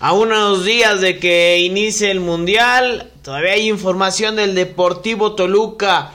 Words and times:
A 0.00 0.12
unos 0.12 0.64
días 0.64 1.00
de 1.00 1.18
que 1.18 1.58
inicie 1.58 2.12
el 2.12 2.20
Mundial, 2.20 3.10
todavía 3.22 3.54
hay 3.54 3.68
información 3.68 4.36
del 4.36 4.54
Deportivo 4.54 5.34
Toluca. 5.34 6.12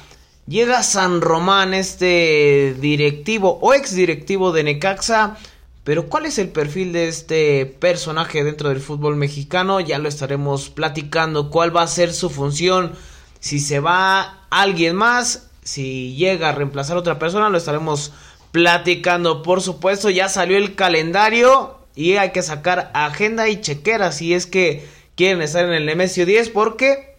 Llega 0.47 0.83
San 0.83 1.19
Román, 1.19 1.73
este 1.73 2.77
directivo 2.79 3.59
o 3.61 3.73
ex 3.73 3.93
directivo 3.93 4.53
de 4.53 4.63
Necaxa. 4.63 5.35
Pero 5.83 6.07
¿cuál 6.07 6.27
es 6.27 6.37
el 6.37 6.47
perfil 6.47 6.93
de 6.93 7.09
este 7.09 7.65
personaje 7.65 8.45
dentro 8.45 8.69
del 8.69 8.79
fútbol 8.79 9.17
mexicano? 9.17 9.81
Ya 9.81 9.99
lo 9.99 10.07
estaremos 10.07 10.69
platicando. 10.69 11.49
¿Cuál 11.49 11.75
va 11.75 11.81
a 11.81 11.87
ser 11.87 12.13
su 12.13 12.29
función? 12.29 12.93
Si 13.41 13.59
se 13.59 13.81
va 13.81 14.45
alguien 14.49 14.95
más, 14.95 15.49
si 15.61 16.15
llega 16.15 16.47
a 16.47 16.53
reemplazar 16.53 16.95
a 16.95 17.01
otra 17.01 17.19
persona, 17.19 17.49
lo 17.49 17.57
estaremos 17.57 18.13
platicando. 18.53 19.43
Por 19.43 19.61
supuesto, 19.61 20.09
ya 20.09 20.29
salió 20.29 20.55
el 20.55 20.75
calendario 20.75 21.82
y 21.95 22.13
hay 22.13 22.31
que 22.31 22.41
sacar 22.41 22.91
agenda 22.93 23.49
y 23.49 23.61
chequera 23.61 24.11
si 24.11 24.33
es 24.33 24.45
que 24.45 24.87
quieren 25.15 25.41
estar 25.41 25.65
en 25.65 25.73
el 25.73 25.85
Nemesio 25.85 26.25
10 26.25 26.49
porque 26.49 27.17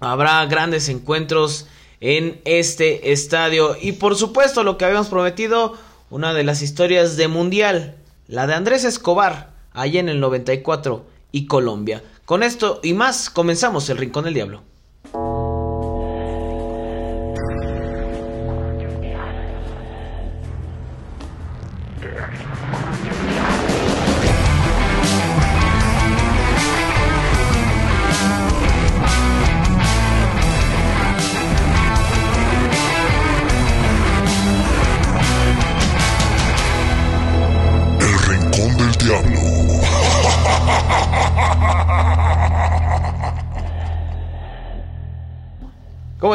habrá 0.00 0.44
grandes 0.46 0.88
encuentros 0.88 1.66
en 2.00 2.40
este 2.44 3.12
estadio. 3.12 3.76
Y 3.80 3.92
por 3.92 4.16
supuesto, 4.16 4.62
lo 4.62 4.78
que 4.78 4.84
habíamos 4.84 5.08
prometido, 5.08 5.76
una 6.10 6.32
de 6.32 6.44
las 6.44 6.62
historias 6.62 7.16
de 7.16 7.28
Mundial, 7.28 7.96
la 8.26 8.46
de 8.46 8.54
Andrés 8.54 8.84
Escobar, 8.84 9.54
allá 9.72 10.00
en 10.00 10.08
el 10.08 10.20
94 10.20 11.06
y 11.32 11.46
Colombia. 11.46 12.02
Con 12.24 12.42
esto 12.42 12.80
y 12.82 12.92
más, 12.92 13.30
comenzamos 13.30 13.88
el 13.90 13.98
Rincón 13.98 14.24
del 14.24 14.34
Diablo. 14.34 14.62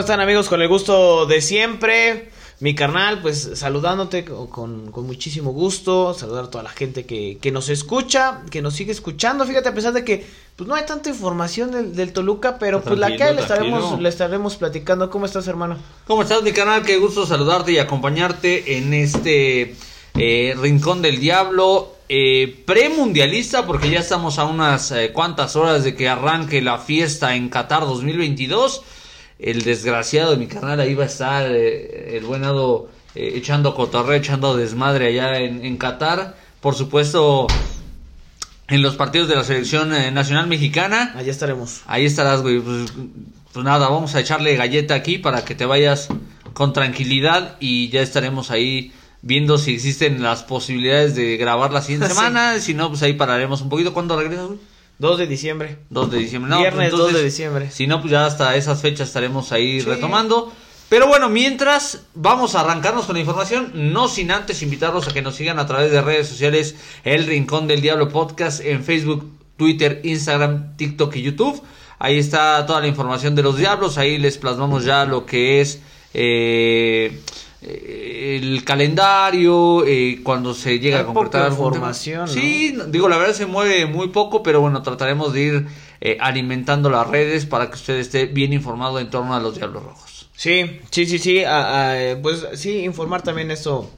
Están 0.04 0.20
amigos? 0.20 0.50
Con 0.50 0.62
el 0.62 0.68
gusto 0.68 1.26
de 1.26 1.42
siempre. 1.42 2.30
Mi 2.60 2.76
carnal, 2.76 3.22
pues 3.22 3.52
saludándote 3.56 4.26
con, 4.26 4.92
muchísimo 4.92 5.52
gusto, 5.52 6.14
saludar 6.14 6.46
a 6.46 6.50
toda 6.50 6.64
la 6.64 6.70
gente 6.70 7.06
que, 7.06 7.52
nos 7.52 7.70
escucha, 7.70 8.42
que 8.52 8.62
nos 8.62 8.74
sigue 8.74 8.92
escuchando. 8.92 9.46
Fíjate, 9.46 9.70
a 9.70 9.74
pesar 9.74 9.94
de 9.94 10.04
que 10.04 10.26
pues 10.56 10.68
no 10.68 10.76
hay 10.76 10.86
tanta 10.86 11.10
información 11.10 11.96
del, 11.96 12.14
Toluca, 12.14 12.60
pero 12.60 12.82
pues 12.82 13.00
la 13.00 13.16
que 13.16 13.34
le 13.34 13.42
estaremos, 13.42 14.00
le 14.00 14.10
estaremos 14.10 14.56
platicando. 14.58 15.10
¿Cómo 15.10 15.26
estás, 15.26 15.48
hermano? 15.48 15.78
¿Cómo 16.06 16.22
estás, 16.22 16.44
mi 16.44 16.52
canal? 16.52 16.84
Qué 16.84 16.98
gusto 16.98 17.26
saludarte 17.26 17.72
y 17.72 17.80
acompañarte 17.80 18.78
en 18.78 18.94
este 18.94 19.76
eh, 20.16 20.56
Rincón 20.60 21.02
del 21.02 21.20
Diablo 21.20 21.96
eh, 22.10 22.62
premundialista, 22.66 23.66
porque 23.66 23.90
ya 23.90 24.00
estamos 24.00 24.38
a 24.38 24.46
unas 24.46 24.92
eh, 24.92 25.12
cuantas 25.14 25.56
horas 25.56 25.84
de 25.84 25.96
que 25.96 26.08
arranque 26.08 26.62
la 26.62 26.78
fiesta 26.78 27.36
en 27.36 27.50
Qatar 27.50 27.82
2022 27.82 28.84
el 29.44 29.64
desgraciado 29.64 30.32
de 30.32 30.38
mi 30.38 30.48
canal 30.48 30.80
ahí 30.80 30.96
va 30.96 31.04
a 31.04 31.08
estar, 31.08 31.52
eh, 31.52 32.18
el 32.18 32.24
buenado 32.24 32.90
eh, 33.14 33.34
echando 33.36 33.76
cotorreo, 33.76 34.16
echando 34.16 34.56
desmadre 34.56 35.08
allá 35.08 35.38
en, 35.38 35.78
Qatar. 35.78 36.38
Por 36.62 36.76
supuesto, 36.76 37.48
en 38.70 38.82
los 38.82 38.96
partidos 38.96 39.28
de 39.28 39.36
la 39.36 39.44
selección 39.44 39.94
eh, 39.94 40.12
nacional 40.12 40.48
mexicana. 40.48 41.12
Allá 41.16 41.30
estaremos. 41.30 41.82
Ahí 41.88 42.06
estarás, 42.06 42.42
güey. 42.42 42.62
Pues, 42.62 42.94
pues, 43.52 43.66
nada, 43.66 43.90
vamos 43.90 44.16
a 44.16 44.22
echarle 44.22 44.56
galleta 44.56 44.96
aquí 44.96 45.18
para 45.18 45.44
que 45.44 45.56
te 45.56 45.66
vayas 45.66 46.08
con 46.54 46.72
tranquilidad 46.72 47.58
y 47.60 47.90
ya 47.90 48.02
estaremos 48.02 48.50
ahí 48.50 48.94
viendo 49.22 49.58
si 49.58 49.74
existen 49.74 50.24
las 50.24 50.44
posibilidades 50.44 51.16
de 51.16 51.36
grabar 51.36 51.74
la 51.74 51.82
siguiente 51.82 52.08
semana. 52.14 52.60
Si 52.62 52.74
no, 52.74 52.88
pues 52.88 53.04
ahí 53.04 53.14
pararemos 53.14 53.62
un 53.62 53.68
poquito. 53.68 53.94
¿Cuándo 53.94 54.18
regresas, 54.18 54.48
güey? 54.48 54.60
2 55.04 55.18
de 55.18 55.28
diciembre. 55.28 55.78
2 55.90 56.12
de 56.12 56.18
diciembre. 56.18 56.50
No, 56.50 56.60
Viernes 56.60 56.92
2 56.92 57.02
pues 57.02 57.14
de 57.14 57.24
diciembre. 57.26 57.72
Si 57.72 57.88
no, 57.88 58.00
pues 58.00 58.12
ya 58.12 58.26
hasta 58.26 58.56
esas 58.56 58.82
fechas 58.82 59.10
estaremos 59.10 59.52
ahí 59.52 59.82
retomando. 59.82 60.54
Pero 60.88 61.08
bueno, 61.08 61.28
mientras 61.28 62.06
vamos 62.14 62.56
a 62.56 62.62
arrancarnos 62.62 63.06
con 63.06 63.16
la 63.16 63.20
información, 63.20 63.72
no 63.74 64.08
sin 64.08 64.32
antes 64.32 64.62
invitarlos 64.62 65.10
a 65.10 65.14
que 65.14 65.22
nos 65.22 65.36
sigan 65.36 65.60
a 65.60 65.68
través 65.68 65.92
de 65.92 66.02
redes 66.02 66.30
sociales 66.30 66.78
El 67.04 67.28
Rincón 67.28 67.68
del 67.68 67.82
Diablo 67.82 68.08
Podcast 68.08 68.62
en 68.62 68.82
Facebook, 68.86 69.30
Twitter, 69.58 70.00
Instagram, 70.06 70.78
TikTok 70.78 71.14
y 71.18 71.24
YouTube. 71.24 71.62
Ahí 72.00 72.18
está 72.18 72.66
toda 72.66 72.80
la 72.80 72.88
información 72.88 73.36
de 73.36 73.44
los 73.44 73.58
diablos, 73.58 73.98
ahí 73.98 74.18
les 74.18 74.38
plasmamos 74.38 74.86
ya 74.86 75.04
lo 75.04 75.26
que 75.26 75.60
es 75.60 75.82
eh, 76.14 77.20
eh, 77.66 78.40
el 78.42 78.64
calendario, 78.64 79.86
eh, 79.86 80.20
cuando 80.24 80.54
se 80.54 80.80
llega 80.80 81.00
a 81.00 81.06
completar 81.06 81.52
información. 81.52 82.28
Sí, 82.28 82.76
digo, 82.88 83.08
la 83.08 83.18
verdad 83.18 83.34
se 83.34 83.46
mueve 83.46 83.86
muy 83.86 84.10
poco, 84.10 84.44
pero 84.44 84.60
bueno, 84.60 84.82
trataremos 84.82 85.34
de 85.34 85.42
ir 85.42 85.68
eh, 86.02 86.18
alimentando 86.20 86.90
las 86.90 87.08
redes 87.08 87.46
para 87.46 87.70
que 87.70 87.76
usted 87.76 87.96
esté 87.96 88.26
bien 88.26 88.52
informado 88.52 89.00
en 89.00 89.10
torno 89.10 89.34
a 89.34 89.40
los 89.40 89.56
Diablos 89.56 89.84
Rojos. 89.84 90.30
Sí, 90.36 90.80
sí, 90.90 91.06
sí, 91.06 91.20
sí, 91.20 91.44
pues 92.22 92.48
sí, 92.56 92.80
informar 92.80 93.22
también 93.22 93.52
eso 93.52 93.90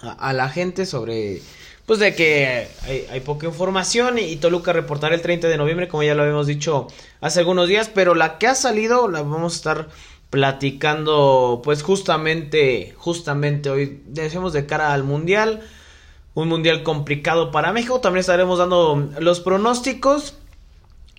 a, 0.00 0.32
la 0.32 0.48
gente 0.50 0.86
sobre, 0.86 1.40
pues 1.86 1.98
de 1.98 2.14
que 2.14 2.68
hay, 2.82 3.06
hay, 3.10 3.20
poca 3.20 3.46
información 3.46 4.18
y 4.18 4.36
Toluca 4.36 4.72
reportará 4.72 5.14
el 5.14 5.22
30 5.22 5.48
de 5.48 5.56
noviembre, 5.56 5.88
como 5.88 6.02
ya 6.02 6.14
lo 6.14 6.22
habíamos 6.22 6.46
dicho 6.46 6.86
hace 7.20 7.40
algunos 7.40 7.66
días, 7.66 7.90
pero 7.92 8.14
la 8.14 8.38
que 8.38 8.46
ha 8.46 8.54
salido 8.54 9.08
la 9.08 9.22
vamos 9.22 9.54
a 9.54 9.56
estar 9.56 9.88
platicando 10.34 11.60
pues 11.62 11.84
justamente 11.84 12.92
justamente 12.98 13.70
hoy 13.70 14.02
decimos 14.04 14.52
de 14.52 14.66
cara 14.66 14.92
al 14.92 15.04
mundial 15.04 15.62
un 16.34 16.48
mundial 16.48 16.82
complicado 16.82 17.52
para 17.52 17.72
México. 17.72 18.00
También 18.00 18.22
estaremos 18.22 18.58
dando 18.58 19.10
los 19.20 19.38
pronósticos 19.38 20.34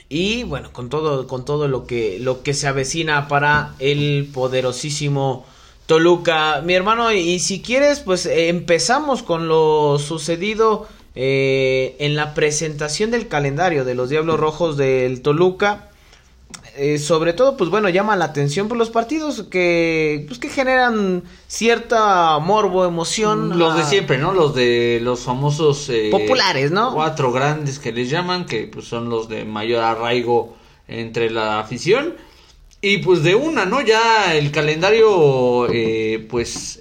y 0.10 0.44
bueno 0.44 0.74
con 0.74 0.90
todo 0.90 1.28
con 1.28 1.46
todo 1.46 1.70
lo 1.70 1.88
que 1.88 2.20
lo 2.20 2.44
que 2.44 2.54
se 2.54 2.68
avecina 2.68 3.30
para 3.30 3.74
el 3.80 4.30
poderosísimo 4.34 5.46
Toluca. 5.86 6.62
Mi 6.66 6.74
hermano 6.74 7.14
y, 7.14 7.40
si 7.40 7.62
quieres 7.62 8.02
pues 8.02 8.26
empezamos 8.26 9.24
con 9.24 9.48
lo 9.48 9.98
sucedido 9.98 10.90
eh, 11.16 11.96
en 12.00 12.18
la 12.18 12.34
presentación 12.34 13.12
del 13.12 13.30
calendario 13.30 13.86
de 13.86 13.96
los 13.96 14.10
Diablos 14.10 14.42
Rojos 14.42 14.76
del 14.76 15.22
Toluca 15.22 15.92
eh, 16.78 16.98
sobre 16.98 17.34
todo, 17.34 17.58
pues 17.58 17.70
bueno, 17.70 17.90
llama 17.90 18.16
la 18.16 18.26
atención 18.26 18.68
por 18.68 18.78
los 18.78 18.90
partidos 18.90 19.44
que, 19.50 20.26
pues, 20.28 20.40
que 20.40 20.50
generan 20.50 21.24
cierta 21.48 22.38
morbo, 22.40 22.86
emoción. 22.86 23.58
Los 23.58 23.78
de 23.78 23.84
siempre, 23.84 24.18
¿no? 24.18 24.34
Los 24.34 24.54
de 24.54 25.00
los 25.02 25.22
famosos... 25.22 25.90
Eh, 25.90 26.10
Populares, 26.12 26.72
¿no? 26.72 26.94
Cuatro 26.94 27.32
grandes 27.32 27.80
que 27.80 27.92
les 27.92 28.10
llaman, 28.10 28.46
que 28.46 28.68
pues, 28.68 28.86
son 28.86 29.10
los 29.10 29.30
de 29.30 29.46
mayor 29.46 29.84
arraigo 29.84 30.56
entre 30.88 31.30
la 31.30 31.60
afición. 31.60 32.16
Y 32.82 33.00
pues 33.00 33.24
de 33.24 33.36
una, 33.36 33.66
¿no? 33.66 33.82
Ya 33.82 34.36
el 34.36 34.52
calendario, 34.52 35.68
eh, 35.72 36.26
pues, 36.30 36.80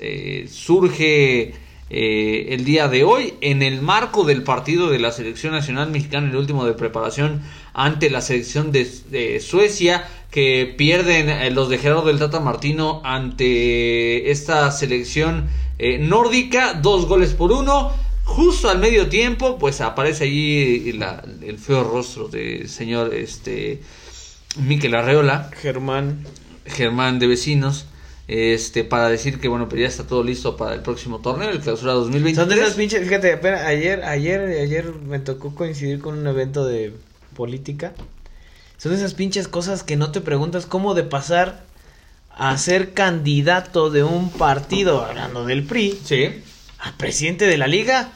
surge... 0.50 1.54
el 1.90 2.64
día 2.64 2.88
de 2.88 3.04
hoy 3.04 3.34
en 3.40 3.62
el 3.62 3.82
marco 3.82 4.24
del 4.24 4.42
partido 4.42 4.88
de 4.88 4.98
la 4.98 5.12
selección 5.12 5.52
nacional 5.52 5.90
mexicana 5.90 6.30
el 6.30 6.36
último 6.36 6.64
de 6.64 6.72
preparación 6.72 7.42
ante 7.74 8.08
la 8.08 8.20
selección 8.20 8.72
de, 8.72 9.40
Suecia 9.40 10.08
que 10.30 10.72
pierden 10.78 11.28
eh, 11.28 11.50
los 11.50 11.68
de 11.68 11.78
Gerardo 11.78 12.06
del 12.06 12.18
Tata 12.18 12.40
Martino 12.40 13.02
ante 13.04 14.30
esta 14.30 14.70
selección 14.70 15.48
eh, 15.78 15.98
nórdica, 15.98 16.74
dos 16.74 17.06
goles 17.06 17.34
por 17.34 17.52
uno. 17.52 17.90
Justo 18.24 18.70
al 18.70 18.78
medio 18.78 19.08
tiempo, 19.08 19.58
pues 19.58 19.80
aparece 19.82 20.24
allí 20.24 20.98
el 21.42 21.58
feo 21.58 21.84
rostro 21.84 22.28
del 22.28 22.68
señor 22.70 23.12
este 23.12 23.82
Miquel 24.56 24.94
Arreola. 24.94 25.50
Germán. 25.60 26.24
Germán 26.64 27.18
de 27.18 27.26
Vecinos 27.26 27.86
este 28.26 28.84
para 28.84 29.08
decir 29.08 29.38
que 29.38 29.48
bueno 29.48 29.68
pues 29.68 29.82
ya 29.82 29.86
está 29.86 30.06
todo 30.06 30.22
listo 30.22 30.56
para 30.56 30.74
el 30.74 30.80
próximo 30.80 31.18
torneo 31.18 31.50
el 31.50 31.60
clausura 31.60 31.92
2023 31.92 32.36
son 32.36 32.48
de 32.48 32.54
esas 32.54 32.74
pinches 32.74 33.02
fíjate 33.02 33.32
ayer 33.32 34.02
ayer 34.02 34.40
ayer 34.40 34.94
me 34.94 35.18
tocó 35.18 35.54
coincidir 35.54 36.00
con 36.00 36.18
un 36.18 36.26
evento 36.26 36.64
de 36.64 36.94
política. 37.34 37.92
Son 38.78 38.92
esas 38.92 39.14
pinches 39.14 39.48
cosas 39.48 39.82
que 39.82 39.96
no 39.96 40.10
te 40.10 40.20
preguntas 40.20 40.64
cómo 40.64 40.94
de 40.94 41.02
pasar 41.02 41.64
a 42.30 42.56
ser 42.56 42.94
candidato 42.94 43.90
de 43.90 44.02
un 44.02 44.30
partido, 44.30 45.04
hablando 45.04 45.44
del 45.44 45.64
PRI, 45.64 45.98
sí. 46.04 46.28
a 46.78 46.96
presidente 46.96 47.46
de 47.46 47.58
la 47.58 47.66
liga. 47.66 48.12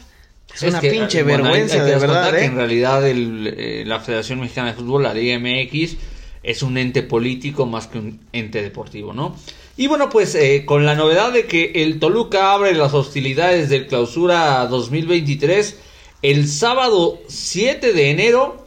Es, 0.55 0.62
una 0.62 0.81
pinche 0.81 1.22
vergüenza, 1.22 1.84
de 1.84 1.96
verdad. 1.96 2.37
¿eh? 2.37 2.46
en 2.46 2.56
realidad 2.56 3.02
eh, 3.06 3.84
la 3.87 4.00
Federación 4.00 4.40
Mexicana 4.40 4.69
de 4.69 4.75
Fútbol, 4.75 5.02
la 5.02 5.14
Liga 5.14 5.38
MX, 5.38 5.96
es 6.43 6.62
un 6.62 6.78
ente 6.78 7.02
político 7.02 7.66
más 7.66 7.87
que 7.87 7.99
un 7.99 8.20
ente 8.32 8.62
deportivo, 8.62 9.12
¿no? 9.12 9.37
Y 9.79 9.87
bueno, 9.87 10.11
pues 10.11 10.35
eh, 10.35 10.65
con 10.67 10.85
la 10.85 10.97
novedad 10.97 11.33
de 11.33 11.47
que 11.47 11.71
el 11.77 12.01
Toluca 12.01 12.53
abre 12.53 12.75
las 12.75 12.95
hostilidades 12.95 13.69
del 13.69 13.87
clausura 13.87 14.67
2023 14.67 15.79
el 16.23 16.49
sábado 16.49 17.21
7 17.29 17.93
de 17.93 18.11
enero 18.11 18.67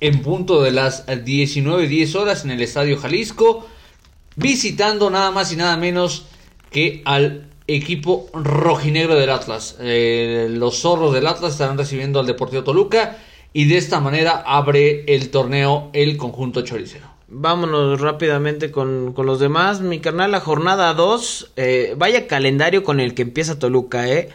en 0.00 0.20
punto 0.20 0.60
de 0.60 0.70
las 0.70 1.06
19.10 1.06 2.14
horas 2.16 2.44
en 2.44 2.50
el 2.50 2.60
Estadio 2.60 2.98
Jalisco, 2.98 3.66
visitando 4.36 5.08
nada 5.08 5.30
más 5.30 5.50
y 5.50 5.56
nada 5.56 5.78
menos 5.78 6.26
que 6.70 7.00
al 7.06 7.48
equipo 7.66 8.28
rojinegro 8.34 9.14
del 9.14 9.30
Atlas. 9.30 9.78
Eh, 9.80 10.48
los 10.50 10.80
zorros 10.80 11.14
del 11.14 11.26
Atlas 11.26 11.52
estarán 11.52 11.78
recibiendo 11.78 12.20
al 12.20 12.26
Deportivo 12.26 12.64
Toluca 12.64 13.16
y 13.54 13.64
de 13.64 13.78
esta 13.78 13.98
manera 13.98 14.42
abre 14.44 15.06
el 15.06 15.30
torneo 15.30 15.88
el 15.94 16.18
conjunto 16.18 16.60
choricero. 16.60 17.11
Vámonos 17.34 17.98
rápidamente 17.98 18.70
con, 18.70 19.14
con 19.14 19.24
los 19.24 19.40
demás. 19.40 19.80
Mi 19.80 20.00
carnal, 20.00 20.32
la 20.32 20.40
jornada 20.40 20.92
2. 20.92 21.52
Eh, 21.56 21.94
vaya 21.96 22.26
calendario 22.26 22.84
con 22.84 23.00
el 23.00 23.14
que 23.14 23.22
empieza 23.22 23.58
Toluca, 23.58 24.06
¿eh? 24.06 24.28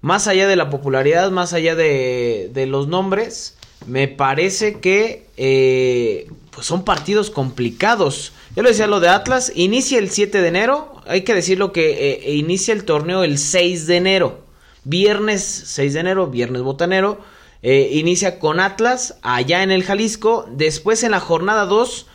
Más 0.00 0.28
allá 0.28 0.48
de 0.48 0.56
la 0.56 0.70
popularidad, 0.70 1.30
más 1.30 1.52
allá 1.52 1.74
de, 1.74 2.50
de 2.54 2.66
los 2.66 2.88
nombres, 2.88 3.58
me 3.86 4.08
parece 4.08 4.80
que 4.80 5.26
eh, 5.36 6.30
pues 6.50 6.66
son 6.66 6.86
partidos 6.86 7.30
complicados. 7.30 8.32
Ya 8.56 8.62
lo 8.62 8.70
decía 8.70 8.86
lo 8.86 9.00
de 9.00 9.10
Atlas, 9.10 9.52
inicia 9.54 9.98
el 9.98 10.08
7 10.08 10.40
de 10.40 10.48
enero, 10.48 11.02
hay 11.06 11.22
que 11.22 11.34
decirlo 11.34 11.72
que 11.72 12.12
eh, 12.12 12.32
inicia 12.32 12.72
el 12.72 12.84
torneo 12.84 13.24
el 13.24 13.36
6 13.36 13.86
de 13.86 13.96
enero. 13.96 14.40
Viernes 14.84 15.42
6 15.42 15.92
de 15.92 16.00
enero, 16.00 16.28
viernes 16.28 16.62
botanero. 16.62 17.20
Eh, 17.62 17.90
inicia 17.92 18.38
con 18.38 18.58
Atlas 18.58 19.18
allá 19.20 19.62
en 19.62 19.70
el 19.70 19.84
Jalisco. 19.84 20.46
Después 20.50 21.02
en 21.02 21.10
la 21.10 21.20
jornada 21.20 21.66
2, 21.66 22.06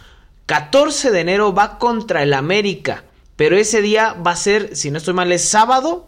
14 0.46 1.12
de 1.12 1.20
enero 1.20 1.54
va 1.54 1.78
contra 1.78 2.24
el 2.24 2.34
América. 2.34 3.04
Pero 3.36 3.58
ese 3.58 3.82
día 3.82 4.14
va 4.14 4.32
a 4.32 4.36
ser, 4.36 4.76
si 4.76 4.92
no 4.92 4.98
estoy 5.00 5.14
mal, 5.14 5.32
es 5.32 5.44
sábado 5.44 6.08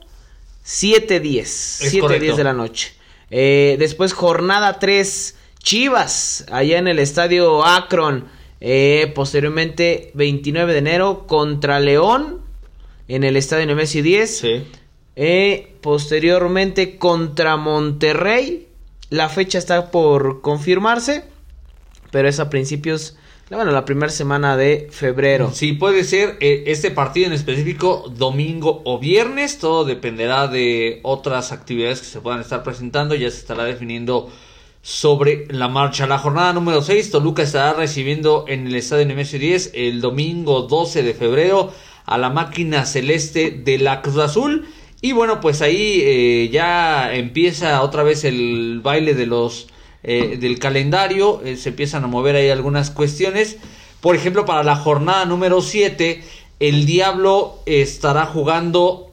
7-10. 0.65 1.43
7-10 1.43 2.35
de 2.35 2.43
la 2.43 2.53
noche. 2.53 2.93
Eh, 3.31 3.75
después 3.79 4.13
jornada 4.13 4.79
3, 4.79 5.35
Chivas, 5.59 6.45
allá 6.51 6.77
en 6.77 6.87
el 6.87 6.99
estadio 6.99 7.65
Akron. 7.65 8.27
Eh, 8.61 9.11
posteriormente, 9.15 10.11
29 10.13 10.73
de 10.73 10.79
enero, 10.79 11.25
contra 11.27 11.79
León, 11.79 12.41
en 13.07 13.23
el 13.23 13.35
estadio 13.35 13.65
Nemesio 13.65 14.03
10. 14.03 14.37
Sí. 14.37 14.63
Eh, 15.15 15.75
posteriormente, 15.81 16.97
contra 16.97 17.57
Monterrey. 17.57 18.67
La 19.09 19.29
fecha 19.29 19.57
está 19.57 19.91
por 19.91 20.41
confirmarse, 20.41 21.23
pero 22.11 22.27
es 22.27 22.39
a 22.39 22.49
principios 22.49 23.17
bueno, 23.49 23.71
la 23.71 23.85
primera 23.85 24.11
semana 24.11 24.57
de 24.57 24.87
febrero. 24.91 25.51
Sí, 25.53 25.73
puede 25.73 26.03
ser 26.03 26.37
eh, 26.39 26.63
este 26.67 26.89
partido 26.89 27.27
en 27.27 27.33
específico 27.33 28.11
domingo 28.15 28.81
o 28.85 28.97
viernes, 28.97 29.59
todo 29.59 29.85
dependerá 29.85 30.47
de 30.47 30.99
otras 31.03 31.51
actividades 31.51 31.99
que 31.99 32.07
se 32.07 32.21
puedan 32.21 32.41
estar 32.41 32.63
presentando, 32.63 33.13
ya 33.13 33.29
se 33.29 33.37
estará 33.37 33.65
definiendo 33.65 34.31
sobre 34.81 35.45
la 35.49 35.67
marcha. 35.67 36.07
La 36.07 36.17
jornada 36.17 36.53
número 36.53 36.81
6, 36.81 37.11
Toluca 37.11 37.43
estará 37.43 37.73
recibiendo 37.73 38.45
en 38.47 38.67
el 38.67 38.75
estadio 38.75 39.05
Nemesio 39.05 39.37
10 39.37 39.71
el 39.75 40.01
domingo 40.01 40.63
12 40.63 41.03
de 41.03 41.13
febrero 41.13 41.71
a 42.05 42.17
la 42.17 42.29
máquina 42.29 42.85
celeste 42.85 43.51
de 43.51 43.77
la 43.77 44.01
Cruz 44.01 44.17
Azul. 44.17 44.67
Y 45.01 45.11
bueno, 45.11 45.39
pues 45.39 45.61
ahí 45.61 46.01
eh, 46.03 46.49
ya 46.51 47.13
empieza 47.13 47.81
otra 47.83 48.01
vez 48.01 48.23
el 48.23 48.79
baile 48.81 49.13
de 49.13 49.27
los 49.27 49.67
eh, 50.07 50.37
del 50.39 50.59
calendario, 50.59 51.41
eh, 51.43 51.57
se 51.57 51.69
empiezan 51.69 52.03
a 52.03 52.07
mover 52.07 52.35
ahí 52.35 52.49
algunas 52.49 52.91
cuestiones. 52.91 53.57
Por 54.01 54.15
ejemplo, 54.15 54.45
para 54.45 54.63
la 54.63 54.75
jornada 54.75 55.25
número 55.25 55.61
7, 55.61 56.21
el 56.59 56.85
Diablo 56.85 57.59
estará 57.65 58.27
jugando 58.27 59.11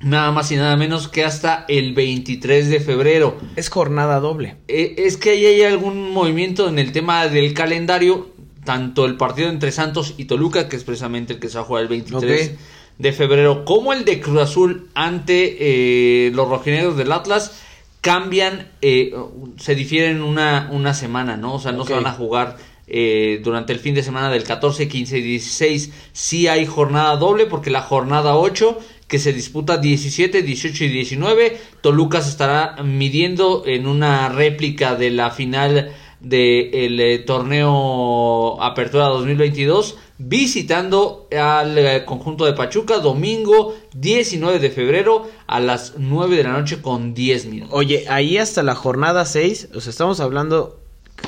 nada 0.00 0.30
más 0.30 0.50
y 0.52 0.56
nada 0.56 0.76
menos 0.76 1.08
que 1.08 1.24
hasta 1.24 1.64
el 1.68 1.92
23 1.92 2.70
de 2.70 2.78
febrero. 2.80 3.36
Es 3.56 3.68
jornada 3.68 4.20
doble. 4.20 4.56
Eh, 4.68 4.94
es 4.98 5.16
que 5.16 5.30
ahí 5.30 5.44
hay 5.44 5.62
algún 5.62 6.12
movimiento 6.12 6.68
en 6.68 6.78
el 6.78 6.92
tema 6.92 7.26
del 7.26 7.52
calendario, 7.52 8.30
tanto 8.64 9.06
el 9.06 9.16
partido 9.16 9.48
entre 9.48 9.72
Santos 9.72 10.14
y 10.16 10.26
Toluca, 10.26 10.68
que 10.68 10.76
es 10.76 10.84
precisamente 10.84 11.32
el 11.34 11.40
que 11.40 11.48
se 11.48 11.58
va 11.58 11.64
a 11.64 11.66
jugar 11.66 11.82
el 11.82 11.88
23 11.88 12.48
Ok. 12.48 12.58
de 12.98 13.12
febrero, 13.12 13.64
como 13.64 13.92
el 13.92 14.04
de 14.04 14.20
Cruz 14.20 14.40
Azul 14.40 14.88
ante 14.94 15.56
eh, 15.58 16.30
los 16.32 16.48
rojinegros 16.48 16.96
del 16.96 17.10
Atlas, 17.10 17.60
cambian, 18.00 18.68
eh, 18.80 19.14
se 19.58 19.74
difieren 19.74 20.22
una, 20.22 20.68
una 20.72 20.94
semana, 20.94 21.36
¿no? 21.36 21.54
O 21.54 21.60
sea, 21.60 21.72
no 21.72 21.84
se 21.84 21.94
van 21.94 22.06
a 22.06 22.12
jugar 22.12 22.56
eh, 22.86 23.40
durante 23.44 23.72
el 23.72 23.78
fin 23.78 23.94
de 23.94 24.02
semana 24.02 24.30
del 24.30 24.42
14, 24.42 24.88
15 24.88 25.18
y 25.18 25.22
16. 25.22 25.92
Sí 26.12 26.48
hay 26.48 26.66
jornada 26.66 27.16
doble 27.16 27.46
porque 27.46 27.70
la 27.70 27.82
jornada 27.82 28.36
8 28.36 28.78
que 29.06 29.18
se 29.18 29.32
disputa 29.32 29.76
17, 29.76 30.42
18 30.42 30.84
y 30.84 30.88
19, 30.88 31.58
Toluca 31.80 32.20
se 32.22 32.30
estará 32.30 32.82
midiendo 32.82 33.64
en 33.66 33.88
una 33.88 34.28
réplica 34.28 34.94
de 34.94 35.10
la 35.10 35.30
final 35.30 35.92
del 36.20 37.24
torneo 37.24 38.62
Apertura 38.62 39.06
2022 39.06 39.96
visitando 40.22 41.28
al 41.32 41.78
eh, 41.78 42.04
conjunto 42.04 42.44
de 42.44 42.52
Pachuca 42.52 42.98
domingo 42.98 43.74
19 43.94 44.58
de 44.58 44.70
febrero 44.70 45.26
a 45.46 45.60
las 45.60 45.94
9 45.96 46.36
de 46.36 46.44
la 46.44 46.52
noche 46.52 46.82
con 46.82 47.14
10 47.14 47.46
minutos. 47.46 47.74
Oye, 47.74 48.04
ahí 48.08 48.36
hasta 48.36 48.62
la 48.62 48.74
jornada 48.74 49.24
6, 49.24 49.70
o 49.74 49.80
sea, 49.80 49.90
estamos 49.90 50.20
hablando 50.20 50.78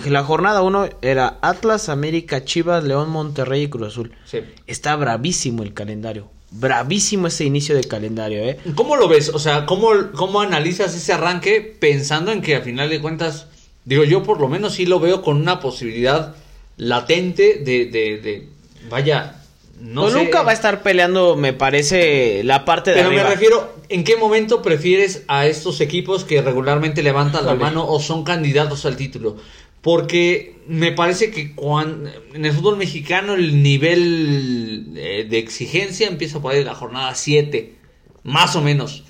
que 0.05 0.11
la 0.11 0.25
jornada 0.25 0.63
1 0.63 0.91
era 1.01 1.39
Atlas, 1.41 1.89
América, 1.89 2.45
Chivas, 2.45 2.85
León, 2.85 3.09
Monterrey 3.09 3.63
y 3.63 3.69
Cruz 3.69 3.89
Azul. 3.89 4.13
Sí. 4.27 4.41
Está 4.67 4.95
bravísimo 4.97 5.63
el 5.63 5.73
calendario. 5.73 6.29
Bravísimo 6.51 7.29
ese 7.29 7.45
inicio 7.45 7.75
de 7.75 7.85
calendario, 7.85 8.43
¿eh? 8.43 8.59
¿Cómo 8.75 8.97
lo 8.97 9.09
ves? 9.09 9.31
O 9.31 9.39
sea, 9.39 9.65
¿cómo, 9.65 9.89
¿cómo 10.15 10.43
analizas 10.43 10.95
ese 10.95 11.15
arranque 11.15 11.63
pensando 11.63 12.31
en 12.31 12.43
que 12.43 12.57
a 12.57 12.61
final 12.61 12.91
de 12.91 13.01
cuentas, 13.01 13.47
digo 13.85 14.05
yo 14.05 14.23
por 14.23 14.41
lo 14.41 14.49
menos 14.49 14.75
sí 14.75 14.87
lo 14.87 15.01
veo 15.01 15.23
con 15.23 15.37
una 15.37 15.61
posibilidad 15.61 16.35
latente 16.77 17.61
de, 17.65 17.87
de, 17.87 18.19
de 18.19 18.49
vaya, 18.89 19.43
no 19.81 20.09
sé. 20.09 20.17
Toluca 20.17 20.43
va 20.43 20.53
a 20.53 20.55
estar 20.55 20.83
peleando, 20.83 21.37
me 21.37 21.53
parece, 21.53 22.43
la 22.45 22.65
parte 22.65 22.91
de 22.91 22.97
Pero 22.97 23.09
arriba. 23.09 23.25
me 23.25 23.31
refiero, 23.31 23.77
¿en 23.89 24.05
qué 24.05 24.17
momento 24.17 24.63
prefieres 24.63 25.25
a 25.27 25.47
estos 25.47 25.81
equipos 25.81 26.25
que 26.25 26.41
regularmente 26.41 27.03
levantan 27.03 27.45
la 27.47 27.55
mano 27.55 27.87
o 27.87 27.99
son 28.01 28.23
candidatos 28.23 28.87
al 28.87 28.97
título? 28.97 29.37
Porque 29.81 30.55
me 30.69 30.93
parece 30.93 31.33
que 31.33 31.57
cuando, 31.57 32.09
en 32.33 32.45
el 32.45 32.53
fútbol 32.53 32.77
mexicano 32.77 33.35
el 33.35 33.65
nivel 33.65 34.93
eh, 34.95 35.27
de 35.29 35.39
exigencia 35.39 36.07
empieza 36.07 36.41
por 36.41 36.53
ahí 36.53 36.59
de 36.59 36.65
la 36.65 36.77
jornada 36.77 37.15
7, 37.17 37.75
más 38.23 38.55
o 38.55 38.61
menos. 38.61 39.03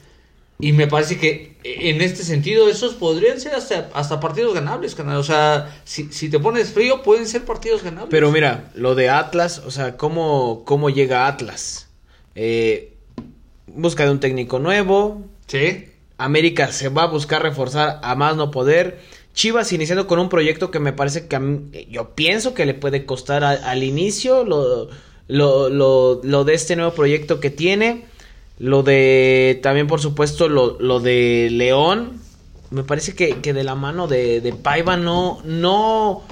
Y 0.59 0.73
me 0.73 0.87
parece 0.87 1.19
que 1.19 1.52
en 1.65 2.01
este 2.03 2.25
sentido 2.25 2.69
esos 2.69 2.95
podrían 2.95 3.41
ser 3.41 3.55
hasta, 3.55 3.89
hasta 3.95 4.19
partidos 4.21 4.55
ganables, 4.55 4.95
canal. 4.95 5.17
O 5.19 5.23
sea, 5.25 5.81
si, 5.85 6.13
si 6.13 6.29
te 6.29 6.39
pones 6.39 6.71
frío 6.71 7.03
pueden 7.03 7.27
ser 7.27 7.45
partidos 7.45 7.83
ganables. 7.83 8.11
Pero 8.11 8.31
mira, 8.33 8.71
lo 8.75 8.95
de 8.95 9.09
Atlas, 9.11 9.63
o 9.65 9.71
sea, 9.71 9.97
¿cómo, 9.97 10.63
cómo 10.65 10.91
llega 10.91 11.27
Atlas? 11.27 11.89
Eh, 12.35 12.95
busca 13.67 14.05
de 14.05 14.11
un 14.11 14.21
técnico 14.21 14.59
nuevo. 14.59 15.23
Sí. 15.47 15.89
América 16.19 16.71
se 16.73 16.89
va 16.89 17.05
a 17.05 17.07
buscar 17.07 17.43
reforzar 17.43 18.01
a 18.03 18.15
más 18.15 18.37
no 18.37 18.51
poder. 18.51 19.01
Chivas 19.35 19.73
iniciando 19.73 20.07
con 20.07 20.19
un 20.19 20.29
proyecto 20.29 20.71
que 20.71 20.79
me 20.79 20.93
parece 20.93 21.27
que 21.27 21.37
a 21.37 21.41
mí- 21.41 21.87
yo 21.91 22.11
pienso 22.15 22.55
que 22.55 22.67
le 22.67 22.75
puede 22.75 23.07
costar 23.07 23.45
a- 23.45 23.51
al 23.71 23.83
inicio 23.83 24.45
lo, 24.45 24.89
lo, 25.29 25.69
lo, 25.71 26.21
lo 26.23 26.45
de 26.45 26.55
este 26.55 26.77
nuevo 26.77 26.93
proyecto 26.93 27.41
que 27.41 27.51
tiene. 27.51 28.05
Lo 28.63 28.85
de 28.85 29.59
también 29.61 29.89
por 29.89 30.01
supuesto 30.01 30.49
lo, 30.49 30.79
lo 30.81 31.01
de 31.01 31.49
León. 31.51 32.21
Me 32.71 32.85
parece 32.85 33.15
que, 33.15 33.41
que 33.41 33.53
de 33.53 33.65
la 33.65 33.75
mano 33.75 34.07
de, 34.07 34.41
de 34.41 34.53
Paiva 34.53 34.97
no, 34.97 35.43
no, 35.45 36.23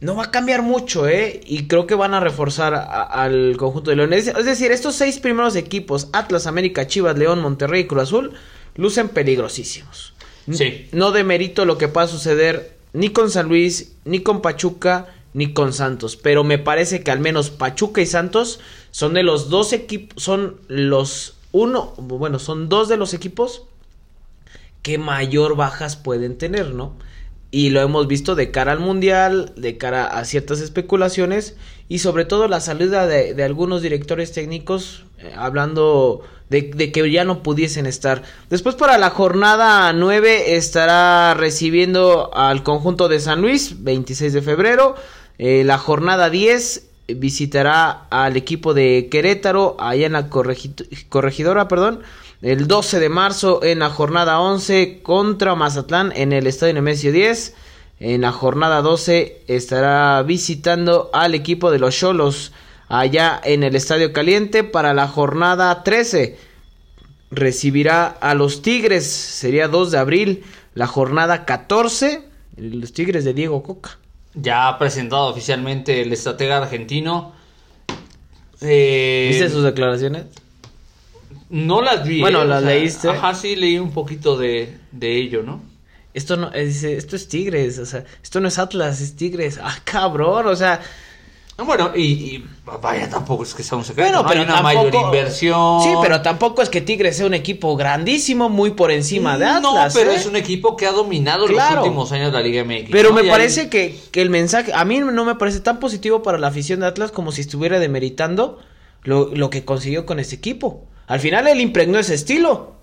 no 0.00 0.16
va 0.16 0.24
a 0.24 0.30
cambiar 0.32 0.62
mucho, 0.62 1.06
¿eh? 1.08 1.40
Y 1.46 1.68
creo 1.68 1.86
que 1.86 1.94
van 1.94 2.14
a 2.14 2.20
reforzar 2.20 2.74
a- 2.74 3.02
al 3.04 3.56
conjunto 3.56 3.90
de 3.90 3.96
León. 3.96 4.12
Es, 4.12 4.26
es 4.26 4.44
decir, 4.44 4.72
estos 4.72 4.96
seis 4.96 5.20
primeros 5.20 5.54
equipos, 5.54 6.08
Atlas, 6.12 6.48
América, 6.48 6.88
Chivas, 6.88 7.16
León, 7.16 7.40
Monterrey 7.40 7.82
y 7.82 7.86
Cruz 7.86 8.02
Azul, 8.02 8.32
lucen 8.74 9.08
peligrosísimos. 9.08 10.14
Sí. 10.52 10.88
No 10.92 11.12
demerito 11.12 11.64
lo 11.64 11.78
que 11.78 11.86
pueda 11.88 12.08
suceder 12.08 12.76
ni 12.92 13.10
con 13.10 13.30
San 13.30 13.48
Luis, 13.48 13.92
ni 14.04 14.20
con 14.20 14.42
Pachuca, 14.42 15.06
ni 15.32 15.52
con 15.52 15.72
Santos. 15.72 16.16
Pero 16.16 16.42
me 16.44 16.58
parece 16.58 17.02
que 17.04 17.12
al 17.12 17.20
menos 17.20 17.50
Pachuca 17.50 18.00
y 18.00 18.06
Santos 18.06 18.58
son 18.90 19.14
de 19.14 19.22
los 19.22 19.48
dos 19.48 19.72
equipos, 19.72 20.22
son 20.22 20.56
los 20.68 21.35
uno, 21.56 21.94
bueno, 21.96 22.38
son 22.38 22.68
dos 22.68 22.88
de 22.88 22.98
los 22.98 23.14
equipos 23.14 23.62
que 24.82 24.98
mayor 24.98 25.56
bajas 25.56 25.96
pueden 25.96 26.36
tener, 26.36 26.74
¿no? 26.74 26.92
Y 27.50 27.70
lo 27.70 27.80
hemos 27.80 28.06
visto 28.06 28.34
de 28.34 28.50
cara 28.50 28.72
al 28.72 28.80
mundial, 28.80 29.54
de 29.56 29.78
cara 29.78 30.06
a 30.06 30.24
ciertas 30.26 30.60
especulaciones 30.60 31.56
y 31.88 32.00
sobre 32.00 32.26
todo 32.26 32.46
la 32.46 32.60
salida 32.60 33.06
de, 33.06 33.42
algunos 33.42 33.80
directores 33.80 34.32
técnicos 34.32 35.06
eh, 35.18 35.32
hablando 35.34 36.22
de, 36.50 36.62
de 36.62 36.92
que 36.92 37.10
ya 37.10 37.24
no 37.24 37.42
pudiesen 37.42 37.86
estar. 37.86 38.22
Después 38.50 38.74
para 38.74 38.98
la 38.98 39.08
jornada 39.08 39.90
9 39.94 40.56
estará 40.56 41.32
recibiendo 41.32 42.34
al 42.34 42.62
conjunto 42.62 43.08
de 43.08 43.18
San 43.18 43.40
Luis, 43.40 43.82
26 43.82 44.34
de 44.34 44.42
febrero. 44.42 44.94
Eh, 45.38 45.64
la 45.64 45.78
jornada 45.78 46.30
10 46.30 46.85
visitará 47.08 48.06
al 48.10 48.36
equipo 48.36 48.74
de 48.74 49.08
Querétaro, 49.10 49.76
allá 49.78 50.06
en 50.06 50.12
la 50.12 50.28
corregi- 50.28 51.06
corregidora, 51.08 51.68
perdón. 51.68 52.00
El 52.42 52.66
12 52.68 53.00
de 53.00 53.08
marzo 53.08 53.62
en 53.62 53.78
la 53.78 53.90
jornada 53.90 54.40
11 54.40 55.00
contra 55.02 55.54
Mazatlán 55.54 56.12
en 56.14 56.32
el 56.32 56.46
Estadio 56.46 56.74
Nemesio 56.74 57.12
10. 57.12 57.54
En 57.98 58.20
la 58.20 58.32
jornada 58.32 58.82
12 58.82 59.42
estará 59.48 60.22
visitando 60.22 61.08
al 61.14 61.34
equipo 61.34 61.70
de 61.70 61.78
los 61.78 61.96
Cholos 61.96 62.52
allá 62.88 63.40
en 63.42 63.62
el 63.62 63.74
Estadio 63.74 64.12
Caliente. 64.12 64.64
Para 64.64 64.92
la 64.92 65.08
jornada 65.08 65.82
13 65.82 66.36
recibirá 67.30 68.06
a 68.06 68.34
los 68.34 68.62
Tigres, 68.62 69.06
sería 69.06 69.68
2 69.68 69.90
de 69.92 69.98
abril. 69.98 70.44
La 70.74 70.86
jornada 70.86 71.46
14, 71.46 72.22
los 72.58 72.92
Tigres 72.92 73.24
de 73.24 73.32
Diego 73.32 73.62
Coca. 73.62 73.98
Ya 74.36 74.68
ha 74.68 74.78
presentado 74.78 75.26
oficialmente 75.26 76.02
el 76.02 76.12
estratega 76.12 76.58
argentino. 76.58 77.32
Eh, 78.60 79.28
¿Viste 79.30 79.50
sus 79.50 79.64
declaraciones? 79.64 80.26
No 81.48 81.80
las 81.80 82.06
vi. 82.06 82.20
Bueno, 82.20 82.42
eh, 82.42 82.46
las 82.46 82.62
leíste. 82.62 83.08
Ajá, 83.08 83.34
sí, 83.34 83.56
leí 83.56 83.78
un 83.78 83.92
poquito 83.92 84.36
de, 84.36 84.76
de 84.92 85.16
ello, 85.16 85.42
¿no? 85.42 85.62
Esto 86.12 86.36
no, 86.36 86.52
eh, 86.54 86.66
dice, 86.66 86.96
esto 86.96 87.16
es 87.16 87.28
Tigres, 87.28 87.78
o 87.78 87.84
sea, 87.84 88.04
esto 88.22 88.40
no 88.40 88.48
es 88.48 88.58
Atlas, 88.58 89.00
es 89.00 89.16
Tigres. 89.16 89.58
Ah, 89.62 89.76
cabrón, 89.84 90.46
o 90.46 90.56
sea, 90.56 90.80
Bueno, 91.64 91.92
y, 91.96 92.02
y 92.02 92.44
vaya, 92.82 93.08
tampoco 93.08 93.42
es 93.42 93.54
que 93.54 93.62
sea 93.62 93.78
un 93.78 93.84
secreto. 93.84 94.08
Bueno, 94.10 94.22
¿no? 94.22 94.28
pero 94.28 94.40
Hay 94.40 94.46
una 94.46 94.56
tampoco- 94.62 94.84
mayor 94.90 95.04
inversión. 95.06 95.82
Sí, 95.82 95.88
pero 96.02 96.20
tampoco 96.20 96.60
es 96.62 96.68
que 96.68 96.82
Tigres 96.82 97.16
sea 97.16 97.26
un 97.26 97.32
equipo 97.34 97.74
grandísimo, 97.76 98.50
muy 98.50 98.72
por 98.72 98.90
encima 98.90 99.38
de 99.38 99.46
Atlas. 99.46 99.62
No, 99.94 100.00
pero 100.00 100.10
¿eh? 100.12 100.16
es 100.16 100.26
un 100.26 100.36
equipo 100.36 100.76
que 100.76 100.86
ha 100.86 100.92
dominado 100.92 101.46
Claro. 101.46 101.76
los 101.76 101.84
últimos 101.86 102.12
años 102.12 102.30
de 102.32 102.38
la 102.38 102.44
Liga 102.44 102.62
MX. 102.62 102.90
Pero 102.90 103.08
¿no? 103.08 103.14
me 103.16 103.22
Y 103.22 103.24
ahí- 103.26 103.30
parece 103.30 103.70
que, 103.70 103.98
que 104.12 104.20
el 104.20 104.28
mensaje, 104.28 104.72
a 104.74 104.84
mí 104.84 104.98
no 104.98 105.24
me 105.24 105.34
parece 105.36 105.60
tan 105.60 105.80
positivo 105.80 106.22
para 106.22 106.36
la 106.38 106.48
afición 106.48 106.80
de 106.80 106.86
Atlas 106.86 107.10
como 107.10 107.32
si 107.32 107.40
estuviera 107.40 107.78
demeritando 107.78 108.58
lo, 109.02 109.30
lo 109.34 109.48
que 109.48 109.64
consiguió 109.64 110.04
con 110.04 110.18
ese 110.20 110.34
equipo. 110.36 110.84
Al 111.06 111.20
final 111.20 111.46
él 111.48 111.60
impregnó 111.62 111.98
ese 111.98 112.14
estilo. 112.14 112.74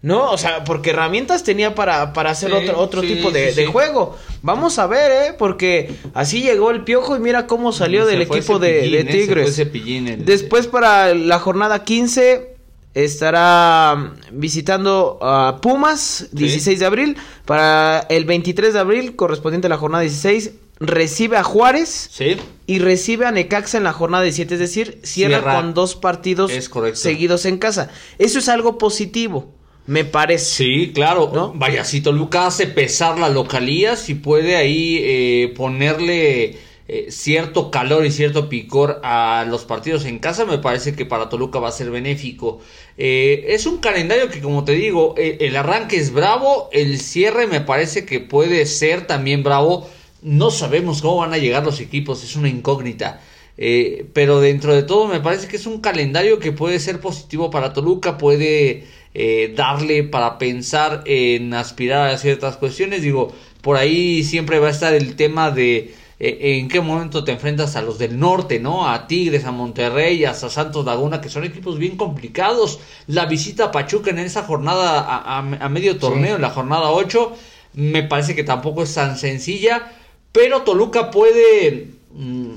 ¿No? 0.00 0.30
O 0.30 0.38
sea, 0.38 0.62
porque 0.62 0.90
herramientas 0.90 1.42
tenía 1.42 1.74
para, 1.74 2.12
para 2.12 2.30
hacer 2.30 2.50
Sí, 2.50 2.56
otro, 2.56 2.78
otro 2.78 3.00
sí, 3.00 3.08
tipo 3.14 3.32
de, 3.32 3.50
sí, 3.50 3.56
de 3.56 3.66
sí. 3.66 3.72
juego. 3.72 4.16
Vamos 4.42 4.78
a 4.78 4.86
ver, 4.86 5.10
¿eh? 5.10 5.34
Porque 5.36 5.90
así 6.14 6.40
llegó 6.42 6.70
el 6.70 6.84
piojo 6.84 7.16
y 7.16 7.20
mira 7.20 7.48
cómo 7.48 7.72
salió 7.72 8.04
Se 8.04 8.12
del 8.12 8.22
equipo 8.22 8.60
de, 8.60 9.04
Tigres. 9.10 9.58
El- 9.58 10.24
Después 10.24 10.68
para 10.68 11.14
la 11.14 11.40
jornada 11.40 11.82
15 11.82 12.54
estará 12.94 13.96
mm, 13.96 14.38
visitando 14.38 15.18
a 15.20 15.58
Pumas 15.60 16.28
16 16.32 16.78
de 16.78 16.86
abril. 16.86 17.16
Para 17.44 18.06
el 18.08 18.24
23 18.24 18.74
de 18.74 18.78
abril, 18.78 19.16
correspondiente 19.16 19.66
a 19.66 19.70
la 19.70 19.78
jornada 19.78 20.02
16, 20.02 20.52
recibe 20.80 21.36
a 21.38 21.42
Juárez 21.42 22.08
Sí, 22.12 22.36
y 22.66 22.78
recibe 22.78 23.26
a 23.26 23.32
Necaxa 23.32 23.78
en 23.78 23.84
la 23.84 23.92
jornada 23.92 24.22
17, 24.22 24.54
es 24.54 24.60
decir, 24.60 25.00
cierra, 25.02 25.38
Cierra. 25.40 25.54
con 25.56 25.74
dos 25.74 25.96
partidos 25.96 26.52
seguidos 26.94 27.46
en 27.46 27.58
casa. 27.58 27.90
Eso 28.18 28.38
es 28.38 28.48
algo 28.48 28.78
positivo, 28.78 29.54
me 29.88 30.04
parece. 30.04 30.44
sí, 30.44 30.92
claro. 30.94 31.30
¿No? 31.34 31.52
Vaya, 31.54 31.82
si 31.82 32.02
Toluca 32.02 32.46
hace 32.46 32.66
pesar 32.66 33.18
la 33.18 33.30
localía, 33.30 33.96
si 33.96 34.14
puede 34.14 34.54
ahí 34.54 35.00
eh, 35.02 35.54
ponerle 35.56 36.58
eh, 36.86 37.06
cierto 37.10 37.70
calor 37.70 38.04
y 38.04 38.10
cierto 38.10 38.50
picor 38.50 39.00
a 39.02 39.46
los 39.48 39.64
partidos 39.64 40.04
en 40.04 40.18
casa, 40.18 40.44
me 40.44 40.58
parece 40.58 40.94
que 40.94 41.06
para 41.06 41.30
Toluca 41.30 41.58
va 41.58 41.68
a 41.68 41.72
ser 41.72 41.90
benéfico. 41.90 42.60
Eh, 42.98 43.46
es 43.48 43.64
un 43.64 43.78
calendario 43.78 44.28
que, 44.28 44.40
como 44.42 44.62
te 44.62 44.72
digo, 44.72 45.14
eh, 45.16 45.38
el 45.40 45.56
arranque 45.56 45.96
es 45.96 46.12
bravo, 46.12 46.68
el 46.72 47.00
cierre 47.00 47.46
me 47.46 47.62
parece 47.62 48.04
que 48.04 48.20
puede 48.20 48.66
ser 48.66 49.06
también 49.06 49.42
bravo. 49.42 49.88
No 50.20 50.50
sabemos 50.50 51.00
cómo 51.00 51.16
van 51.16 51.32
a 51.32 51.38
llegar 51.38 51.64
los 51.64 51.80
equipos, 51.80 52.22
es 52.24 52.36
una 52.36 52.50
incógnita. 52.50 53.22
Eh, 53.60 54.06
pero 54.12 54.40
dentro 54.40 54.72
de 54.72 54.84
todo 54.84 55.08
me 55.08 55.18
parece 55.18 55.48
que 55.48 55.56
es 55.56 55.66
un 55.66 55.80
calendario 55.80 56.38
que 56.38 56.52
puede 56.52 56.78
ser 56.78 57.00
positivo 57.00 57.50
para 57.50 57.72
Toluca, 57.72 58.16
puede 58.16 58.86
eh, 59.14 59.52
darle 59.56 60.04
para 60.04 60.38
pensar 60.38 61.02
en 61.06 61.54
aspirar 61.54 62.08
a 62.08 62.18
ciertas 62.18 62.56
cuestiones. 62.56 63.02
Digo, 63.02 63.32
por 63.62 63.76
ahí 63.76 64.22
siempre 64.24 64.58
va 64.58 64.68
a 64.68 64.70
estar 64.70 64.94
el 64.94 65.16
tema 65.16 65.50
de 65.50 65.94
eh, 66.20 66.58
en 66.58 66.68
qué 66.68 66.80
momento 66.80 67.24
te 67.24 67.32
enfrentas 67.32 67.76
a 67.76 67.82
los 67.82 67.98
del 67.98 68.18
norte, 68.18 68.58
¿no? 68.60 68.88
A 68.88 69.06
Tigres, 69.06 69.44
a 69.44 69.52
Monterrey, 69.52 70.24
hasta 70.24 70.48
Santos 70.50 70.84
Laguna, 70.84 71.20
que 71.20 71.28
son 71.28 71.44
equipos 71.44 71.78
bien 71.78 71.96
complicados. 71.96 72.80
La 73.06 73.26
visita 73.26 73.64
a 73.66 73.72
Pachuca 73.72 74.10
en 74.10 74.18
esa 74.18 74.42
jornada 74.44 75.00
a, 75.00 75.38
a- 75.38 75.38
a 75.38 75.68
medio 75.68 75.98
torneo, 75.98 76.36
en 76.36 76.42
la 76.42 76.50
jornada 76.50 76.90
8, 76.90 77.32
me 77.74 78.02
parece 78.02 78.34
que 78.34 78.44
tampoco 78.44 78.82
es 78.82 78.94
tan 78.94 79.16
sencilla, 79.18 79.92
pero 80.32 80.62
Toluca 80.62 81.10
puede... 81.10 81.88
mm, 82.14 82.50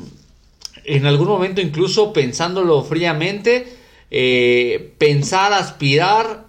en 0.83 1.05
algún 1.05 1.27
momento 1.27 1.61
incluso 1.61 2.11
pensándolo 2.11 2.83
fríamente, 2.83 3.67
eh, 4.11 4.93
pensar, 4.97 5.53
aspirar 5.53 6.45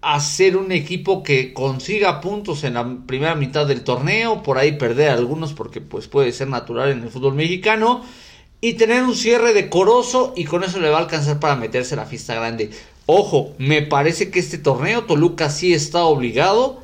a 0.00 0.20
ser 0.20 0.56
un 0.56 0.70
equipo 0.70 1.22
que 1.22 1.52
consiga 1.52 2.20
puntos 2.20 2.62
en 2.62 2.74
la 2.74 2.98
primera 3.06 3.34
mitad 3.34 3.66
del 3.66 3.82
torneo, 3.82 4.42
por 4.42 4.58
ahí 4.58 4.72
perder 4.72 5.10
algunos 5.10 5.54
porque 5.54 5.80
pues 5.80 6.06
puede 6.06 6.30
ser 6.32 6.48
natural 6.48 6.90
en 6.90 7.02
el 7.02 7.08
fútbol 7.08 7.34
mexicano 7.34 8.04
y 8.60 8.74
tener 8.74 9.02
un 9.02 9.16
cierre 9.16 9.54
decoroso 9.54 10.34
y 10.36 10.44
con 10.44 10.62
eso 10.62 10.78
le 10.80 10.90
va 10.90 10.98
a 10.98 11.00
alcanzar 11.02 11.40
para 11.40 11.56
meterse 11.56 11.94
a 11.94 11.98
la 11.98 12.06
fiesta 12.06 12.34
grande. 12.34 12.70
Ojo, 13.06 13.54
me 13.58 13.82
parece 13.82 14.30
que 14.30 14.38
este 14.38 14.58
torneo 14.58 15.04
Toluca 15.04 15.50
sí 15.50 15.72
está 15.74 16.04
obligado 16.04 16.80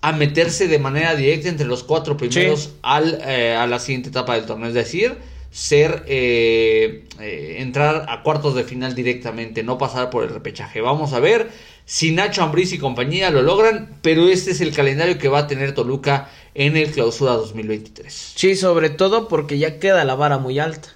a 0.00 0.12
meterse 0.12 0.68
de 0.68 0.78
manera 0.78 1.14
directa 1.16 1.48
entre 1.48 1.66
los 1.66 1.82
cuatro 1.82 2.16
primeros 2.16 2.60
Sí. 2.64 2.70
al, 2.82 3.18
eh, 3.26 3.56
a 3.56 3.66
la 3.66 3.78
siguiente 3.78 4.10
etapa 4.10 4.34
del 4.36 4.46
torneo, 4.46 4.68
es 4.68 4.74
decir, 4.74 5.16
ser 5.54 6.02
eh, 6.08 7.04
eh, 7.20 7.56
entrar 7.60 8.06
a 8.08 8.24
cuartos 8.24 8.56
de 8.56 8.64
final 8.64 8.96
directamente, 8.96 9.62
no 9.62 9.78
pasar 9.78 10.10
por 10.10 10.24
el 10.24 10.30
repechaje. 10.30 10.80
Vamos 10.80 11.12
a 11.12 11.20
ver 11.20 11.48
si 11.84 12.10
Nacho 12.10 12.42
Ambriz 12.42 12.72
y 12.72 12.78
compañía 12.78 13.30
lo 13.30 13.40
logran, 13.40 13.96
pero 14.02 14.28
este 14.28 14.50
es 14.50 14.60
el 14.60 14.74
calendario 14.74 15.16
que 15.16 15.28
va 15.28 15.38
a 15.38 15.46
tener 15.46 15.72
Toluca 15.72 16.28
en 16.56 16.76
el 16.76 16.90
Clausura 16.90 17.34
2023. 17.34 18.32
Sí, 18.34 18.56
sobre 18.56 18.90
todo 18.90 19.28
porque 19.28 19.56
ya 19.58 19.78
queda 19.78 20.04
la 20.04 20.16
vara 20.16 20.38
muy 20.38 20.58
alta. 20.58 20.88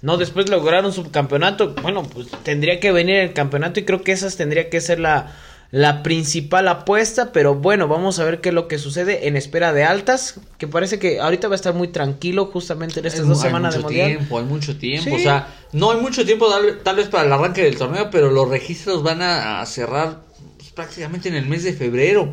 No, 0.00 0.16
después 0.16 0.50
lograron 0.50 0.92
subcampeonato. 0.92 1.76
Bueno, 1.80 2.02
pues 2.02 2.26
tendría 2.42 2.80
que 2.80 2.90
venir 2.90 3.18
el 3.18 3.32
campeonato 3.34 3.78
y 3.78 3.84
creo 3.84 4.02
que 4.02 4.10
esa 4.10 4.28
tendría 4.36 4.68
que 4.68 4.80
ser 4.80 4.98
la, 4.98 5.32
la 5.72 6.02
principal 6.04 6.68
apuesta. 6.68 7.32
Pero 7.32 7.56
bueno, 7.56 7.88
vamos 7.88 8.18
a 8.20 8.24
ver 8.24 8.40
qué 8.40 8.50
es 8.50 8.54
lo 8.54 8.68
que 8.68 8.78
sucede 8.78 9.26
en 9.26 9.36
espera 9.36 9.72
de 9.72 9.82
altas. 9.82 10.36
Que 10.58 10.68
parece 10.68 10.98
que 11.00 11.18
ahorita 11.18 11.48
va 11.48 11.54
a 11.54 11.56
estar 11.56 11.74
muy 11.74 11.88
tranquilo 11.88 12.46
justamente 12.46 13.00
en 13.00 13.06
estas 13.06 13.22
Es- 13.22 13.26
dos 13.28 13.38
hay 13.42 13.48
semanas 13.48 13.72
de 13.74 13.78
mucho 13.80 13.88
mundial. 13.88 14.08
tiempo, 14.18 14.38
hay 14.38 14.44
mucho 14.44 14.76
tiempo, 14.76 15.10
Sí. 15.10 15.16
o 15.16 15.18
sea, 15.18 15.48
no 15.72 15.90
hay 15.90 16.00
mucho 16.00 16.24
tiempo 16.24 16.46
tal, 16.84 16.96
vez 16.96 17.08
para 17.08 17.24
el 17.26 17.32
arranque 17.32 17.62
del 17.64 17.76
torneo, 17.76 18.08
pero 18.10 18.30
los 18.30 18.48
registros 18.48 19.02
van 19.02 19.22
a, 19.22 19.64
cerrar 19.66 20.20
pues, 20.58 20.70
prácticamente 20.70 21.28
en 21.28 21.34
el 21.34 21.46
mes 21.46 21.64
de 21.64 21.72
febrero. 21.72 22.32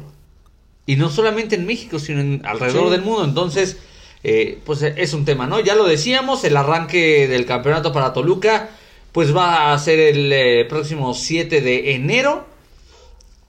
Y 0.85 0.95
no 0.97 1.09
solamente 1.09 1.55
en 1.55 1.65
México, 1.65 1.97
sino 1.99 2.19
en 2.19 2.41
alrededor 2.45 2.85
Sí. 2.85 2.91
del 2.91 3.01
mundo. 3.03 3.23
Entonces, 3.23 3.77
eh, 4.23 4.59
pues 4.65 4.81
eh, 4.81 4.95
es 4.97 5.13
un 5.13 5.23
tema, 5.23 5.47
¿no? 5.47 5.59
Ya 5.61 5.75
lo 5.75 5.85
decíamos, 5.87 6.43
el 6.43 6.57
arranque 6.57 7.27
del 7.29 7.45
campeonato 7.45 7.93
para 7.93 8.11
Toluca, 8.11 8.69
pues 9.13 9.33
va 9.35 9.71
a 9.71 9.79
ser 9.79 9.99
el 9.99 10.33
eh, 10.33 10.65
próximo 10.67 11.13
7 11.13 11.61
de 11.61 11.93
enero. 11.95 12.45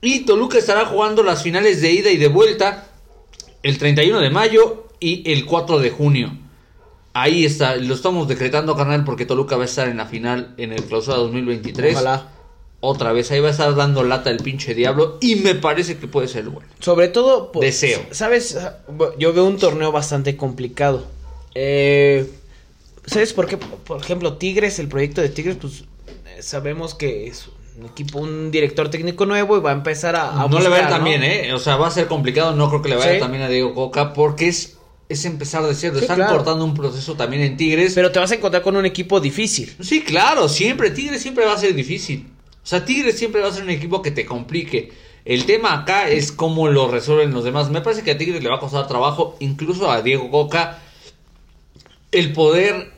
Y 0.03 0.21
Toluca 0.21 0.59
estará 0.59 0.87
jugando 0.87 1.23
las 1.23 1.43
finales 1.43 1.81
de 1.83 1.91
ida 1.93 2.11
y 2.11 2.17
de 2.17 2.29
vuelta 2.29 2.87
el 3.63 3.77
31 3.79 4.21
de 4.21 4.31
mayo 4.31 4.87
y 4.99 5.31
el 5.31 5.45
4 5.45 5.79
de 5.79 5.91
junio. 5.91 6.37
Ahí 7.13 7.45
está, 7.45 7.77
lo 7.77 7.95
estamos 7.95 8.29
decretando, 8.29 8.77
carnal, 8.77 9.05
porque 9.05 9.27
Toluca 9.27 9.57
va 9.57 9.63
a 9.63 9.67
estar 9.67 9.89
en 9.89 9.97
la 9.99 10.07
final 10.07 10.55
en 10.59 10.73
el 10.73 10.83
clausura 10.85 11.17
2023. 11.19 11.95
Ojalá. 11.95 12.29
Otra 12.83 13.13
vez, 13.13 13.31
ahí 13.31 13.41
va 13.41 13.49
a 13.49 13.51
estar 13.51 13.75
dando 13.75 14.03
lata 14.05 14.31
el 14.31 14.39
pinche 14.39 14.75
diablo 14.75 15.19
y 15.21 15.37
me 15.37 15.55
parece 15.55 15.99
que 15.99 16.07
puede 16.07 16.29
ser 16.29 16.45
bueno. 16.49 16.67
Sobre 16.79 17.09
todo, 17.09 17.53
por- 17.53 17.63
Deseo. 17.63 18.01
¿Sabes? 18.11 18.57
Yo 19.19 19.35
veo 19.35 19.45
un 19.45 19.59
torneo 19.59 19.93
bastante 19.93 20.35
complicado. 20.39 21.05
Eh, 21.55 22.31
¿Sabes 23.05 23.35
por 23.35 23.47
qué? 23.49 23.59
Por 23.59 24.01
ejemplo, 24.01 24.39
Tigres, 24.39 24.79
el 24.79 24.89
proyecto 24.89 25.21
de 25.21 25.29
Tigres, 25.29 25.57
pues 25.61 25.85
eh, 26.27 26.43
sabemos 26.43 26.95
que 26.95 27.27
es 27.27 27.51
un 27.79 27.87
equipo, 27.87 28.19
un 28.19 28.51
director 28.51 28.89
técnico 28.91 29.27
nuevo 29.27 29.57
y 29.57 29.61
va 29.61 29.71
a 29.71 29.75
empezar 29.75 30.17
a. 30.17 30.43
a 30.43 30.49
no 30.49 30.59
le 30.61 30.69
va 30.69 30.77
a 30.77 30.79
ir 30.79 30.85
buscar, 30.85 30.91
tan 30.91 30.99
¿no? 31.01 31.05
bien, 31.07 31.23
¿eh? 31.23 31.53
O 31.55 31.59
sea, 31.59 31.77
va 31.77 31.87
a 31.89 31.91
ser 31.91 32.07
complicado. 32.07 32.55
No 32.55 32.69
creo 32.69 32.83
que 32.83 32.89
le 32.91 32.97
vaya 32.97 33.15
Sí. 33.15 33.19
también 33.21 33.43
a 33.43 33.49
Diego 33.49 33.75
Coca 33.75 34.13
porque 34.13 34.49
es, 34.49 34.77
es 35.09 35.25
empezar 35.25 35.63
de 35.65 35.75
cero. 35.75 35.95
Sí, 35.97 36.03
Están 36.03 36.17
claro. 36.17 36.37
cortando 36.37 36.65
un 36.65 36.75
proceso 36.75 37.15
también 37.15 37.43
en 37.43 37.57
Tigres. 37.57 37.95
Pero 37.95 38.13
te 38.13 38.19
vas 38.19 38.31
a 38.31 38.35
encontrar 38.35 38.63
con 38.63 38.77
un 38.77 38.87
equipo 38.87 39.21
difícil. 39.21 39.75
Sí, 39.81 40.03
claro, 40.03 40.49
siempre. 40.49 40.91
Tigres 40.91 41.23
siempre 41.23 41.45
va 41.47 41.55
a 41.55 41.59
ser 41.59 41.75
difícil. 41.75 42.27
O 42.63 42.67
sea, 42.67 42.85
Tigres 42.85 43.19
siempre 43.19 43.41
va 43.41 43.49
a 43.49 43.53
ser 43.53 43.65
un 43.65 43.71
equipo 43.71 44.03
que 44.03 44.11
te 44.11 44.27
complique. 44.27 44.93
El 45.25 45.45
tema 45.47 45.75
acá 45.75 46.09
es 46.09 46.33
cómo 46.33 46.69
lo 46.69 46.89
resuelven 46.89 47.33
los 47.33 47.45
demás. 47.45 47.71
Me 47.71 47.81
parece 47.81 48.03
que 48.03 48.11
a 48.13 48.19
Tigres 48.19 48.43
le 48.43 48.49
va 48.49 48.57
a 48.57 48.61
costar 48.61 48.87
trabajo, 48.89 49.37
incluso 49.41 49.91
a 49.91 50.03
Diego 50.03 50.31
Coca, 50.31 50.79
el 52.13 52.33
poder 52.33 52.91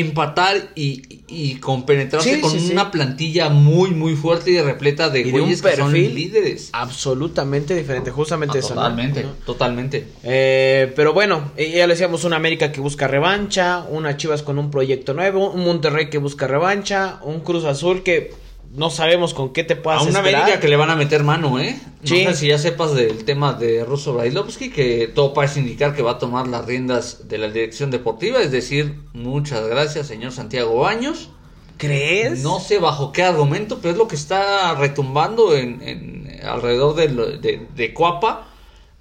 empatar 0.00 0.70
y, 0.74 1.02
y 1.28 1.56
compenetrarse 1.56 2.36
Sí, 2.36 2.40
con 2.40 2.50
sí, 2.50 2.60
sí. 2.60 2.72
una 2.72 2.90
plantilla 2.90 3.48
muy, 3.48 3.90
muy 3.90 4.14
fuerte 4.16 4.50
y 4.50 4.60
repleta 4.60 5.08
de 5.10 5.20
Y 5.20 5.24
de 5.24 5.30
güeyes 5.30 5.62
que 5.62 5.76
son 5.76 5.92
líderes. 5.92 6.70
Absolutamente 6.72 7.74
diferente, 7.74 8.10
justamente 8.10 8.58
Ah, 8.58 8.60
eso. 8.60 8.74
totalmente, 8.74 9.22
¿no? 9.22 9.30
totalmente. 9.44 10.06
Eh, 10.22 10.92
pero 10.96 11.12
bueno, 11.12 11.52
ya 11.56 11.86
le 11.86 11.94
decíamos 11.94 12.24
una 12.24 12.36
América 12.36 12.72
que 12.72 12.80
busca 12.80 13.06
revancha, 13.08 13.84
una 13.88 14.16
Chivas 14.16 14.42
con 14.42 14.58
un 14.58 14.70
proyecto 14.70 15.14
nuevo, 15.14 15.50
un 15.50 15.64
Monterrey 15.64 16.10
que 16.10 16.18
busca 16.18 16.46
revancha, 16.46 17.18
un 17.22 17.40
Cruz 17.40 17.64
Azul 17.64 18.02
que 18.02 18.32
no 18.72 18.90
sabemos 18.90 19.32
con 19.34 19.52
qué 19.52 19.64
te 19.64 19.76
puedas 19.76 20.00
A 20.00 20.04
una 20.04 20.18
esperar. 20.18 20.42
América 20.42 20.60
que 20.60 20.68
le 20.68 20.76
van 20.76 20.90
a 20.90 20.96
meter 20.96 21.22
mano, 21.24 21.58
¿eh? 21.58 21.78
No 22.02 22.08
sé 22.08 22.34
si 22.34 22.48
ya 22.48 22.58
sepas 22.58 22.94
del 22.94 23.24
tema 23.24 23.52
de 23.54 23.84
Russo 23.84 24.12
Brailovsky, 24.14 24.70
que 24.70 25.08
todo 25.08 25.32
parece 25.34 25.60
indicar 25.60 25.94
que 25.94 26.02
va 26.02 26.12
a 26.12 26.18
tomar 26.18 26.46
las 26.46 26.64
riendas 26.66 27.28
de 27.28 27.38
la 27.38 27.48
dirección 27.48 27.90
deportiva, 27.90 28.40
es 28.42 28.50
decir, 28.52 28.96
muchas 29.14 29.66
gracias, 29.66 30.06
señor 30.06 30.32
Santiago 30.32 30.76
Baños. 30.80 31.30
¿Crees? 31.78 32.42
No 32.42 32.58
sé 32.60 32.78
bajo 32.78 33.12
qué 33.12 33.22
argumento, 33.22 33.78
pero 33.82 33.92
es 33.92 33.98
lo 33.98 34.08
que 34.08 34.16
está 34.16 34.74
retumbando 34.76 35.54
en, 35.56 35.82
en- 35.82 36.40
alrededor 36.46 36.94
de, 36.94 37.08
lo- 37.10 37.26
de, 37.36 37.66
de 37.74 37.92
Cuapa, 37.92 38.48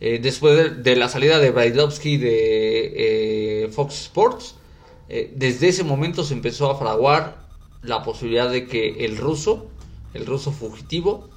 eh, 0.01 0.19
después 0.22 0.57
de, 0.57 0.69
de 0.72 0.95
la 0.98 1.07
salida 1.07 1.39
de 1.39 1.51
Brailovsky 1.51 2.17
de 2.17 3.63
eh, 3.63 3.69
Fox 3.72 4.01
Sports. 4.01 4.55
Eh, 5.07 5.31
desde 5.36 5.67
ese 5.69 5.84
momento 5.84 6.24
se 6.24 6.34
empezó 6.34 6.69
a 6.72 6.77
fraguar 6.77 7.44
la 7.85 8.03
posibilidad 8.03 8.49
de 8.49 8.67
que 8.67 9.05
el 9.05 9.17
ruso, 9.17 9.67
el 10.13 10.25
ruso 10.25 10.51
fugitivo, 10.51 11.29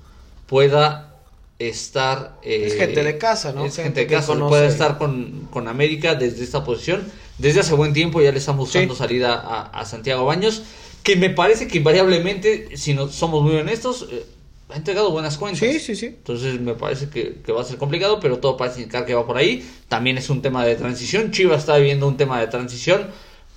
pueda 0.47 1.17
estar... 1.59 2.39
eh, 2.43 2.65
Es 2.67 2.75
gente 2.75 3.03
de 3.03 3.19
casa, 3.19 3.53
¿no? 3.53 3.65
Es 3.65 3.77
Gente 3.77 3.83
gente 3.83 4.01
de 4.03 4.07
casa, 4.07 4.39
puede 4.49 4.67
estar 4.67 4.99
con, 4.99 5.49
con 5.51 5.69
América 5.69 6.15
desde 6.15 6.45
esta 6.45 6.65
posición. 6.65 7.03
Desde 7.39 7.61
hace 7.61 7.75
buen 7.75 7.93
tiempo 7.93 8.21
ya 8.21 8.33
le 8.33 8.39
están 8.39 8.57
buscando 8.57 8.95
Sí. 8.95 8.99
salida 8.99 9.35
a, 9.35 9.63
a 9.81 9.85
Santiago 9.85 10.25
Baños, 10.25 10.63
que 11.03 11.17
me 11.17 11.31
parece 11.31 11.69
que 11.69 11.79
invariablemente, 11.79 12.77
si 12.77 12.95
no 12.95 13.09
somos 13.09 13.43
muy 13.43 13.55
honestos, 13.57 14.09
eh, 14.11 14.25
ha 14.71 14.77
entregado 14.77 15.11
buenas 15.11 15.39
cuentas. 15.39 15.61
Sí, 15.61 15.79
sí, 15.81 15.97
sí. 15.97 16.07
Entonces 16.07 16.61
me 16.61 16.75
parece 16.75 17.09
que, 17.09 17.37
que 17.45 17.53
va 17.53 17.63
a 17.63 17.65
ser 17.65 17.79
complicado, 17.79 18.21
pero 18.21 18.39
todo 18.39 18.57
parece 18.57 18.81
indicar 18.81 19.07
que 19.07 19.15
va 19.15 19.27
por 19.27 19.37
ahí. 19.37 19.69
También 19.89 20.19
es 20.19 20.29
un 20.31 20.43
tema 20.43 20.65
de 20.65 20.75
transición. 20.77 21.31
Chivas 21.31 21.61
está 21.61 21.77
viviendo 21.77 22.07
un 22.07 22.17
tema 22.17 22.39
de 22.41 22.49
transición. 22.49 23.07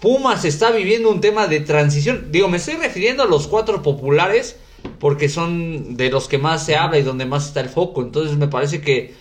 Pumas 0.01 0.45
está 0.45 0.71
viviendo 0.71 1.11
un 1.11 1.21
tema 1.21 1.47
de 1.47 1.59
transición. 1.59 2.31
Digo, 2.31 2.47
me 2.47 2.57
estoy 2.57 2.73
refiriendo 2.75 3.21
a 3.21 3.27
los 3.27 3.47
cuatro 3.47 3.83
populares 3.83 4.57
porque 4.99 5.29
son 5.29 5.95
de 5.95 6.09
los 6.09 6.27
que 6.27 6.39
más 6.39 6.65
se 6.65 6.75
habla 6.75 6.97
y 6.97 7.03
donde 7.03 7.25
más 7.25 7.47
está 7.47 7.61
el 7.61 7.69
foco. 7.69 8.01
Entonces 8.01 8.35
me 8.35 8.47
parece 8.47 8.81
que 8.81 9.13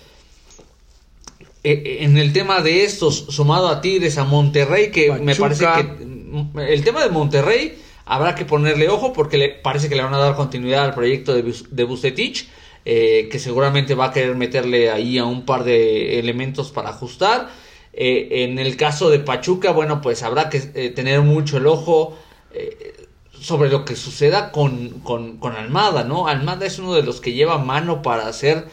eh, 1.63 1.99
en 2.01 2.17
el 2.17 2.33
tema 2.33 2.63
de 2.63 2.85
estos, 2.85 3.27
sumado 3.29 3.69
a 3.69 3.83
Tigres, 3.83 4.17
a 4.17 4.25
Monterrey, 4.25 4.91
que 4.91 5.13
me 5.13 5.37
parece 5.37 5.67
que 5.77 5.83
mm, 6.05 6.59
el 6.59 6.83
tema 6.83 7.03
de 7.03 7.11
Monterrey 7.11 7.79
habrá 8.07 8.35
que 8.35 8.47
ponerle 8.47 8.89
ojo 8.89 9.13
porque 9.13 9.37
le 9.37 9.51
parece 9.51 9.91
que 9.91 9.97
le 9.97 10.03
van 10.03 10.15
a 10.15 10.19
dar 10.19 10.35
continuidad 10.35 10.85
al 10.85 10.95
proyecto 10.95 11.35
de, 11.35 11.55
de 11.71 11.85
Bustetich, 11.85 12.49
eh, 12.87 13.29
que 13.31 13.39
seguramente 13.39 13.95
va 13.95 14.07
a 14.07 14.13
querer 14.13 14.35
meterle 14.35 14.91
ahí 14.91 15.19
a 15.19 15.27
un 15.27 15.45
par 15.45 15.65
de 15.65 16.19
elementos 16.19 16.71
para 16.71 16.89
ajustar. 16.89 17.51
Eh, 17.93 18.45
en 18.45 18.59
el 18.59 18.77
caso 18.77 19.11
de 19.11 19.19
Pachuca, 19.19 19.73
bueno, 19.73 20.01
pues 20.01 20.23
habrá 20.23 20.49
que 20.49 20.71
eh, 20.75 20.91
tener 20.91 21.23
mucho 21.23 21.57
el 21.57 21.67
ojo 21.67 22.17
eh, 22.53 23.07
sobre 23.33 23.69
lo 23.69 23.85
que 23.85 23.97
suceda 23.97 24.53
con, 24.53 25.01
con, 25.01 25.39
con 25.39 25.57
Almada, 25.57 26.05
¿no? 26.05 26.29
Almada 26.29 26.67
es 26.67 26.79
uno 26.79 26.95
de 26.95 27.03
los 27.03 27.21
que 27.21 27.33
lleva 27.33 27.59
mano 27.59 28.03
para 28.03 28.33
ser 28.33 28.67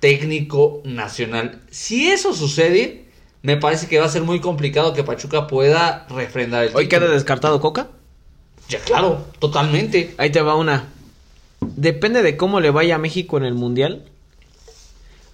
técnico 0.00 0.80
nacional. 0.84 1.60
Si 1.70 2.10
eso 2.10 2.32
sucede, 2.32 3.04
me 3.42 3.56
parece 3.56 3.88
que 3.88 3.98
va 3.98 4.06
a 4.06 4.08
ser 4.08 4.22
muy 4.22 4.40
complicado 4.40 4.94
que 4.94 5.04
Pachuca 5.04 5.46
pueda 5.46 6.06
refrendar 6.08 6.64
el 6.64 6.74
¿Hoy 6.74 6.88
queda 6.88 7.08
descartado 7.08 7.60
Coca? 7.60 7.88
Ya, 8.68 8.78
claro, 8.80 9.26
totalmente. 9.38 10.14
Ahí 10.16 10.30
te 10.30 10.40
va 10.40 10.56
una. 10.56 10.88
Depende 11.60 12.22
de 12.22 12.36
cómo 12.36 12.60
le 12.60 12.70
vaya 12.70 12.94
a 12.94 12.98
México 12.98 13.36
en 13.36 13.44
el 13.44 13.54
Mundial. 13.54 14.04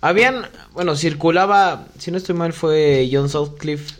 Habían, 0.00 0.46
bueno, 0.72 0.96
circulaba, 0.96 1.86
si 1.98 2.10
no 2.10 2.18
estoy 2.18 2.34
mal, 2.34 2.52
fue 2.52 3.08
John 3.12 3.28
Southcliffe. 3.28 3.94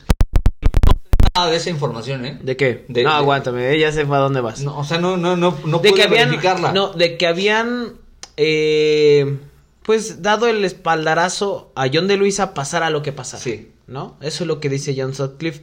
Nada 1.34 1.50
de 1.50 1.56
esa 1.56 1.70
información, 1.70 2.24
¿eh? 2.24 2.38
¿De 2.42 2.56
qué? 2.56 2.84
De- 2.88 3.02
no, 3.04 3.10
de- 3.10 3.16
aguántame, 3.16 3.72
eh, 3.74 3.78
ya 3.78 3.92
sé 3.92 4.04
para 4.06 4.22
dónde 4.22 4.40
vas. 4.40 4.60
No, 4.60 4.78
o 4.78 4.84
sea, 4.84 4.98
no, 4.98 5.16
no, 5.16 5.36
no, 5.36 5.56
no 5.64 5.78
de 5.78 5.90
pude 5.90 6.00
que 6.00 6.06
habían, 6.06 6.28
verificarla. 6.30 6.72
no, 6.72 6.92
de 6.92 7.16
que 7.16 7.26
habían, 7.26 7.92
eh, 8.36 9.38
pues, 9.82 10.22
dado 10.22 10.46
el 10.48 10.64
espaldarazo 10.64 11.72
a 11.74 11.86
John 11.92 12.08
de 12.08 12.16
Luisa 12.16 12.54
pasara 12.54 12.90
lo 12.90 13.02
que 13.02 13.12
pasara. 13.12 13.42
Sí. 13.42 13.70
¿No? 13.86 14.16
Eso 14.20 14.44
es 14.44 14.48
lo 14.48 14.60
que 14.60 14.68
dice 14.68 14.94
John 14.96 15.14
Sutcliffe. 15.14 15.62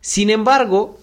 Sin 0.00 0.30
embargo, 0.30 0.98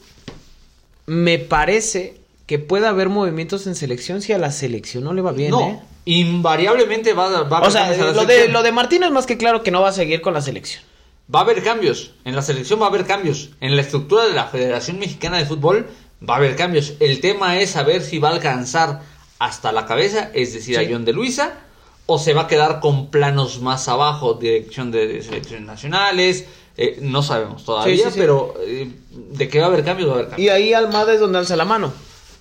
me 1.06 1.38
parece 1.38 2.18
que 2.46 2.60
puede 2.60 2.88
haber 2.88 3.10
movimientos 3.10 3.68
en 3.68 3.76
selección 3.76 4.22
si 4.22 4.34
a 4.34 4.38
la 4.38 4.52
selección 4.52 5.04
no 5.04 5.14
le 5.14 5.22
va 5.22 5.34
bien, 5.34 5.52
no, 5.52 5.62
¿eh? 5.62 5.80
Invariablemente 6.06 7.14
va, 7.14 7.28
a- 7.28 7.44
va 7.44 7.58
a 7.58 7.60
haber 7.60 7.70
O 7.70 7.72
sea, 7.72 7.82
cambios 7.88 8.00
en 8.00 8.06
la 8.16 8.22
lo 8.22 8.26
de, 8.28 8.48
lo 8.50 8.64
de 8.64 8.72
Martino 8.72 9.06
es 9.06 9.12
más 9.12 9.26
que 9.26 9.38
claro 9.38 9.64
que 9.64 9.72
no 9.72 9.82
va 9.82 9.90
a 9.90 9.94
seguir 9.94 10.22
con 10.22 10.34
la 10.34 10.42
selección. 10.42 10.84
Va 11.34 11.40
a 11.40 11.44
haber 11.44 11.64
cambios. 11.64 12.12
En 12.26 12.36
la 12.36 12.42
selección 12.42 12.82
va 12.82 12.86
a 12.86 12.90
haber 12.90 13.06
cambios. 13.06 13.50
En 13.62 13.76
la 13.76 13.82
estructura 13.82 14.26
de 14.26 14.34
la 14.34 14.46
Federación 14.48 15.00
Mexicana 15.00 15.38
de 15.38 15.46
Fútbol 15.46 15.88
va 16.28 16.36
a 16.36 16.38
haber 16.38 16.56
cambios. 16.56 16.94
El 17.00 17.22
tema 17.22 17.60
es 17.60 17.72
saber 17.72 18.02
si 18.02 18.20
va 18.20 18.30
a 18.30 18.34
alcanzar 18.34 19.02
hasta 19.40 19.72
la 19.72 19.86
cabeza, 19.86 20.30
es 20.34 20.54
decir, 20.54 20.78
a. 20.78 20.84
John 20.90 21.06
de 21.06 21.14
Luisa, 21.14 21.54
o 22.06 22.20
se 22.20 22.34
va 22.34 22.44
a 22.44 22.48
quedar 22.48 22.80
con 22.82 23.08
planos 23.10 23.62
más 23.62 23.88
abajo, 23.88 24.34
dirección 24.34 24.92
de 24.92 25.22
selecciones 25.24 25.66
nacionales. 25.66 26.46
eh, 26.76 26.98
no 27.02 27.22
sabemos 27.22 27.64
todavía, 27.66 27.96
Sí, 27.96 28.02
sí, 28.04 28.10
sí. 28.14 28.20
pero 28.20 28.56
eh, 28.66 28.90
de 29.14 29.48
que 29.48 29.60
va 29.60 29.66
a 29.66 29.68
haber 29.70 29.86
cambios, 29.86 30.10
va 30.10 30.14
a 30.14 30.16
haber 30.16 30.30
cambios. 30.30 30.46
Y 30.46 30.50
ahí 30.50 30.74
Almada 30.74 31.14
es 31.14 31.20
donde 31.20 31.38
alza 31.38 31.56
la 31.56 31.66
mano. 31.66 31.94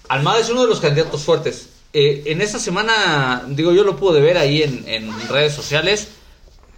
Almada 0.08 0.40
es 0.40 0.48
uno 0.48 0.62
de 0.62 0.68
los 0.68 0.80
candidatos 0.80 1.22
fuertes. 1.22 1.68
Eh, 1.92 2.22
en 2.26 2.40
esta 2.40 2.58
semana, 2.58 3.44
digo, 3.48 3.72
yo 3.72 3.84
lo 3.84 3.96
pude 3.96 4.20
ver 4.20 4.38
ahí 4.38 4.62
en, 4.62 4.84
en 4.88 5.28
redes 5.28 5.52
sociales, 5.52 6.08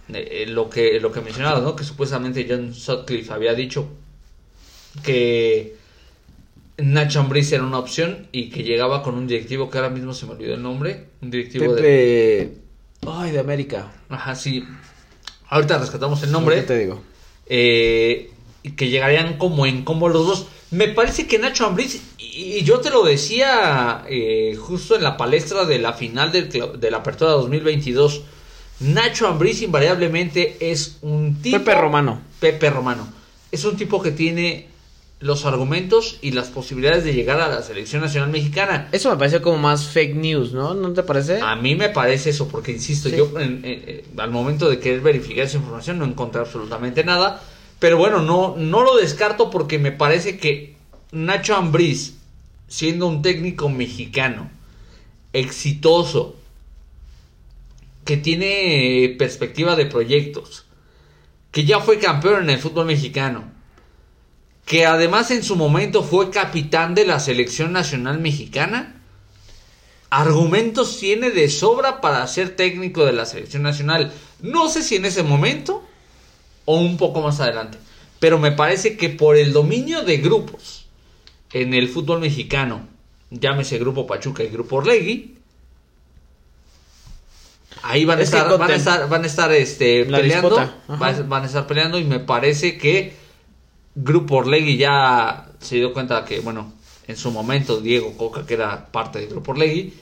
eh, 0.09 0.43
eh, 0.43 0.45
lo 0.47 0.69
que 0.69 0.99
lo 0.99 1.11
que 1.11 1.21
mencionaba, 1.21 1.61
¿no? 1.61 1.75
Que 1.75 1.83
supuestamente 1.83 2.45
John 2.49 2.73
Sutcliffe 2.73 3.31
había 3.31 3.53
dicho 3.53 3.87
que 5.03 5.75
Nacho 6.77 7.21
Ambriz 7.21 7.51
era 7.51 7.63
una 7.63 7.79
opción 7.79 8.27
y 8.31 8.49
que 8.49 8.63
llegaba 8.63 9.03
con 9.03 9.15
un 9.15 9.27
directivo 9.27 9.69
que 9.69 9.77
ahora 9.77 9.89
mismo 9.89 10.13
se 10.13 10.25
me 10.25 10.33
olvidó 10.33 10.55
el 10.55 10.61
nombre, 10.61 11.05
un 11.21 11.31
directivo 11.31 11.73
de... 11.73 12.57
Ay, 13.07 13.31
de 13.31 13.39
América. 13.39 13.91
Ajá, 14.09 14.35
sí. 14.35 14.65
Ahorita 15.47 15.77
rescatamos 15.77 16.23
el 16.23 16.31
nombre. 16.31 16.55
¿Qué 16.57 16.61
te 16.63 16.77
digo? 16.79 17.01
eh, 17.47 18.31
que 18.75 18.89
llegarían 18.89 19.37
como 19.37 19.65
en 19.65 19.83
combo 19.83 20.09
los 20.09 20.27
dos. 20.27 20.47
Me 20.71 20.87
parece 20.89 21.27
que 21.27 21.37
Nacho 21.39 21.65
Ambriz, 21.65 22.01
y 22.17 22.25
y 22.57 22.63
yo 22.63 22.79
te 22.79 22.89
lo 22.89 23.03
decía 23.03 24.03
eh, 24.09 24.57
justo 24.59 24.95
en 24.95 25.03
la 25.03 25.15
palestra 25.17 25.65
de 25.65 25.79
la 25.79 25.93
final 25.93 26.31
del 26.31 26.49
de 26.49 26.91
la 26.91 26.97
apertura 26.97 27.31
2022, 27.31 28.21
Nacho 28.81 29.27
Ambriz 29.27 29.61
invariablemente 29.61 30.57
es 30.59 30.97
un 31.01 31.41
tipo... 31.41 31.57
Pepe 31.59 31.75
Romano. 31.75 32.19
Pepe 32.39 32.69
Romano. 32.69 33.07
Es 33.51 33.63
un 33.63 33.77
tipo 33.77 34.01
que 34.01 34.11
tiene 34.11 34.67
los 35.21 35.45
argumentos 35.45 36.17
y 36.21 36.31
las 36.31 36.47
posibilidades 36.47 37.05
de 37.05 37.13
llegar 37.13 37.39
a 37.39 37.47
la 37.47 37.61
selección 37.63 38.01
nacional 38.01 38.29
mexicana. 38.29 38.89
Eso 38.91 39.09
me 39.09 39.17
parece 39.17 39.39
como 39.41 39.57
más 39.57 39.85
fake 39.87 40.13
news, 40.15 40.51
¿no? 40.51 40.73
¿No 40.73 40.91
te 40.91 41.03
parece? 41.03 41.39
A 41.41 41.55
mí 41.55 41.73
me 41.75 41.87
parece 41.89 42.31
eso, 42.31 42.49
porque 42.49 42.73
insisto, 42.73 43.09
Sí. 43.09 43.15
yo 43.15 43.31
en- 43.39 43.61
en- 43.63 44.03
al 44.19 44.29
momento 44.29 44.69
de 44.69 44.77
querer 44.79 44.99
verificar 44.99 45.45
esa 45.45 45.55
información 45.57 45.99
no 45.99 46.05
encontré 46.05 46.41
absolutamente 46.41 47.03
nada. 47.05 47.41
Pero 47.79 47.97
bueno, 47.97 48.21
no, 48.21 48.55
no 48.57 48.83
lo 48.83 48.95
descarto 48.95 49.49
porque 49.49 49.79
me 49.79 49.91
parece 49.91 50.37
que 50.37 50.75
Nacho 51.11 51.55
Ambriz, 51.55 52.15
siendo 52.67 53.07
un 53.07 53.21
técnico 53.21 53.69
mexicano, 53.69 54.49
exitoso, 55.33 56.35
que 58.05 58.17
tiene 58.17 59.15
perspectiva 59.17 59.75
de 59.75 59.87
proyectos, 59.87 60.65
que 61.51 61.65
ya 61.65 61.79
fue 61.79 61.99
campeón 61.99 62.43
en 62.43 62.51
el 62.51 62.59
fútbol 62.59 62.85
mexicano, 62.85 63.51
que 64.65 64.85
además 64.85 65.31
en 65.31 65.43
su 65.43 65.55
momento 65.55 66.03
fue 66.03 66.29
capitán 66.29 66.95
de 66.95 67.05
la 67.05 67.19
selección 67.19 67.71
nacional 67.71 68.19
mexicana, 68.19 69.01
argumentos 70.09 70.99
tiene 70.99 71.31
de 71.31 71.49
sobra 71.49 71.99
para 71.99 72.25
ser 72.27 72.55
técnico 72.55 73.05
de 73.05 73.13
la 73.13 73.25
selección 73.25 73.63
nacional. 73.63 74.13
No 74.41 74.69
sé 74.69 74.81
si 74.81 74.95
en 74.95 75.05
ese 75.05 75.23
momento 75.23 75.83
o 76.65 76.77
un 76.77 76.97
poco 76.97 77.21
más 77.21 77.39
adelante, 77.39 77.77
pero 78.19 78.39
me 78.39 78.51
parece 78.51 78.97
que 78.97 79.09
por 79.09 79.37
el 79.37 79.53
dominio 79.53 80.03
de 80.03 80.17
grupos 80.17 80.85
en 81.51 81.73
el 81.73 81.87
fútbol 81.87 82.19
mexicano, 82.19 82.87
llámese 83.29 83.77
Grupo 83.77 84.05
Pachuca 84.05 84.43
y 84.43 84.47
Grupo 84.47 84.77
Orlegui, 84.77 85.35
ahí 87.83 88.03
van 88.05 88.19
a 88.19 88.23
estar, 88.23 88.57
van 88.57 88.71
a 88.71 88.75
estar, 88.75 89.07
van 89.07 89.23
a 89.23 89.27
estar 89.27 89.51
este, 89.51 90.05
peleando, 90.05 90.71
van 90.87 91.43
a 91.43 91.45
estar 91.45 91.67
peleando 91.67 91.99
y 91.99 92.03
me 92.03 92.19
parece 92.19 92.77
que 92.77 93.13
Grupo 93.95 94.37
Orlegui 94.37 94.77
ya 94.77 95.49
se 95.59 95.75
dio 95.75 95.93
cuenta 95.93 96.25
que, 96.25 96.39
bueno, 96.39 96.73
en 97.07 97.15
su 97.15 97.31
momento 97.31 97.79
Diego 97.79 98.17
Coca, 98.17 98.45
que 98.45 98.55
era 98.55 98.87
parte 98.87 99.19
del 99.19 99.29
Grupo 99.29 99.51
Orlegui, 99.51 99.93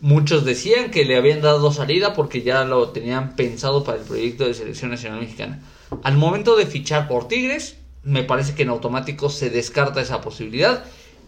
muchos 0.00 0.44
decían 0.44 0.90
que 0.90 1.04
le 1.04 1.16
habían 1.16 1.40
dado 1.40 1.72
salida 1.72 2.14
porque 2.14 2.42
ya 2.42 2.64
lo 2.64 2.90
tenían 2.90 3.36
pensado 3.36 3.84
para 3.84 3.98
el 3.98 4.04
proyecto 4.04 4.46
de 4.46 4.54
selección 4.54 4.90
nacional 4.90 5.20
mexicana. 5.20 5.60
Al 6.02 6.16
momento 6.16 6.56
de 6.56 6.66
fichar 6.66 7.08
por 7.08 7.28
Tigres, 7.28 7.76
me 8.02 8.22
parece 8.24 8.54
que 8.54 8.62
en 8.62 8.68
automático 8.70 9.28
se 9.30 9.50
descarta 9.50 10.00
esa 10.00 10.20
posibilidad 10.20 10.84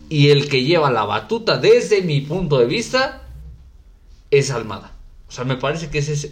y 0.09 0.29
el 0.29 0.49
que 0.49 0.65
lleva 0.65 0.91
la 0.91 1.05
batuta 1.05 1.59
desde 1.59 2.03
mi 2.03 2.21
punto 2.21 2.59
de 2.59 2.67
vista 2.67 3.23
es 4.31 4.51
Almada. 4.51 4.93
O 5.29 5.33
sea, 5.33 5.45
me 5.45 5.57
parece 5.57 5.89
que 5.89 5.99
ese 5.99 6.13
es 6.13 6.31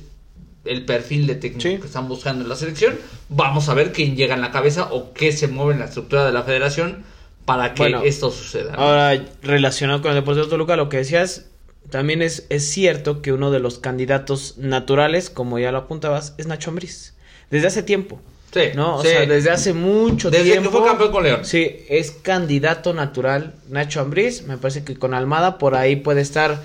el 0.64 0.84
perfil 0.84 1.26
de 1.26 1.34
técnico 1.34 1.62
Sí. 1.68 1.78
que 1.78 1.87
están 1.87 2.08
buscando 2.08 2.42
en 2.42 2.48
la 2.48 2.56
selección. 2.56 2.94
Vamos 3.28 3.68
a 3.68 3.74
ver 3.74 3.92
quién 3.92 4.16
llega 4.16 4.34
en 4.34 4.40
la 4.40 4.50
cabeza 4.50 4.88
o 4.92 5.12
qué 5.12 5.32
se 5.32 5.48
mueve 5.48 5.74
en 5.74 5.80
la 5.80 5.87
estructura 5.87 6.24
de 6.24 6.32
la 6.32 6.42
federación 6.42 7.04
para 7.44 7.74
que 7.74 7.82
Bueno, 7.82 8.02
esto 8.02 8.30
suceda. 8.30 8.74
Ahora, 8.74 9.22
relacionado 9.42 10.00
con 10.00 10.10
el 10.10 10.16
Deportivo 10.16 10.46
Toluca, 10.46 10.76
lo 10.76 10.88
que 10.88 10.98
decías, 10.98 11.46
también 11.90 12.22
es, 12.22 12.46
es 12.48 12.66
cierto 12.70 13.20
que 13.20 13.32
uno 13.32 13.50
de 13.50 13.58
los 13.58 13.78
candidatos 13.78 14.56
naturales, 14.56 15.28
como 15.28 15.58
ya 15.58 15.70
lo 15.72 15.78
apuntabas, 15.78 16.34
es 16.38 16.46
Nacho 16.46 16.70
Ambriz. 16.70 17.13
Desde 17.54 17.68
hace 17.68 17.84
tiempo. 17.84 18.20
Sí, 18.52 18.60
¿no? 18.74 18.96
O 18.96 19.02
sí. 19.02 19.08
sea, 19.08 19.26
desde 19.26 19.50
hace 19.50 19.72
mucho 19.72 20.28
Desde 20.28 20.50
tiempo. 20.50 20.70
que 20.70 20.76
fue 20.78 20.86
campeón 20.86 21.12
con 21.12 21.22
León. 21.22 21.44
Sí, 21.44 21.76
es 21.88 22.10
candidato 22.10 22.92
natural 22.92 23.54
Nacho 23.68 24.00
Ambriz. 24.00 24.42
Me 24.42 24.58
parece 24.58 24.82
que 24.82 24.96
con 24.96 25.14
Almada 25.14 25.56
por 25.58 25.76
ahí 25.76 25.94
puede 25.94 26.20
estar, 26.20 26.60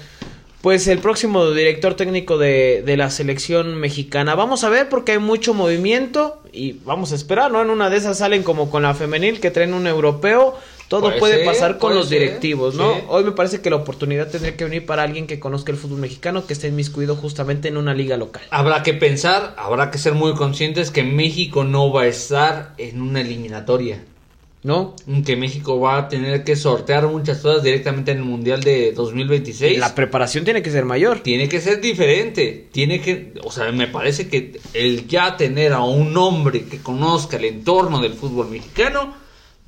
pues, 0.62 0.88
el 0.88 0.98
próximo 0.98 1.52
director 1.52 1.94
técnico 1.94 2.40
de, 2.40 2.82
de 2.84 2.98
la 2.98 3.12
selección 3.12 3.76
mexicana. 3.76 4.34
Vamos 4.34 4.64
a 4.64 4.70
ver 4.70 4.90
porque 4.90 5.12
hay 5.12 5.20
mucho 5.20 5.54
movimiento 5.54 6.42
y 6.52 6.74
vamos 6.86 7.12
a 7.12 7.16
esperar, 7.16 7.52
¿no? 7.52 7.62
En 7.62 7.70
una 7.70 7.92
de 7.92 7.98
esas 7.98 8.18
salen 8.18 8.42
como 8.42 8.72
con 8.72 8.82
la 8.82 8.96
femenil 8.96 9.40
que 9.40 9.52
traen 9.52 9.76
un 9.76 9.86
europeo. 9.86 10.58
Todo 10.90 11.02
Puede 11.02 11.20
puede, 11.20 11.36
ser, 11.36 11.46
pasar 11.46 11.72
con 11.74 11.92
puede 11.92 11.96
los 12.00 12.10
ser, 12.10 12.20
directivos, 12.20 12.74
¿no? 12.74 12.96
sí. 12.96 13.02
Hoy 13.10 13.24
me 13.24 13.32
parece 13.32 13.62
que 13.62 13.70
la 13.70 13.76
oportunidad 13.76 14.28
tendría 14.30 14.58
que 14.58 14.64
venir 14.64 14.88
para 14.88 15.04
alguien 15.04 15.28
que 15.28 15.40
conozca 15.40 15.72
el 15.72 15.78
fútbol 15.78 16.00
mexicano, 16.00 16.48
que 16.48 16.54
esté 16.54 16.68
inmiscuido 16.68 17.16
justamente 17.16 17.68
en 17.68 17.78
una 17.78 17.94
liga 17.94 18.18
local. 18.18 18.42
Habrá 18.50 18.82
que 18.82 18.96
pensar, 18.96 19.54
habrá 19.60 19.92
que 19.92 20.00
ser 20.00 20.14
muy 20.16 20.34
conscientes 20.34 20.90
que 20.90 21.04
México 21.04 21.64
no 21.64 21.94
va 21.94 22.02
a 22.02 22.08
estar 22.08 22.74
en 22.80 23.02
una 23.02 23.22
eliminatoria. 23.22 24.04
¿No? 24.62 24.94
Que 25.26 25.38
México 25.38 25.80
va 25.80 25.98
a 26.00 26.08
tener 26.10 26.44
que 26.44 26.58
sortear 26.58 27.08
muchas 27.08 27.38
cosas 27.38 27.64
directamente 27.64 28.12
en 28.12 28.18
el 28.18 28.26
Mundial 28.26 28.62
de 28.62 28.92
2026. 28.92 29.80
La 29.80 29.96
preparación 29.96 30.44
tiene 30.44 30.62
que 30.62 30.70
ser 30.70 30.84
mayor. 30.84 31.20
tiene 31.22 31.48
que 31.48 31.62
ser 31.62 31.80
diferente. 31.80 32.68
Tiene 32.72 33.00
que, 33.00 33.36
o 33.42 33.52
sea, 33.52 33.72
me 33.72 33.88
parece 33.88 34.28
que 34.28 34.60
el 34.74 35.08
ya 35.08 35.38
tener 35.38 35.72
a 35.72 35.84
un 35.84 36.18
hombre 36.18 36.66
que 36.66 36.80
conozca 36.80 37.38
el 37.38 37.46
entorno 37.46 38.02
del 38.02 38.14
fútbol 38.16 38.50
mexicano 38.50 39.14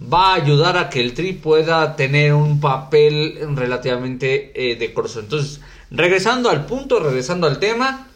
va 0.02 0.32
a 0.32 0.36
ayudar 0.36 0.78
a 0.78 0.90
que 0.90 1.00
el 1.00 1.14
Tri 1.14 1.34
pueda 1.34 1.96
tener 1.96 2.34
un 2.34 2.60
papel 2.60 3.38
relativamente 3.56 4.52
eh, 4.56 4.76
decoroso. 4.76 5.20
Entonces, 5.20 5.62
regresando 5.92 6.50
al 6.50 6.66
punto, 6.66 7.00
regresando 7.00 7.48
al 7.48 7.60
tema, 7.60 8.08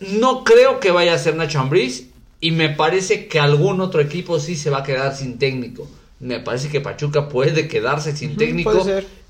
no 0.00 0.44
creo 0.44 0.80
que 0.80 0.90
vaya 0.90 1.14
a 1.14 1.18
ser 1.18 1.36
Nacho 1.36 1.60
Ambriz 1.60 2.08
y 2.40 2.50
me 2.50 2.68
parece 2.68 3.26
que 3.26 3.40
algún 3.40 3.80
otro 3.80 4.00
equipo 4.00 4.38
sí 4.38 4.54
se 4.56 4.70
va 4.70 4.78
a 4.78 4.84
quedar 4.84 5.16
sin 5.16 5.38
técnico. 5.38 5.88
Me 6.20 6.40
parece 6.40 6.68
que 6.68 6.80
Pachuca 6.80 7.28
puede 7.28 7.68
quedarse 7.68 8.16
sin 8.16 8.36
técnico 8.36 8.84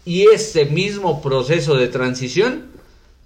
y 0.05 0.27
ese 0.27 0.67
mismo 0.67 1.23
proceso 1.23 1.75
de 1.77 1.89
transición 1.89 2.67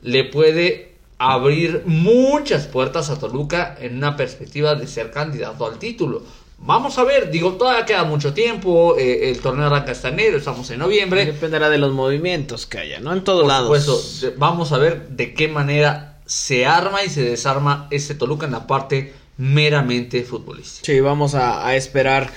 le 0.03 0.25
puede 0.25 0.93
abrir 1.19 1.83
muchas 1.85 2.67
puertas 2.67 3.11
a 3.11 3.19
Toluca 3.19 3.77
en 3.81 3.97
una 3.97 4.17
perspectiva 4.17 4.77
de 4.77 4.87
ser 4.87 5.11
candidato 5.11 5.67
al 5.67 5.79
título. 5.79 6.23
Vamos 6.61 6.99
a 6.99 7.05
ver, 7.05 7.31
digo, 7.31 7.53
todavía 7.55 7.85
queda 7.87 8.05
mucho 8.05 8.35
tiempo, 8.35 8.97
eh, 8.99 9.31
el 9.31 9.39
torneo 9.41 9.67
arranca 9.67 9.93
hasta 9.93 10.09
enero, 10.09 10.37
estamos 10.39 10.69
en 10.71 10.81
noviembre. 10.81 11.25
Dependerá 11.25 11.71
de 11.71 11.79
los 11.79 11.93
movimientos 11.93 12.67
que 12.67 12.79
haya, 12.79 13.01
¿no? 13.01 13.13
En 13.13 13.23
todos 13.25 13.43
Por 13.43 13.49
lados. 13.49 13.81
supuesto, 13.85 14.35
vamos 14.39 14.73
a 14.73 14.79
ver 14.79 15.09
de 15.11 15.35
qué 15.35 15.49
manera 15.49 16.19
se 16.27 16.67
arma 16.67 17.05
y 17.05 17.09
se 17.11 17.23
desarma 17.23 17.87
este 17.91 18.15
Toluca 18.15 18.47
en 18.47 18.53
la 18.53 18.67
parte 18.67 19.15
meramente 19.39 20.25
futbolística. 20.25 20.85
Sí, 20.85 21.01
vamos 21.01 21.35
a, 21.35 21.67
a 21.67 21.77
esperar. 21.77 22.31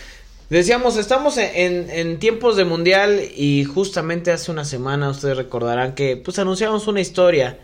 Decíamos, 0.52 0.98
estamos 0.98 1.38
en, 1.38 1.50
en- 1.56 1.90
en 1.90 2.20
tiempos 2.20 2.56
de 2.58 2.64
mundial 2.66 3.22
y 3.36 3.64
justamente 3.66 4.32
hace 4.32 4.52
una 4.52 4.66
semana 4.66 5.10
ustedes 5.10 5.36
recordarán 5.36 5.96
que 5.96 6.16
pues 6.16 6.38
anunciamos 6.40 6.88
una 6.88 7.02
historia. 7.02 7.58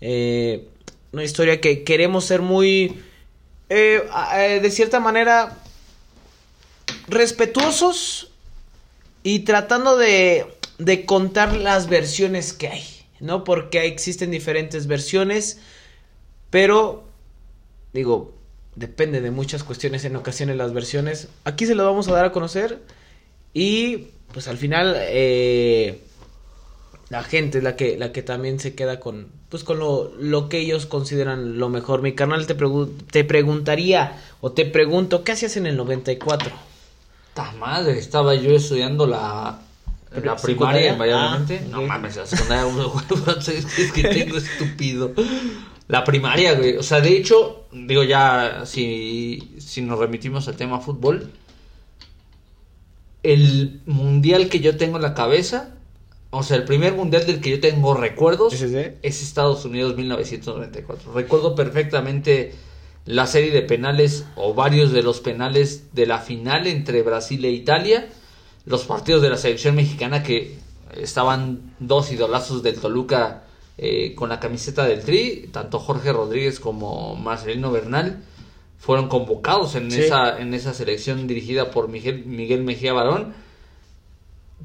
eh, 0.00 0.66
una 1.12 1.24
historia 1.24 1.60
que 1.60 1.82
queremos 1.82 2.24
ser 2.24 2.40
muy, 2.40 3.00
eh, 3.68 4.02
eh, 4.36 4.60
de 4.62 4.70
cierta 4.70 5.00
manera, 5.00 5.58
respetuosos 7.10 8.30
y 9.22 9.40
tratando 9.40 9.96
de, 9.96 10.46
de 10.78 11.04
contar 11.04 11.54
las 11.54 11.88
versiones 11.88 12.52
que 12.52 12.68
hay, 12.68 12.84
¿no? 13.20 13.44
Porque 13.44 13.84
existen 13.86 14.30
diferentes 14.30 14.86
versiones, 14.86 15.60
pero 16.50 17.04
digo, 17.92 18.34
depende 18.76 19.20
de 19.20 19.30
muchas 19.30 19.64
cuestiones 19.64 20.04
en 20.04 20.16
ocasiones 20.16 20.56
las 20.56 20.72
versiones. 20.72 21.28
Aquí 21.44 21.66
se 21.66 21.74
lo 21.74 21.84
vamos 21.84 22.08
a 22.08 22.12
dar 22.12 22.24
a 22.24 22.32
conocer 22.32 22.80
y 23.52 24.08
pues 24.32 24.48
al 24.48 24.56
final 24.56 24.94
eh, 24.96 26.00
la 27.08 27.22
gente 27.22 27.58
es 27.58 27.64
la 27.64 27.76
que, 27.76 27.98
la 27.98 28.12
que 28.12 28.22
también 28.22 28.60
se 28.60 28.74
queda 28.74 29.00
con, 29.00 29.28
pues 29.48 29.64
con 29.64 29.78
lo, 29.78 30.12
lo 30.18 30.48
que 30.48 30.58
ellos 30.58 30.86
consideran 30.86 31.58
lo 31.58 31.68
mejor. 31.68 32.02
Mi 32.02 32.14
carnal 32.14 32.46
te, 32.46 32.56
te 33.10 33.24
preguntaría 33.24 34.16
o 34.40 34.52
te 34.52 34.64
pregunto, 34.64 35.24
¿qué 35.24 35.32
hacías 35.32 35.56
en 35.56 35.66
el 35.66 35.76
94? 35.76 36.69
¡Ta 37.34 37.52
madre! 37.52 37.98
Estaba 37.98 38.34
yo 38.34 38.50
estudiando 38.50 39.06
la, 39.06 39.60
la 40.22 40.36
primaria 40.36 40.92
en 40.92 40.98
Valladolid. 40.98 41.58
Ah, 41.60 41.66
No 41.70 41.82
mames, 41.82 42.16
la 42.16 42.26
secundaria, 42.26 42.64
es 43.38 43.92
que, 43.92 44.02
tengo 44.02 44.36
estúpido. 44.36 45.12
La 45.88 46.04
primaria, 46.04 46.54
güey. 46.54 46.76
O 46.76 46.82
sea, 46.82 47.00
de 47.00 47.16
hecho, 47.16 47.64
digo 47.72 48.02
ya, 48.02 48.62
si, 48.64 49.54
si 49.58 49.82
nos 49.82 49.98
remitimos 49.98 50.48
al 50.48 50.56
tema 50.56 50.80
fútbol, 50.80 51.30
el 53.22 53.80
mundial 53.86 54.48
que 54.48 54.60
yo 54.60 54.76
tengo 54.76 54.96
en 54.96 55.02
la 55.02 55.14
cabeza, 55.14 55.74
o 56.30 56.42
sea, 56.42 56.56
el 56.56 56.64
primer 56.64 56.94
mundial 56.94 57.26
del 57.26 57.40
que 57.40 57.50
yo 57.50 57.60
tengo 57.60 57.94
recuerdos, 57.94 58.52
es 58.54 59.22
Estados 59.22 59.64
Unidos 59.64 59.96
1994. 59.96 61.12
Recuerdo 61.12 61.54
perfectamente 61.54 62.54
la 63.06 63.26
serie 63.26 63.50
de 63.50 63.62
penales 63.62 64.26
o 64.36 64.54
varios 64.54 64.92
de 64.92 65.02
los 65.02 65.20
penales 65.20 65.94
de 65.94 66.06
la 66.06 66.18
final 66.18 66.66
entre 66.66 67.02
Brasil 67.02 67.44
e 67.44 67.50
Italia, 67.50 68.08
los 68.66 68.84
partidos 68.84 69.22
de 69.22 69.30
la 69.30 69.36
selección 69.36 69.74
mexicana 69.74 70.22
que 70.22 70.58
estaban 70.96 71.72
dos 71.78 72.12
idolazos 72.12 72.62
del 72.62 72.78
Toluca 72.78 73.44
eh, 73.78 74.14
con 74.14 74.28
la 74.28 74.38
camiseta 74.40 74.84
del 74.84 75.00
Tri, 75.02 75.48
tanto 75.52 75.78
Jorge 75.78 76.12
Rodríguez 76.12 76.60
como 76.60 77.16
Marcelino 77.16 77.70
Bernal 77.72 78.22
fueron 78.78 79.08
convocados 79.08 79.74
en 79.74 79.90
Sí. 79.90 80.02
esa 80.02 80.38
en 80.40 80.52
esa 80.54 80.74
selección 80.74 81.26
dirigida 81.26 81.70
por 81.70 81.88
Miguel, 81.88 82.24
Miguel 82.26 82.64
Mejía 82.64 82.92
Barón. 82.92 83.34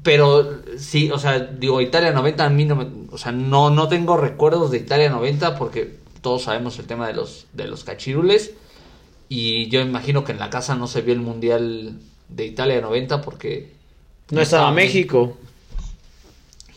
Pero 0.02 0.60
sí, 0.78 1.10
o 1.10 1.18
sea, 1.18 1.38
digo, 1.38 1.80
Italia 1.80 2.12
90 2.12 2.44
a 2.44 2.50
mí 2.50 2.64
no 2.66 2.76
me, 2.76 2.86
o 3.10 3.16
sea, 3.18 3.32
no, 3.32 3.70
no 3.70 3.88
tengo 3.88 4.16
recuerdos 4.18 4.70
de 4.70 4.78
Italia 4.78 5.08
90 5.10 5.56
porque 5.56 5.96
todos 6.20 6.42
sabemos 6.44 6.78
el 6.78 6.86
tema 6.86 7.06
de 7.06 7.14
los, 7.14 7.46
de 7.52 7.66
los 7.68 7.84
cachirules. 7.84 8.52
Y 9.28 9.68
yo 9.68 9.80
imagino 9.80 10.24
que 10.24 10.32
en 10.32 10.38
la 10.38 10.50
casa 10.50 10.74
no 10.76 10.86
se 10.86 11.02
vio 11.02 11.12
el 11.14 11.20
Mundial 11.20 11.98
de 12.28 12.46
Italia 12.46 12.80
90 12.80 13.22
porque 13.22 13.72
No 14.30 14.40
estaba 14.40 14.70
México. 14.72 15.36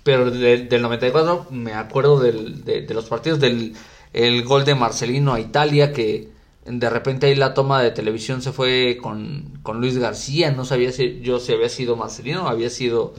pero 0.03 0.31
de- 0.31 0.63
del 0.65 0.81
94 0.81 1.47
me 1.51 1.73
acuerdo 1.73 2.19
del- 2.19 2.63
de, 2.63 2.81
de 2.81 2.93
los 2.93 3.05
partidos 3.05 3.39
del 3.39 3.73
el 4.13 4.43
gol 4.43 4.65
de 4.65 4.73
Marcelino 4.73 5.33
a 5.33 5.39
Italia 5.39 5.93
que 5.93 6.29
de 6.65 6.89
repente 6.89 7.27
ahí 7.27 7.35
la 7.35 7.53
toma 7.53 7.81
de 7.81 7.91
televisión 7.91 8.41
se 8.41 8.51
fue 8.51 8.97
con, 9.01 9.59
con 9.61 9.79
Luis 9.81 9.97
García, 9.99 10.51
no 10.51 10.65
sabía 10.65 10.91
si 10.91 11.19
yo 11.21 11.39
si 11.39 11.53
había 11.53 11.69
sido 11.69 11.95
Marcelino 11.95 12.45
o 12.45 12.47
había 12.47 12.69
sido 12.71 13.13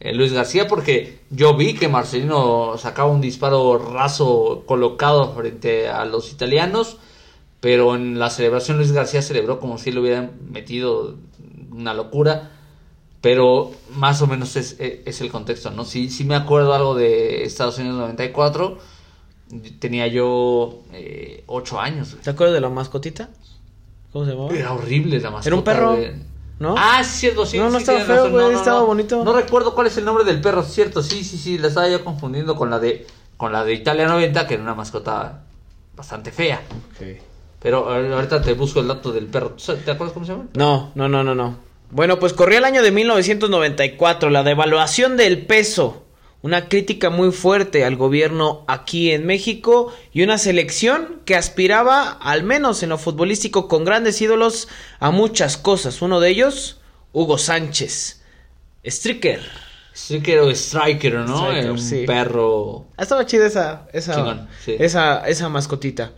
eh, 0.00 0.14
Luis 0.14 0.32
García 0.32 0.66
porque 0.66 1.20
yo 1.28 1.54
vi 1.56 1.74
que 1.74 1.88
Marcelino 1.88 2.76
sacaba 2.78 3.10
un 3.10 3.20
disparo 3.20 3.78
raso 3.78 4.64
colocado 4.66 5.34
frente 5.34 5.88
a 5.88 6.06
los 6.06 6.32
italianos, 6.32 6.96
pero 7.60 7.94
en 7.94 8.18
la 8.18 8.30
celebración 8.30 8.78
Luis 8.78 8.92
García 8.92 9.20
celebró 9.20 9.60
como 9.60 9.76
si 9.76 9.92
le 9.92 10.00
hubieran 10.00 10.32
metido 10.50 11.16
una 11.70 11.92
locura. 11.94 12.52
Pero 13.20 13.72
más 13.96 14.22
o 14.22 14.26
menos 14.26 14.56
es, 14.56 14.76
es 14.78 15.20
el 15.20 15.30
contexto, 15.30 15.70
¿no? 15.70 15.84
Sí, 15.84 16.08
sí 16.08 16.24
me 16.24 16.34
acuerdo 16.34 16.72
algo 16.72 16.94
de 16.94 17.44
Estados 17.44 17.78
Unidos 17.78 17.98
94. 17.98 18.78
Tenía 19.78 20.06
yo 20.06 20.80
eh, 20.94 21.44
8 21.46 21.80
años. 21.80 22.16
¿Te 22.22 22.30
acuerdas 22.30 22.54
de 22.54 22.62
la 22.62 22.70
mascotita? 22.70 23.28
¿Cómo 24.10 24.24
se 24.24 24.30
llamaba? 24.30 24.54
Era 24.56 24.72
horrible 24.72 25.20
la 25.20 25.30
mascota. 25.30 25.48
Era 25.48 25.56
un 25.56 25.64
perro. 25.64 26.29
¿No? 26.60 26.76
Ah, 26.78 27.02
sí, 27.02 27.18
cierto, 27.20 27.44
sí. 27.46 27.58
No, 27.58 27.64
no 27.64 27.78
sí, 27.78 27.78
estaba 27.78 28.00
feo, 28.00 28.16
razón. 28.16 28.32
güey, 28.32 28.54
estaba 28.54 28.82
bonito. 28.82 29.24
No 29.24 29.32
recuerdo 29.32 29.74
cuál 29.74 29.88
es 29.88 29.96
el 29.96 30.04
nombre 30.04 30.22
del 30.24 30.40
perro, 30.40 30.62
cierto, 30.62 31.02
sí, 31.02 31.24
sí, 31.24 31.36
sí. 31.36 31.58
La 31.58 31.66
estaba 31.68 31.88
yo 31.88 32.04
confundiendo 32.04 32.54
con 32.54 32.70
la 32.70 32.78
de 32.78 33.06
con 33.36 33.52
la 33.52 33.64
de 33.64 33.72
Italia 33.72 34.06
90, 34.06 34.46
que 34.46 34.54
era 34.54 34.62
una 34.62 34.74
mascota 34.74 35.40
bastante 35.96 36.30
fea. 36.30 36.60
Pero 37.60 37.94
eh, 37.98 38.12
ahorita 38.14 38.40
te 38.42 38.52
busco 38.54 38.80
el 38.80 38.88
dato 38.88 39.10
del 39.12 39.26
perro. 39.26 39.50
¿Tú 39.50 39.60
sabes- 39.60 39.84
¿Te 39.84 39.90
acuerdas 39.90 40.12
cómo 40.14 40.24
se 40.26 40.32
llama? 40.32 40.44
No, 40.54 40.92
no, 40.94 41.08
no, 41.08 41.24
no, 41.24 41.34
no. 41.34 41.56
Bueno, 41.90 42.18
pues 42.20 42.32
corría 42.34 42.58
el 42.58 42.64
año 42.64 42.82
de 42.82 42.90
1994, 42.92 44.30
la 44.30 44.42
devaluación 44.42 45.16
del 45.16 45.44
peso, 45.46 45.99
una 46.42 46.68
crítica 46.68 47.10
muy 47.10 47.32
fuerte 47.32 47.84
al 47.84 47.96
gobierno 47.96 48.64
aquí 48.66 49.10
en 49.10 49.26
México 49.26 49.92
y 50.12 50.22
una 50.22 50.38
selección 50.38 51.20
que 51.24 51.36
aspiraba, 51.36 52.10
al 52.12 52.44
menos 52.44 52.82
en 52.82 52.88
lo 52.88 52.98
futbolístico, 52.98 53.68
con 53.68 53.84
grandes 53.84 54.20
ídolos 54.22 54.68
a 55.00 55.10
muchas 55.10 55.56
cosas. 55.58 56.00
Uno 56.00 56.18
de 56.20 56.30
ellos, 56.30 56.80
Hugo 57.12 57.36
Sánchez, 57.36 58.22
Stricker. 58.84 59.40
Striker 59.94 60.38
o 60.38 60.50
Striker, 60.50 61.14
¿no? 61.14 61.36
Striker, 61.48 61.64
Eh, 61.66 61.70
un 61.70 61.78
sí. 61.78 62.04
perro. 62.06 62.86
Ah, 62.96 63.02
Estaba 63.02 63.26
chida 63.26 63.46
esa, 63.46 63.86
esa, 63.92 64.14
Chingón, 64.14 64.48
sí. 64.64 64.76
esa, 64.78 65.26
esa 65.28 65.48
mascotita. 65.48 66.12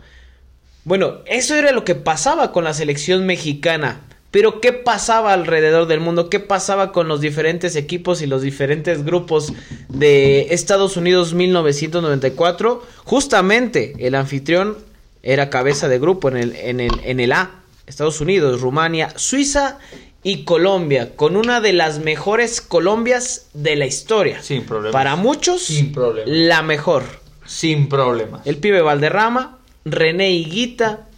Bueno, 0.84 1.18
eso 1.26 1.54
era 1.54 1.72
lo 1.72 1.84
que 1.84 1.94
pasaba 1.94 2.52
con 2.52 2.64
la 2.64 2.74
selección 2.74 3.24
mexicana. 3.26 4.00
Pero 4.32 4.60
¿qué 4.60 4.72
pasaba 4.72 5.32
alrededor 5.34 5.86
del 5.86 6.00
mundo? 6.00 6.28
¿Qué 6.30 6.40
pasaba 6.40 6.90
con 6.90 7.06
los 7.06 7.20
diferentes 7.20 7.76
equipos 7.76 8.22
y 8.22 8.26
los 8.26 8.42
diferentes 8.42 9.04
grupos 9.04 9.52
de 9.88 10.48
Estados 10.54 10.96
Unidos 10.96 11.34
1994? 11.34 12.82
Justamente 13.04 13.94
el 13.98 14.14
anfitrión 14.14 14.78
era 15.22 15.50
cabeza 15.50 15.86
de 15.88 15.98
grupo 15.98 16.28
en 16.30 16.38
el, 16.38 16.56
en 16.56 16.80
el, 16.80 16.92
en 17.04 17.20
el 17.20 17.32
A. 17.32 17.50
Estados 17.86 18.20
Unidos, 18.22 18.60
Rumania, 18.62 19.12
Suiza 19.16 19.78
y 20.22 20.44
Colombia, 20.44 21.14
con 21.14 21.36
una 21.36 21.60
de 21.60 21.74
las 21.74 21.98
mejores 21.98 22.60
Colombias 22.62 23.48
de 23.52 23.76
la 23.76 23.86
historia. 23.86 24.42
Sin 24.42 24.64
problema. 24.64 24.92
Para 24.92 25.14
muchos, 25.16 25.62
Sin 25.64 25.92
problema. 25.92 26.24
la 26.26 26.62
mejor. 26.62 27.02
Sin 27.44 27.88
problemas. 27.88 28.46
El 28.46 28.56
pibe 28.56 28.80
Valderrama, 28.80 29.58
René 29.84 30.30
Higuita, 30.30 31.08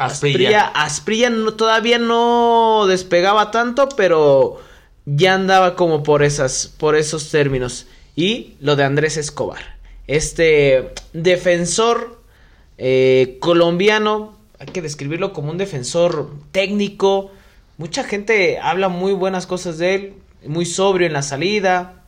Asprilla, 0.00 0.68
Asprilla 0.68 1.30
todavía 1.58 1.98
no 1.98 2.86
despegaba 2.88 3.50
tanto, 3.50 3.90
pero 3.90 4.58
ya 5.04 5.34
andaba 5.34 5.76
como 5.76 6.02
por 6.02 6.22
esas, 6.22 6.72
por 6.78 6.96
esos 6.96 7.30
términos. 7.30 7.86
Y 8.16 8.54
lo 8.60 8.76
de 8.76 8.84
Andrés 8.84 9.18
Escobar, 9.18 9.76
este 10.06 10.94
defensor 11.12 12.18
eh, 12.78 13.36
colombiano, 13.40 14.38
hay 14.58 14.68
que 14.68 14.80
describirlo 14.80 15.34
como 15.34 15.50
un 15.50 15.58
defensor 15.58 16.30
técnico. 16.50 17.30
Mucha 17.76 18.02
gente 18.02 18.58
habla 18.58 18.88
muy 18.88 19.12
buenas 19.12 19.46
cosas 19.46 19.76
de 19.76 19.94
él, 19.94 20.14
muy 20.46 20.64
sobrio 20.64 21.08
en 21.08 21.12
la 21.12 21.22
salida. 21.22 22.04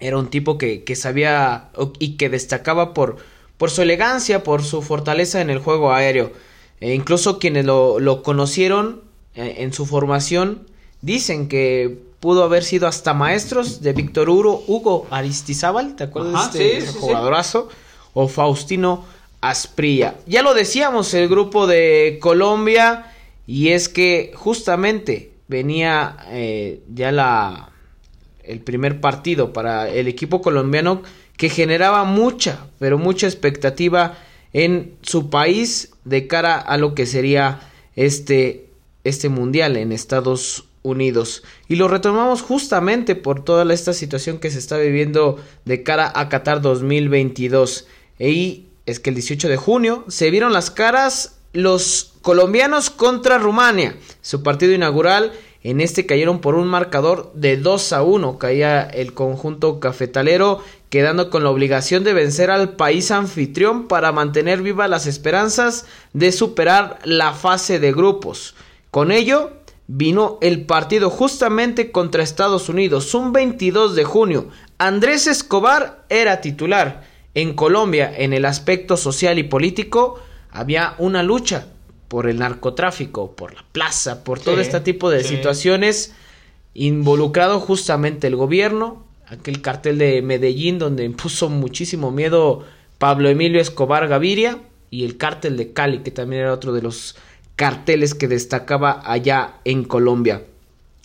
Era 0.00 0.18
un 0.18 0.28
tipo 0.28 0.58
que, 0.58 0.84
que 0.84 0.96
sabía 0.96 1.70
y 1.98 2.18
que 2.18 2.28
destacaba 2.28 2.92
por, 2.92 3.16
por 3.56 3.70
su 3.70 3.80
elegancia, 3.80 4.42
por 4.42 4.62
su 4.62 4.82
fortaleza 4.82 5.40
en 5.40 5.48
el 5.48 5.60
juego 5.60 5.94
aéreo. 5.94 6.51
E 6.82 6.94
incluso 6.94 7.38
quienes 7.38 7.64
lo, 7.64 8.00
lo 8.00 8.24
conocieron 8.24 9.02
eh, 9.36 9.56
en 9.58 9.72
su 9.72 9.86
formación 9.86 10.66
dicen 11.00 11.46
que 11.46 11.96
pudo 12.18 12.42
haber 12.42 12.64
sido 12.64 12.88
hasta 12.88 13.14
maestros 13.14 13.82
de 13.82 13.92
Víctor 13.92 14.28
Hugo, 14.28 14.64
Hugo 14.66 15.06
Aristizábal, 15.10 15.94
¿te 15.94 16.04
acuerdas 16.04 16.34
Ajá, 16.34 16.58
de 16.58 16.78
este 16.78 16.80
sí, 16.80 16.86
sí, 16.88 16.92
sí. 16.94 16.98
jugadorazo? 16.98 17.68
O 18.14 18.26
Faustino 18.26 19.04
Asprilla. 19.40 20.16
Ya 20.26 20.42
lo 20.42 20.54
decíamos, 20.54 21.14
el 21.14 21.28
grupo 21.28 21.68
de 21.68 22.18
Colombia, 22.20 23.12
y 23.46 23.68
es 23.68 23.88
que 23.88 24.32
justamente 24.34 25.32
venía 25.46 26.16
eh, 26.30 26.82
ya 26.92 27.12
la 27.12 27.70
el 28.42 28.58
primer 28.58 29.00
partido 29.00 29.52
para 29.52 29.88
el 29.88 30.08
equipo 30.08 30.42
colombiano 30.42 31.02
que 31.36 31.48
generaba 31.48 32.02
mucha, 32.02 32.66
pero 32.80 32.98
mucha 32.98 33.28
expectativa 33.28 34.18
en 34.52 34.94
su 35.02 35.30
país 35.30 35.90
de 36.04 36.26
cara 36.26 36.58
a 36.58 36.76
lo 36.76 36.94
que 36.94 37.06
sería 37.06 37.60
este, 37.96 38.68
este 39.04 39.28
mundial 39.28 39.76
en 39.76 39.92
Estados 39.92 40.64
Unidos. 40.82 41.42
Y 41.68 41.76
lo 41.76 41.88
retomamos 41.88 42.42
justamente 42.42 43.14
por 43.14 43.44
toda 43.44 43.72
esta 43.72 43.92
situación 43.92 44.38
que 44.38 44.50
se 44.50 44.58
está 44.58 44.76
viviendo 44.76 45.42
de 45.64 45.82
cara 45.82 46.12
a 46.14 46.28
Qatar 46.28 46.60
2022. 46.60 47.86
Y 48.18 48.66
es 48.86 49.00
que 49.00 49.10
el 49.10 49.16
18 49.16 49.48
de 49.48 49.56
junio 49.56 50.04
se 50.08 50.30
vieron 50.30 50.52
las 50.52 50.70
caras 50.70 51.38
los 51.52 52.14
colombianos 52.22 52.90
contra 52.90 53.38
Rumania. 53.38 53.96
Su 54.22 54.42
partido 54.42 54.72
inaugural 54.72 55.32
en 55.64 55.80
este 55.80 56.06
cayeron 56.06 56.40
por 56.40 56.56
un 56.56 56.66
marcador 56.66 57.32
de 57.34 57.56
2 57.56 57.92
a 57.92 58.02
1. 58.02 58.38
Caía 58.38 58.82
el 58.82 59.14
conjunto 59.14 59.78
cafetalero, 59.78 60.60
quedando 60.90 61.30
con 61.30 61.44
la 61.44 61.50
obligación 61.50 62.02
de 62.02 62.12
vencer 62.12 62.50
al 62.50 62.74
país 62.74 63.10
anfitrión 63.10 63.86
para 63.86 64.12
mantener 64.12 64.60
vivas 64.60 64.90
las 64.90 65.06
esperanzas 65.06 65.86
de 66.12 66.32
superar 66.32 66.98
la 67.04 67.32
fase 67.32 67.78
de 67.78 67.92
grupos. 67.92 68.54
Con 68.90 69.12
ello, 69.12 69.52
vino 69.86 70.38
el 70.42 70.66
partido 70.66 71.10
justamente 71.10 71.92
contra 71.92 72.22
Estados 72.24 72.68
Unidos, 72.68 73.14
un 73.14 73.32
22 73.32 73.94
de 73.94 74.04
junio. 74.04 74.48
Andrés 74.78 75.28
Escobar 75.28 76.04
era 76.08 76.40
titular. 76.40 77.04
En 77.34 77.54
Colombia, 77.54 78.12
en 78.14 78.32
el 78.32 78.44
aspecto 78.44 78.96
social 78.96 79.38
y 79.38 79.44
político, 79.44 80.20
había 80.50 80.96
una 80.98 81.22
lucha 81.22 81.68
por 82.12 82.28
el 82.28 82.40
narcotráfico, 82.40 83.34
por 83.34 83.54
la 83.54 83.64
plaza, 83.72 84.22
por 84.22 84.38
todo 84.38 84.60
este 84.60 84.78
tipo 84.80 85.08
de 85.08 85.22
sí. 85.22 85.34
situaciones, 85.36 86.12
involucrado 86.74 87.58
justamente 87.58 88.26
el 88.26 88.36
gobierno, 88.36 89.02
aquel 89.28 89.62
cartel 89.62 89.96
de 89.96 90.20
Medellín 90.20 90.78
donde 90.78 91.04
impuso 91.04 91.48
muchísimo 91.48 92.10
miedo 92.10 92.66
Pablo 92.98 93.30
Emilio 93.30 93.62
Escobar 93.62 94.08
Gaviria 94.08 94.58
y 94.90 95.06
el 95.06 95.16
cártel 95.16 95.56
de 95.56 95.72
Cali, 95.72 96.00
que 96.00 96.10
también 96.10 96.42
era 96.42 96.52
otro 96.52 96.74
de 96.74 96.82
los 96.82 97.16
carteles 97.56 98.14
que 98.14 98.28
destacaba 98.28 99.00
allá 99.10 99.54
en 99.64 99.82
Colombia. 99.82 100.42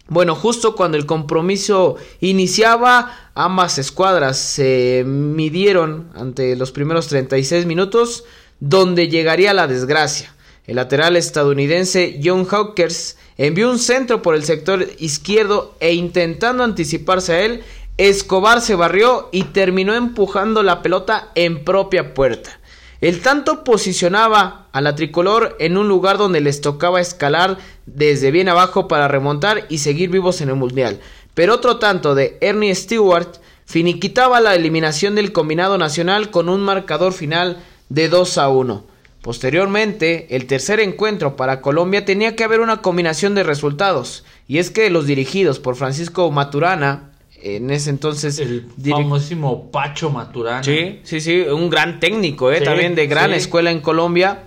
Bueno, 0.10 0.36
justo 0.36 0.76
cuando 0.76 0.98
el 0.98 1.06
compromiso 1.06 1.96
iniciaba, 2.20 3.32
ambas 3.34 3.78
escuadras 3.78 4.38
se 4.38 5.06
midieron 5.08 6.10
ante 6.16 6.58
los 6.58 6.74
primeros 6.74 7.08
36 7.08 7.66
minutos, 7.66 8.26
donde 8.60 9.08
llegaría 9.08 9.54
la 9.54 9.68
desgracia. 9.68 10.34
El 10.68 10.76
lateral 10.76 11.16
estadounidense 11.16 12.20
John 12.22 12.46
Hawkers 12.46 13.16
envió 13.38 13.72
un 13.72 13.80
centro 13.80 14.22
por 14.22 14.36
el 14.36 14.44
sector 14.44 14.86
izquierdo 15.00 15.76
e 15.80 15.94
intentando 15.94 16.64
anticiparse 16.64 17.34
a 17.34 17.42
él, 17.42 17.64
Escobar 17.96 18.62
se 18.62 18.76
barrió 18.76 19.30
y 19.32 19.44
terminó 19.46 19.96
empujando 19.96 20.62
la 20.64 20.82
pelota 20.82 21.32
en 21.36 21.64
propia 21.64 22.14
puerta. 22.14 22.60
El 23.00 23.22
tanto 23.22 23.64
posicionaba 23.64 24.68
a 24.72 24.82
la 24.82 24.94
tricolor 24.94 25.56
en 25.60 25.78
un 25.78 25.88
lugar 25.88 26.18
donde 26.18 26.42
les 26.42 26.62
tocaba 26.62 27.00
escalar 27.00 27.58
desde 27.86 28.32
bien 28.32 28.50
abajo 28.50 28.88
para 28.88 29.08
remontar 29.08 29.66
y 29.70 29.78
seguir 29.78 30.10
vivos 30.10 30.42
en 30.42 30.50
el 30.50 30.56
mundial. 30.56 31.00
Pero 31.34 31.54
otro 31.54 31.78
tanto 31.78 32.14
de 32.14 32.38
Ernie 32.42 32.76
Stewart 32.76 33.38
finiquitaba 33.66 34.42
la 34.42 34.54
eliminación 34.56 35.16
del 35.16 35.32
combinado 35.32 35.78
nacional 35.78 36.30
con 36.30 36.50
un 36.50 36.62
marcador 36.62 37.14
final 37.14 37.58
de 37.90 38.10
2 38.10 38.38
a 38.38 38.50
1. 38.50 38.97
Posteriormente, 39.28 40.34
el 40.38 40.46
tercer 40.46 40.80
encuentro 40.80 41.36
para 41.36 41.60
Colombia 41.60 42.06
tenía 42.06 42.38
que 42.38 42.46
haber 42.46 42.62
una 42.62 42.78
combinación 42.78 43.36
de 43.36 43.44
resultados, 43.44 44.24
y 44.48 44.60
es 44.60 44.72
que 44.72 44.90
los 44.90 45.06
dirigidos 45.06 45.60
por 45.60 45.76
Francisco 45.76 46.32
Maturana, 46.32 47.12
en 47.42 47.70
ese 47.70 47.90
entonces 47.90 48.40
El 48.40 48.70
famosísimo 48.90 49.70
Pacho 49.70 50.12
Maturana. 50.12 50.64
Sí, 50.64 51.02
sí, 51.04 51.20
sí, 51.20 51.42
un 51.42 51.70
gran 51.70 52.00
técnico, 52.00 52.54
¿eh? 52.54 52.60
Sí, 52.60 52.64
también 52.64 52.96
de 52.96 53.06
gran 53.08 53.32
sí. 53.32 53.36
escuela 53.36 53.70
en 53.70 53.82
Colombia. 53.82 54.44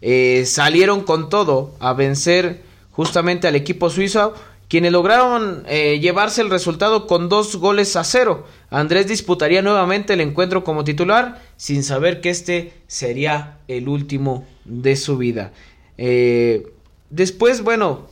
Eh, 0.00 0.44
salieron 0.46 1.00
con 1.00 1.28
todo 1.28 1.74
a 1.80 1.92
vencer 1.92 2.62
justamente 2.92 3.48
al 3.48 3.56
equipo 3.56 3.90
suizo, 3.90 4.34
quienes 4.72 4.90
lograron 4.90 5.64
eh, 5.68 6.00
llevarse 6.00 6.40
el 6.40 6.48
resultado 6.48 7.06
con 7.06 7.28
dos 7.28 7.56
goles 7.56 7.94
a 7.94 8.04
cero. 8.04 8.46
Andrés 8.70 9.06
disputaría 9.06 9.60
nuevamente 9.60 10.14
el 10.14 10.22
encuentro 10.22 10.64
como 10.64 10.82
titular, 10.82 11.42
sin 11.58 11.84
saber 11.84 12.22
que 12.22 12.30
este 12.30 12.72
sería 12.86 13.58
el 13.68 13.86
último 13.86 14.46
de 14.64 14.96
su 14.96 15.18
vida. 15.18 15.52
Eh, 15.98 16.72
después, 17.10 17.62
bueno, 17.62 18.08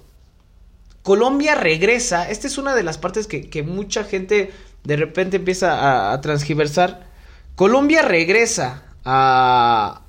Colombia 1.03 1.55
regresa. 1.55 2.29
Esta 2.29 2.46
es 2.46 2.59
una 2.59 2.75
de 2.75 2.83
las 2.83 2.99
partes 2.99 3.27
que, 3.27 3.62
mucha 3.62 4.05
gente 4.05 4.51
de 4.85 4.96
repente 4.96 5.38
empieza 5.38 5.73
a, 5.73 6.12
a 6.12 6.20
transgiversar. 6.20 7.09
Colombia 7.55 8.03
regresa 8.03 8.83
a, 9.03 10.03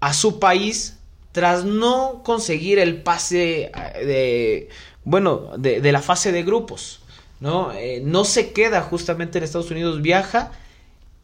a 0.00 0.14
su 0.14 0.40
país 0.40 0.96
tras 1.32 1.66
no 1.66 2.22
conseguir 2.24 2.78
el 2.78 3.02
pase 3.02 3.70
eh, 3.74 4.06
de, 4.06 4.68
bueno, 5.06 5.52
de, 5.56 5.80
de 5.80 5.92
la 5.92 6.02
fase 6.02 6.32
de 6.32 6.42
grupos. 6.42 7.00
¿no? 7.40 7.72
Eh, 7.72 8.02
no 8.04 8.24
se 8.24 8.52
queda 8.52 8.82
justamente 8.82 9.38
en 9.38 9.44
Estados 9.44 9.70
Unidos, 9.70 10.02
viaja. 10.02 10.52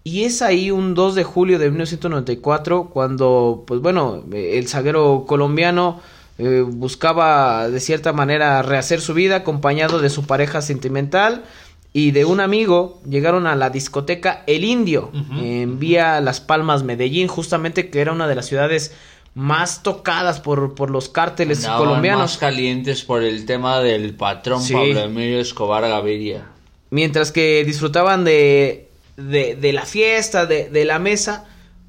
Y 0.05 0.25
es 0.25 0.43
ahí 0.43 0.71
un 0.71 0.95
2 0.95 1.15
de 1.15 1.25
julio 1.25 1.59
de 1.59 1.71
1994 1.71 2.91
cuando, 2.93 3.65
pues 3.67 3.81
bueno, 3.81 4.25
eh, 4.33 4.59
el 4.59 4.67
zaguero 4.69 5.25
colombiano 5.29 6.01
eh, 6.39 6.65
buscaba 6.67 7.69
de 7.69 7.79
cierta 7.79 8.13
manera 8.13 8.63
rehacer 8.63 9.01
su 9.01 9.15
vida 9.15 9.37
acompañado 9.37 10.01
de 10.01 10.11
su 10.11 10.25
pareja 10.25 10.61
sentimental 10.61 11.45
y 11.93 12.11
de 12.11 12.25
un 12.25 12.41
amigo. 12.41 13.01
Llegaron 13.09 13.47
a 13.47 13.55
la 13.55 13.71
discoteca 13.71 14.43
El 14.47 14.65
Indio 14.65 15.13
en 15.41 15.79
vía 15.79 16.21
Las 16.21 16.41
Palmas, 16.41 16.83
Medellín, 16.83 17.29
justamente 17.29 17.91
que 17.91 18.01
era 18.01 18.13
una 18.13 18.27
de 18.27 18.35
las 18.35 18.47
ciudades 18.47 18.93
más 19.35 19.83
tocadas 19.83 20.41
por, 20.41 20.75
por 20.75 20.91
los 20.91 21.09
cárteles 21.09 21.59
Andaban 21.65 21.79
colombianos. 21.87 22.21
más 22.23 22.39
calientes 22.39 23.03
por 23.03 23.23
el 23.23 23.47
tema 23.47 23.81
del 23.81 24.15
patrón 24.15 24.63
Sí. 24.63 24.75
Pablo 24.75 25.01
Emilio 25.01 25.41
Escobar 25.41 25.83
Gaviria. 25.89 26.47
mientras 26.91 27.33
que 27.33 27.65
disfrutaban 27.65 28.25
de, 28.25 28.89
de, 29.17 29.57
de 29.57 29.73
la 29.73 29.87
fiesta, 29.87 30.45
de, 30.45 30.69
de 30.69 30.85
la 30.85 30.99
mesa, 30.99 31.47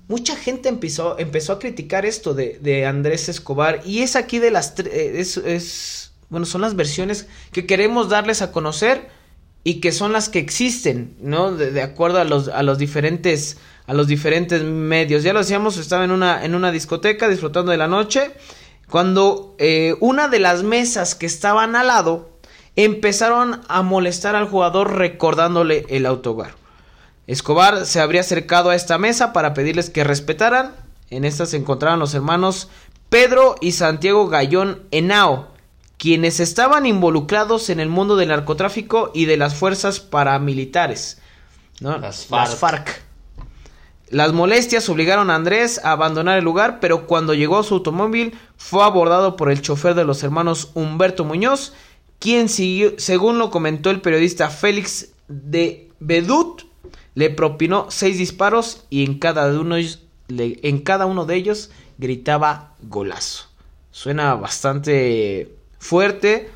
mucha 0.08 0.36
gente 0.38 0.70
empezó, 0.70 1.20
empezó 1.20 1.54
a 1.54 1.60
criticar 1.60 2.06
esto 2.06 2.34
de, 2.34 2.60
de 2.62 2.86
Andrés 2.86 3.28
Escobar. 3.28 3.82
Y 3.86 4.00
es 4.04 4.16
aquí 4.16 4.40
de 4.40 4.52
las 4.52 4.76
tre- 4.78 4.90
eh, 4.92 5.20
es, 5.20 5.36
es- 5.38 6.12
bueno, 6.30 6.46
son 6.46 6.62
las 6.62 6.76
versiones 6.78 7.28
que 7.52 7.66
queremos 7.66 8.08
darles 8.10 8.42
a 8.42 8.52
conocer 8.54 9.10
y 9.64 9.80
que 9.80 9.92
son 9.92 10.12
las 10.12 10.30
que 10.30 10.40
existen, 10.40 11.16
¿no? 11.22 11.52
De, 11.52 11.82
acuerdo 11.82 12.20
a 12.20 12.24
los, 12.24 12.48
a 12.50 12.64
los 12.64 12.78
diferentes 12.78 13.58
a 13.86 13.94
los 13.94 14.08
diferentes 14.08 14.64
medios. 14.64 15.24
Ya 15.24 15.34
lo 15.34 15.40
decíamos, 15.40 15.78
estaba 15.78 16.06
en 16.06 16.12
una, 16.12 16.46
en 16.46 16.56
una 16.56 16.72
discoteca 16.72 17.28
disfrutando 17.28 17.72
de 17.72 17.78
la 17.78 17.88
noche 17.88 18.32
cuando 18.90 19.56
eh, 19.58 19.96
una 20.00 20.28
de 20.28 20.40
las 20.40 20.64
mesas 20.64 21.16
que 21.16 21.26
estaban 21.26 21.76
al 21.76 21.88
lado 21.88 22.30
empezaron 22.76 23.62
a 23.68 23.82
molestar 23.82 24.36
al 24.36 24.48
jugador 24.48 24.96
recordándole 24.96 25.86
el 25.90 26.06
autogar. 26.06 26.56
Escobar 27.28 27.86
se 27.86 28.02
habría 28.02 28.22
acercado 28.22 28.70
a 28.70 28.76
esta 28.76 28.98
mesa 28.98 29.34
para 29.34 29.54
pedirles 29.54 29.90
que 29.90 30.04
respetaran. 30.04 30.76
En 31.10 31.26
esta 31.26 31.46
se 31.46 31.58
encontraban 31.58 32.00
los 32.00 32.14
hermanos 32.14 32.70
Pedro 33.10 33.56
y 33.62 33.74
Santiago 33.74 34.28
Gallón 34.28 34.84
Henao, 34.92 35.53
quienes 36.04 36.42
estaban 36.42 36.86
involucrados 36.86 37.70
en 37.70 37.80
el 37.80 37.88
mundo 37.88 38.18
del 38.18 38.28
narcotráfico 38.28 39.12
y 39.14 39.24
de 39.24 39.38
las 39.38 39.56
fuerzas 39.56 40.02
paramilitares. 40.02 41.22
Las 41.80 42.26
FARC. 42.26 43.02
Las 44.10 44.34
molestias 44.34 44.90
obligaron 44.90 45.30
a 45.30 45.36
Andrés 45.36 45.80
a 45.82 45.94
abandonar 45.94 46.38
el 46.38 46.44
lugar, 46.44 46.82
pero 46.82 47.08
cuando 47.08 47.34
llegó 47.34 47.58
a 47.58 47.64
su 47.64 47.76
automóvil 47.76 48.38
fue 48.58 48.84
abordado 48.84 49.38
por 49.38 49.50
el 49.50 49.62
chofer 49.62 49.96
de 49.96 50.04
los 50.04 50.22
hermanos 50.24 50.72
Humberto 50.74 51.24
Muñoz, 51.24 51.72
quien 52.20 52.50
siguió, 52.50 52.96
según 52.98 53.38
lo 53.38 53.50
comentó 53.50 53.90
el 53.90 54.02
periodista 54.02 54.50
Félix 54.50 55.14
de 55.30 55.90
Bedut, 56.02 56.64
le 57.16 57.30
propinó 57.30 57.88
seis 57.92 58.18
disparos 58.18 58.84
y 58.90 59.06
en 59.06 59.20
cada 59.20 59.58
uno, 59.58 59.78
en 59.78 60.80
cada 60.82 61.06
uno 61.06 61.26
de 61.26 61.36
ellos 61.36 61.72
gritaba 61.98 62.76
golazo. 62.82 63.46
Suena 63.92 64.36
bastante 64.36 65.63
fuerte, 65.84 66.50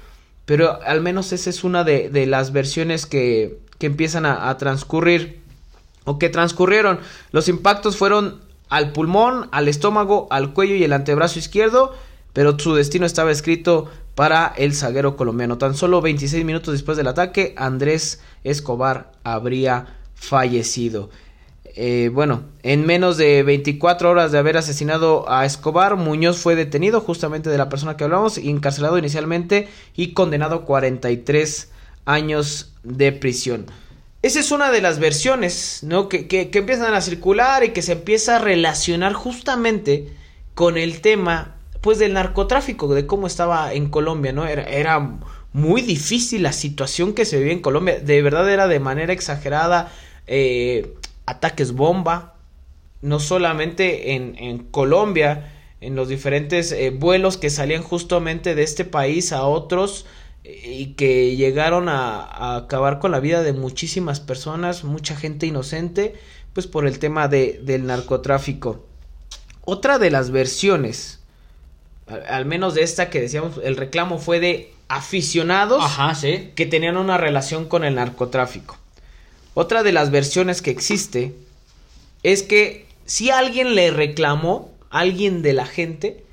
pero 0.46 0.82
al 0.82 1.02
menos 1.02 1.34
esa 1.34 1.50
es 1.50 1.66
una 1.66 1.84
de, 1.84 2.26
las 2.26 2.54
versiones 2.54 3.06
que, 3.06 3.60
empiezan 3.82 4.26
a, 4.26 4.58
transcurrir 4.58 5.42
o 6.06 6.18
que 6.18 6.30
transcurrieron. 6.30 7.00
Los 7.32 7.50
impactos 7.50 7.98
fueron 7.98 8.42
al 8.70 8.94
pulmón, 8.94 9.50
al 9.52 9.68
estómago, 9.68 10.28
al 10.32 10.54
cuello 10.54 10.76
y 10.76 10.84
el 10.84 10.94
antebrazo 10.94 11.40
izquierdo, 11.40 11.94
pero 12.32 12.58
su 12.58 12.74
destino 12.74 13.06
estaba 13.06 13.32
escrito 13.32 13.92
para 14.16 14.54
el 14.58 14.74
zaguero 14.74 15.18
colombiano. 15.18 15.58
Tan 15.58 15.76
solo 15.76 16.02
26 16.02 16.46
minutos 16.46 16.74
después 16.74 16.98
del 16.98 17.08
ataque, 17.08 17.54
Andrés 17.58 18.22
Escobar 18.46 19.12
habría 19.26 19.98
fallecido. 20.16 21.10
Eh, 21.80 22.10
bueno, 22.12 22.42
en 22.64 22.88
menos 22.88 23.18
de 23.18 23.44
24 23.44 24.10
horas 24.10 24.32
de 24.32 24.40
haber 24.40 24.58
asesinado 24.58 25.30
a 25.30 25.46
Escobar, 25.46 25.96
Muñoz 25.96 26.40
fue 26.40 26.56
detenido 26.56 27.02
justamente 27.02 27.52
de 27.52 27.58
la 27.60 27.70
persona 27.70 27.96
que 27.96 28.04
hablamos, 28.04 28.40
encarcelado 28.40 28.98
inicialmente 28.98 29.68
y 29.96 30.14
condenado 30.14 30.56
a 30.56 30.66
43 30.66 31.70
años 32.06 32.74
de 32.82 33.12
prisión. 33.12 33.68
Esa 34.24 34.40
es 34.40 34.52
una 34.52 34.72
de 34.72 34.82
las 34.82 34.98
versiones, 34.98 35.82
¿no? 35.84 36.10
Que, 36.10 36.28
que, 36.28 36.50
empiezan 36.52 36.96
a 36.96 37.02
circular 37.02 37.64
y 37.64 37.70
que 37.70 37.84
se 37.84 37.92
empieza 37.92 38.38
a 38.38 38.40
relacionar 38.40 39.14
justamente 39.14 40.12
con 40.56 40.80
el 40.80 41.02
tema, 41.02 41.58
pues, 41.82 42.00
del 42.00 42.14
narcotráfico, 42.14 42.92
de 42.96 43.06
cómo 43.06 43.28
estaba 43.28 43.72
en 43.74 43.90
Colombia, 43.90 44.34
¿no? 44.34 44.48
Era, 44.48 45.20
muy 45.54 45.82
difícil 45.82 46.44
la 46.44 46.54
situación 46.54 47.14
que 47.14 47.26
se 47.26 47.38
vivía 47.38 47.54
en 47.54 47.62
Colombia, 47.62 48.00
de 48.00 48.22
verdad 48.22 48.48
era 48.52 48.68
de 48.68 48.80
manera 48.80 49.14
exagerada, 49.14 49.92
eh, 50.28 50.94
ataques 51.28 51.74
bomba, 51.74 52.36
no 53.02 53.20
solamente 53.20 54.16
en, 54.16 54.36
en 54.40 54.60
Colombia, 54.64 55.54
en 55.82 55.96
los 55.96 56.10
diferentes 56.10 56.72
eh, 56.72 56.90
vuelos 56.90 57.38
que 57.38 57.52
salían 57.52 57.84
justamente 57.84 58.56
de 58.56 58.64
este 58.64 58.86
país 58.86 59.32
a 59.32 59.44
otros 59.44 60.08
y 60.44 60.94
que 60.94 61.36
llegaron 61.36 61.90
a, 61.90 62.22
a, 62.24 62.56
acabar 62.56 63.00
con 63.00 63.12
la 63.12 63.20
vida 63.20 63.44
de 63.44 63.54
muchísimas 63.54 64.20
personas, 64.20 64.84
mucha 64.84 65.16
gente 65.16 65.46
inocente, 65.46 66.16
pues 66.54 66.66
por 66.66 66.88
el 66.88 66.98
tema 66.98 67.28
de, 67.28 67.60
del 67.62 67.86
narcotráfico. 67.86 68.86
Otra 69.66 70.00
de 70.00 70.10
las 70.10 70.32
versiones, 70.32 71.20
al, 72.08 72.26
al, 72.26 72.46
menos 72.46 72.74
de 72.74 72.84
esta 72.84 73.10
que 73.10 73.22
decíamos, 73.22 73.60
el 73.62 73.76
reclamo 73.76 74.18
fue 74.18 74.40
de 74.40 74.74
aficionados 74.88 75.84
Ajá, 75.84 76.16
¿sí? 76.16 76.54
que 76.56 76.66
tenían 76.66 76.96
una 76.96 77.18
relación 77.18 77.66
con 77.66 77.84
el 77.84 77.96
narcotráfico. 77.96 78.78
Otra 79.60 79.82
de 79.82 79.92
las 79.92 80.12
versiones 80.12 80.62
que 80.62 80.70
existe 80.70 81.34
es 82.22 82.44
que 82.44 82.86
si 83.08 83.32
alguien 83.32 83.74
le 83.74 83.90
reclamó, 83.90 84.70
alguien 84.92 85.42
de 85.42 85.54
la 85.54 85.66
gente, 85.66 86.24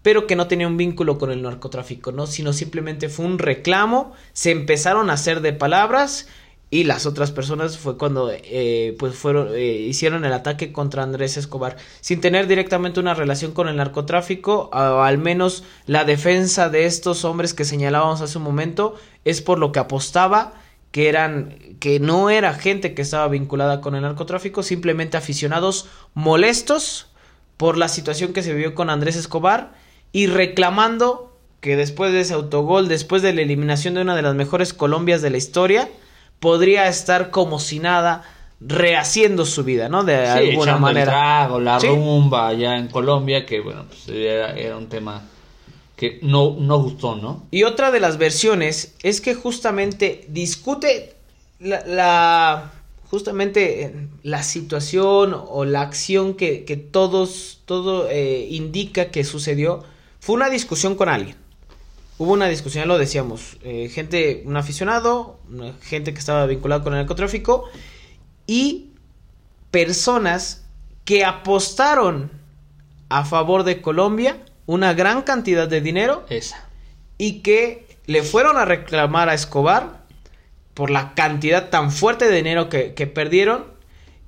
pero 0.00 0.26
que 0.26 0.34
no 0.34 0.46
tenía 0.46 0.66
un 0.66 0.78
vínculo 0.78 1.18
con 1.18 1.30
el 1.30 1.42
narcotráfico, 1.42 2.10
¿no? 2.10 2.26
Sino 2.26 2.54
simplemente 2.54 3.10
fue 3.10 3.26
un 3.26 3.38
reclamo, 3.38 4.14
se 4.32 4.50
empezaron 4.50 5.10
a 5.10 5.12
hacer 5.12 5.42
de 5.42 5.52
palabras 5.52 6.26
y 6.70 6.84
las 6.84 7.04
otras 7.04 7.32
personas 7.32 7.76
fue 7.76 7.98
cuando 7.98 8.30
eh, 8.32 8.96
pues 8.98 9.14
fueron 9.14 9.48
eh, 9.54 9.72
hicieron 9.72 10.24
el 10.24 10.32
ataque 10.32 10.72
contra 10.72 11.02
Andrés 11.02 11.36
Escobar 11.36 11.76
sin 12.00 12.22
tener 12.22 12.46
directamente 12.46 12.98
una 12.98 13.12
relación 13.12 13.52
con 13.52 13.68
el 13.68 13.76
narcotráfico 13.76 14.70
o 14.72 15.02
al 15.02 15.18
menos 15.18 15.64
la 15.86 16.06
defensa 16.06 16.70
de 16.70 16.86
estos 16.86 17.26
hombres 17.26 17.52
que 17.52 17.66
señalábamos 17.66 18.22
hace 18.22 18.38
un 18.38 18.44
momento 18.44 18.94
es 19.26 19.42
por 19.42 19.58
lo 19.58 19.70
que 19.70 19.80
apostaba 19.80 20.63
que 20.94 21.08
eran 21.08 21.58
que 21.80 21.98
no 21.98 22.30
era 22.30 22.54
gente 22.54 22.94
que 22.94 23.02
estaba 23.02 23.26
vinculada 23.26 23.80
con 23.80 23.96
el 23.96 24.02
narcotráfico, 24.02 24.62
simplemente 24.62 25.16
aficionados 25.16 25.88
molestos 26.14 27.08
por 27.56 27.76
la 27.76 27.88
situación 27.88 28.32
que 28.32 28.44
se 28.44 28.54
vivió 28.54 28.76
con 28.76 28.90
Andrés 28.90 29.16
Escobar 29.16 29.72
y 30.12 30.28
reclamando 30.28 31.36
que 31.58 31.74
después 31.74 32.12
de 32.12 32.20
ese 32.20 32.34
autogol, 32.34 32.86
después 32.86 33.22
de 33.22 33.34
la 33.34 33.42
eliminación 33.42 33.94
de 33.94 34.02
una 34.02 34.14
de 34.14 34.22
las 34.22 34.36
mejores 34.36 34.72
Colombias 34.72 35.20
de 35.20 35.30
la 35.30 35.36
historia, 35.36 35.88
podría 36.38 36.86
estar 36.86 37.30
como 37.32 37.58
si 37.58 37.80
nada 37.80 38.22
rehaciendo 38.60 39.46
su 39.46 39.64
vida, 39.64 39.88
¿no? 39.88 40.04
De 40.04 40.24
sí, 40.24 40.50
alguna 40.50 40.76
manera. 40.76 41.02
El 41.02 41.08
trago, 41.08 41.58
la 41.58 41.80
¿Sí? 41.80 41.88
rumba 41.88 42.46
allá 42.46 42.76
en 42.78 42.86
Colombia, 42.86 43.44
que 43.44 43.58
bueno, 43.58 43.84
pues 43.88 44.06
era, 44.10 44.52
era 44.52 44.76
un 44.76 44.88
tema 44.88 45.22
no, 46.22 46.56
no 46.58 46.82
gustó, 46.82 47.16
¿no? 47.16 47.46
Y 47.50 47.64
otra 47.64 47.90
de 47.90 48.00
las 48.00 48.18
versiones 48.18 48.94
es 49.02 49.20
que 49.20 49.34
justamente 49.34 50.24
discute 50.28 51.14
la, 51.60 52.72
justamente 53.10 54.08
la 54.22 54.42
situación 54.42 55.34
o 55.34 55.64
la 55.64 55.82
acción 55.82 56.34
que, 56.34 56.64
que 56.64 56.76
todos, 56.76 57.62
todo 57.64 58.08
eh, 58.10 58.46
indica 58.50 59.10
que 59.10 59.24
sucedió, 59.24 59.84
fue 60.20 60.36
una 60.36 60.50
discusión 60.50 60.94
con 60.94 61.08
alguien. 61.08 61.36
Hubo 62.16 62.32
una 62.32 62.48
discusión, 62.48 62.84
ya 62.84 62.86
lo 62.86 62.96
decíamos, 62.96 63.56
eh, 63.62 63.88
gente, 63.88 64.42
un 64.46 64.56
aficionado, 64.56 65.40
gente 65.82 66.12
que 66.12 66.20
estaba 66.20 66.46
vinculada 66.46 66.84
con 66.84 66.92
el 66.92 67.00
narcotráfico 67.00 67.64
y 68.46 68.90
personas 69.70 70.64
que 71.04 71.24
apostaron 71.24 72.30
a 73.08 73.24
favor 73.24 73.64
de 73.64 73.80
Colombia 73.80 74.44
una 74.66 74.94
gran 74.94 75.22
cantidad 75.22 75.68
de 75.68 75.80
dinero. 75.80 76.24
Esa. 76.28 76.68
Y 77.18 77.40
que 77.40 77.86
le 78.06 78.22
fueron 78.22 78.56
a 78.56 78.64
reclamar 78.64 79.28
a 79.28 79.34
Escobar 79.34 80.04
por 80.74 80.90
la 80.90 81.14
cantidad 81.14 81.70
tan 81.70 81.90
fuerte 81.90 82.26
de 82.28 82.36
dinero 82.36 82.68
que, 82.68 82.94
que 82.94 83.06
perdieron. 83.06 83.66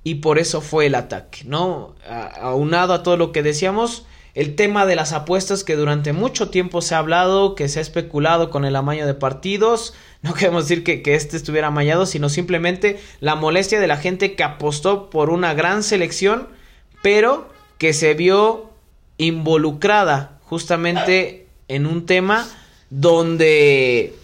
Y 0.04 0.16
por 0.16 0.38
eso 0.38 0.60
fue 0.60 0.86
el 0.86 0.94
ataque, 0.94 1.42
¿no? 1.46 1.96
Aunado 2.40 2.94
a 2.94 3.02
todo 3.02 3.16
lo 3.16 3.32
que 3.32 3.42
decíamos, 3.42 4.06
el 4.36 4.54
tema 4.54 4.86
de 4.86 4.94
las 4.94 5.12
apuestas 5.12 5.64
que 5.64 5.74
durante 5.74 6.12
mucho 6.12 6.50
tiempo 6.50 6.80
se 6.80 6.94
ha 6.94 6.98
hablado, 6.98 7.54
que 7.54 7.68
se 7.68 7.80
ha 7.80 7.82
especulado 7.82 8.50
con 8.50 8.64
el 8.64 8.76
amaño 8.76 9.06
de 9.06 9.14
partidos. 9.14 9.94
No 10.22 10.34
queremos 10.34 10.68
decir 10.68 10.84
que, 10.84 11.02
que 11.02 11.14
este 11.14 11.36
estuviera 11.36 11.68
amañado, 11.68 12.06
sino 12.06 12.28
simplemente 12.28 13.00
la 13.20 13.34
molestia 13.34 13.80
de 13.80 13.86
la 13.86 13.96
gente 13.96 14.34
que 14.34 14.44
apostó 14.44 15.10
por 15.10 15.30
una 15.30 15.54
gran 15.54 15.82
selección, 15.82 16.48
pero 17.02 17.48
que 17.78 17.92
se 17.92 18.14
vio 18.14 18.65
involucrada 19.18 20.38
justamente 20.44 21.48
en 21.68 21.86
un 21.86 22.06
tema 22.06 22.46
donde 22.90 24.14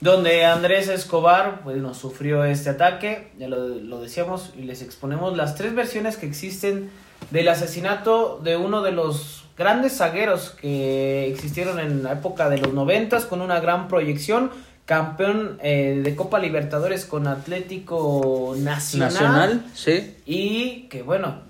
donde 0.00 0.46
Andrés 0.46 0.88
Escobar 0.88 1.60
bueno, 1.62 1.92
sufrió 1.92 2.44
este 2.44 2.70
ataque, 2.70 3.32
ya 3.38 3.48
lo, 3.48 3.68
lo, 3.68 4.00
decíamos 4.00 4.52
y 4.56 4.62
les 4.62 4.80
exponemos 4.80 5.36
las 5.36 5.56
tres 5.56 5.74
versiones 5.74 6.16
que 6.16 6.26
existen 6.26 6.90
del 7.30 7.48
asesinato 7.48 8.40
de 8.42 8.56
uno 8.56 8.80
de 8.80 8.92
los 8.92 9.44
grandes 9.58 9.98
zagueros 9.98 10.50
que 10.58 11.28
existieron 11.28 11.78
en 11.78 12.02
la 12.02 12.12
época 12.12 12.48
de 12.48 12.56
los 12.56 12.72
noventas 12.72 13.26
con 13.26 13.42
una 13.42 13.60
gran 13.60 13.88
proyección, 13.88 14.50
campeón 14.86 15.58
eh, 15.62 16.00
de 16.02 16.16
Copa 16.16 16.38
Libertadores 16.38 17.04
con 17.04 17.26
Atlético 17.26 18.54
Nacional, 18.56 19.12
Nacional 19.12 19.66
sí. 19.74 20.16
y 20.24 20.88
que 20.88 21.02
bueno, 21.02 21.42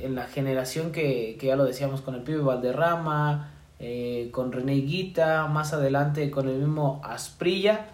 en 0.00 0.14
la 0.14 0.26
generación 0.26 0.92
que, 0.92 1.36
que 1.38 1.46
ya 1.48 1.56
lo 1.56 1.64
decíamos 1.64 2.00
con 2.00 2.14
el 2.14 2.22
pibe 2.22 2.38
Valderrama, 2.38 3.50
eh, 3.78 4.30
con 4.32 4.52
René 4.52 4.74
Guita, 4.76 5.46
más 5.48 5.74
adelante 5.74 6.30
con 6.30 6.48
el 6.48 6.56
mismo 6.56 7.00
Asprilla, 7.04 7.88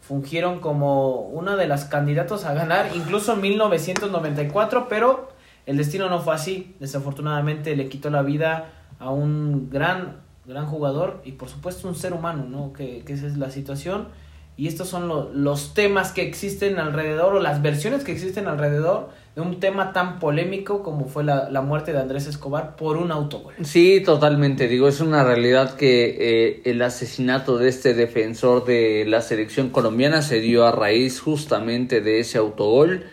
fungieron 0.00 0.60
como 0.60 1.20
una 1.20 1.56
de 1.56 1.66
las 1.66 1.84
candidatos 1.84 2.44
a 2.44 2.54
ganar, 2.54 2.90
incluso 2.94 3.34
en 3.34 3.42
1994, 3.42 4.88
pero 4.88 5.28
el 5.66 5.76
destino 5.76 6.08
no 6.08 6.20
fue 6.20 6.34
así. 6.34 6.74
Desafortunadamente 6.80 7.76
le 7.76 7.88
quitó 7.88 8.08
la 8.08 8.22
vida 8.22 8.70
a 8.98 9.10
un 9.10 9.68
gran, 9.68 10.20
gran 10.46 10.66
jugador 10.66 11.20
y 11.24 11.32
por 11.32 11.48
supuesto 11.48 11.86
un 11.86 11.96
ser 11.96 12.14
humano, 12.14 12.46
¿no? 12.48 12.72
Que, 12.72 13.02
que 13.04 13.12
esa 13.12 13.26
es 13.26 13.36
la 13.36 13.50
situación. 13.50 14.08
y 14.56 14.68
estos 14.68 14.88
son 14.88 15.44
los 15.44 15.74
temas 15.74 16.12
que 16.12 16.22
existen 16.22 16.78
alrededor 16.78 17.34
o 17.34 17.40
las 17.40 17.60
versiones 17.60 18.04
que 18.04 18.12
existen 18.12 18.48
alrededor 18.48 19.10
de 19.36 19.42
un 19.42 19.60
tema 19.60 19.92
tan 19.92 20.18
polémico 20.18 20.82
como 20.82 21.04
fue 21.08 21.22
la, 21.22 21.50
la 21.50 21.60
muerte 21.60 21.92
de 21.92 22.00
Andrés 22.00 22.26
Escobar 22.26 22.74
por 22.74 22.96
un 22.96 23.12
autogol. 23.12 23.52
Sí, 23.62 24.02
totalmente. 24.02 24.66
Digo, 24.66 24.88
es 24.88 25.00
una 25.00 25.24
realidad 25.24 25.76
que 25.76 26.16
eh, 26.18 26.62
el 26.64 26.80
asesinato 26.80 27.58
de 27.58 27.68
este 27.68 27.92
defensor 27.92 28.64
de 28.64 29.04
la 29.06 29.20
selección 29.20 29.68
colombiana 29.68 30.22
se 30.22 30.40
dio 30.40 30.64
a 30.64 30.72
raíz 30.72 31.20
justamente 31.20 32.00
de 32.00 32.20
ese 32.20 32.38
autogol 32.38 33.04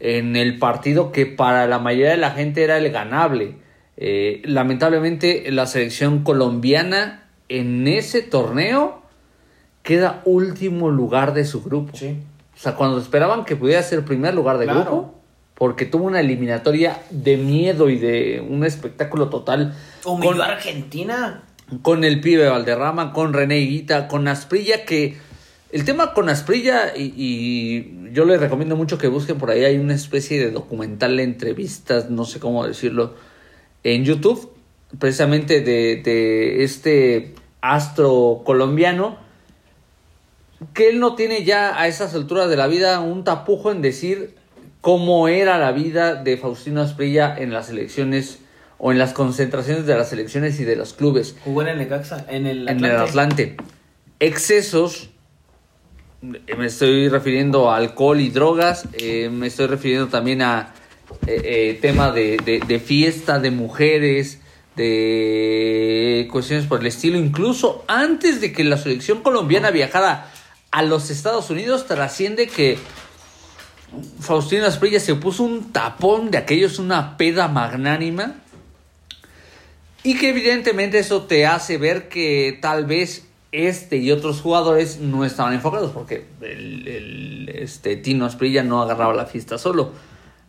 en 0.00 0.34
el 0.36 0.58
partido 0.58 1.12
que 1.12 1.26
para 1.26 1.66
la 1.66 1.78
mayoría 1.78 2.12
de 2.12 2.16
la 2.16 2.30
gente 2.30 2.64
era 2.64 2.78
el 2.78 2.90
ganable. 2.90 3.56
Eh, 3.98 4.40
lamentablemente 4.46 5.44
la 5.52 5.66
selección 5.66 6.22
colombiana 6.24 7.28
en 7.50 7.86
ese 7.86 8.22
torneo 8.22 9.02
queda 9.82 10.22
último 10.24 10.88
lugar 10.88 11.34
de 11.34 11.44
su 11.44 11.62
grupo. 11.62 11.94
Sí. 11.94 12.16
O 12.54 12.58
sea, 12.58 12.76
cuando 12.76 12.98
esperaban 12.98 13.44
que 13.44 13.56
pudiera 13.56 13.82
ser 13.82 14.06
primer 14.06 14.32
lugar 14.34 14.56
de 14.56 14.64
Claro. 14.64 14.80
grupo, 14.80 15.14
porque 15.56 15.86
tuvo 15.86 16.04
una 16.04 16.20
eliminatoria 16.20 17.00
de 17.10 17.38
miedo 17.38 17.88
y 17.88 17.98
de 17.98 18.44
un 18.46 18.64
espectáculo 18.64 19.30
total 19.30 19.74
Humilló 20.04 20.32
con, 20.32 20.40
a 20.42 20.44
Argentina. 20.46 21.42
con 21.82 22.04
el 22.04 22.20
pibe 22.20 22.48
Valderrama, 22.48 23.12
con 23.12 23.32
René 23.32 23.58
Higuita, 23.60 24.06
con 24.06 24.28
Asprilla, 24.28 24.84
que 24.84 25.16
el 25.72 25.84
tema 25.84 26.12
con 26.12 26.28
Asprilla, 26.28 26.96
y, 26.96 27.14
y 27.16 28.12
yo 28.12 28.26
les 28.26 28.38
recomiendo 28.38 28.76
mucho 28.76 28.98
que 28.98 29.08
busquen 29.08 29.38
por 29.38 29.50
ahí, 29.50 29.64
hay 29.64 29.78
una 29.78 29.94
especie 29.94 30.38
de 30.38 30.50
documental 30.50 31.16
de 31.16 31.22
entrevistas, 31.22 32.10
no 32.10 32.26
sé 32.26 32.38
cómo 32.38 32.66
decirlo, 32.66 33.14
en 33.82 34.04
YouTube, 34.04 34.52
precisamente 34.98 35.62
de, 35.62 35.96
de 35.96 36.64
este 36.64 37.34
astro 37.62 38.42
colombiano, 38.44 39.18
que 40.74 40.90
él 40.90 41.00
no 41.00 41.14
tiene 41.14 41.44
ya 41.44 41.80
a 41.80 41.88
esas 41.88 42.14
alturas 42.14 42.50
de 42.50 42.56
la 42.56 42.66
vida 42.66 43.00
un 43.00 43.24
tapujo 43.24 43.72
en 43.72 43.82
decir 43.82 44.35
cómo 44.86 45.26
era 45.26 45.58
la 45.58 45.72
vida 45.72 46.14
de 46.14 46.36
Faustino 46.36 46.80
Asprilla 46.80 47.34
en 47.36 47.52
las 47.52 47.70
elecciones 47.70 48.38
o 48.78 48.92
en 48.92 48.98
las 49.00 49.12
concentraciones 49.14 49.84
de 49.84 49.96
las 49.96 50.12
elecciones 50.12 50.60
y 50.60 50.64
de 50.64 50.76
los 50.76 50.92
clubes 50.94 51.34
Jugó 51.44 51.62
en 51.62 51.68
el 51.68 51.78
Necaxa, 51.78 52.24
en 52.28 52.46
el 52.46 52.68
en 52.68 52.84
el 52.84 52.96
Atlante. 52.96 53.56
Excesos, 54.20 55.10
eh, 56.22 56.54
me 56.56 56.66
estoy 56.66 57.08
refiriendo 57.08 57.68
a 57.68 57.78
alcohol 57.78 58.20
y 58.20 58.28
drogas, 58.28 58.86
eh, 58.92 59.28
me 59.28 59.48
estoy 59.48 59.66
refiriendo 59.66 60.06
también 60.06 60.40
a 60.42 60.72
eh, 61.26 61.40
eh, 61.44 61.78
tema 61.82 62.12
de, 62.12 62.36
de- 62.44 62.60
de 62.60 62.78
fiesta, 62.78 63.40
de 63.40 63.50
mujeres, 63.50 64.38
de 64.76 66.28
cuestiones 66.30 66.66
por 66.66 66.78
el 66.80 66.86
estilo. 66.86 67.18
Incluso 67.18 67.84
antes 67.88 68.40
de 68.40 68.52
que 68.52 68.62
la 68.62 68.76
selección 68.76 69.20
colombiana 69.22 69.72
viajara 69.72 70.30
a 70.70 70.82
los 70.84 71.10
Estados 71.10 71.50
Unidos, 71.50 71.86
trasciende 71.86 72.46
que 72.46 72.78
Faustino 74.20 74.66
Asprilla 74.66 75.00
se 75.00 75.14
puso 75.14 75.42
un 75.42 75.72
tapón 75.72 76.30
de 76.30 76.38
aquellos, 76.38 76.78
una 76.78 77.16
peda 77.16 77.48
magnánima. 77.48 78.36
Y 80.02 80.16
que 80.18 80.28
evidentemente 80.30 80.98
eso 80.98 81.22
te 81.22 81.46
hace 81.46 81.78
ver 81.78 82.08
que 82.08 82.58
tal 82.62 82.84
vez 82.86 83.24
este 83.52 83.96
y 83.96 84.12
otros 84.12 84.40
jugadores 84.40 84.98
no 85.00 85.24
estaban 85.24 85.52
enfocados, 85.54 85.90
porque 85.92 86.26
el, 86.40 86.86
el- 86.86 87.48
este 87.54 87.96
Tino 87.96 88.26
Asprilla 88.26 88.62
no 88.62 88.82
agarraba 88.82 89.14
la 89.14 89.26
fiesta 89.26 89.58
solo, 89.58 89.92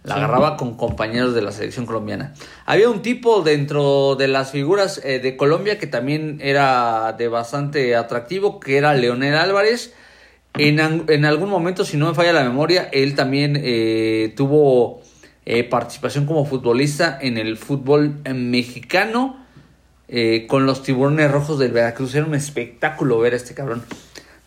la 0.03 0.13
Sí. 0.15 0.19
agarraba 0.19 0.57
con 0.57 0.75
compañeros 0.77 1.33
de 1.33 1.41
la 1.41 1.51
selección 1.51 1.85
colombiana. 1.85 2.33
Había 2.65 2.89
un 2.89 3.01
tipo 3.01 3.41
dentro 3.41 4.15
de 4.15 4.27
las 4.27 4.51
figuras 4.51 5.01
eh, 5.03 5.19
de 5.19 5.35
Colombia 5.37 5.79
que 5.79 5.87
también 5.87 6.39
era 6.41 7.13
de 7.17 7.27
bastante 7.27 7.95
atractivo, 7.95 8.59
que 8.59 8.77
era 8.77 8.93
Leonel 8.93 9.35
Álvarez. 9.35 9.93
En, 10.58 11.03
en 11.08 11.26
algún 11.26 11.49
momento, 11.49 11.86
si 11.86 11.97
no 11.97 12.08
me 12.08 12.14
falla 12.14 12.34
la 12.34 12.43
memoria, 12.43 12.89
él 12.91 13.16
también 13.16 13.60
eh, 13.62 14.34
tuvo 14.36 15.01
eh, 15.45 15.64
participación 15.64 16.26
como 16.26 16.45
futbolista 16.45 17.18
en 17.22 17.38
el 17.38 17.58
fútbol 17.58 18.16
mexicano 18.34 19.38
eh, 20.10 20.45
con 20.47 20.66
los 20.66 20.84
tiburones 20.84 21.32
rojos 21.32 21.60
del 21.60 21.72
Veracruz. 21.72 22.16
Era 22.16 22.26
un 22.26 22.36
espectáculo 22.36 23.20
ver 23.20 23.34
a 23.34 23.38
este 23.38 23.53
cabrón. 23.53 23.84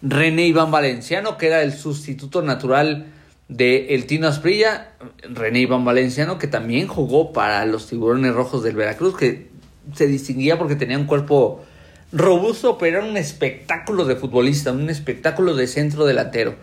René 0.02 0.46
Iván 0.46 0.70
Valenciano, 0.70 1.36
que 1.36 1.46
era 1.46 1.62
el 1.62 1.72
sustituto 1.72 2.42
natural 2.42 3.06
de 3.48 3.94
el 3.94 4.06
Tino 4.06 4.26
Asprilla. 4.26 4.92
René 5.22 5.60
Iván 5.60 5.84
Valenciano, 5.84 6.38
que 6.38 6.46
también 6.46 6.86
jugó 6.86 7.32
para 7.32 7.64
los 7.66 7.86
tiburones 7.86 8.34
rojos 8.34 8.62
del 8.62 8.76
Veracruz, 8.76 9.16
que 9.16 9.48
se 9.94 10.06
distinguía 10.06 10.58
porque 10.58 10.76
tenía 10.76 10.98
un 10.98 11.06
cuerpo 11.06 11.64
robusto, 12.12 12.78
pero 12.78 12.98
era 12.98 13.06
un 13.06 13.16
espectáculo 13.16 14.04
de 14.04 14.16
futbolista, 14.16 14.72
un 14.72 14.90
espectáculo 14.90 15.54
de 15.54 15.66
centro 15.66 16.06
delantero. 16.06 16.56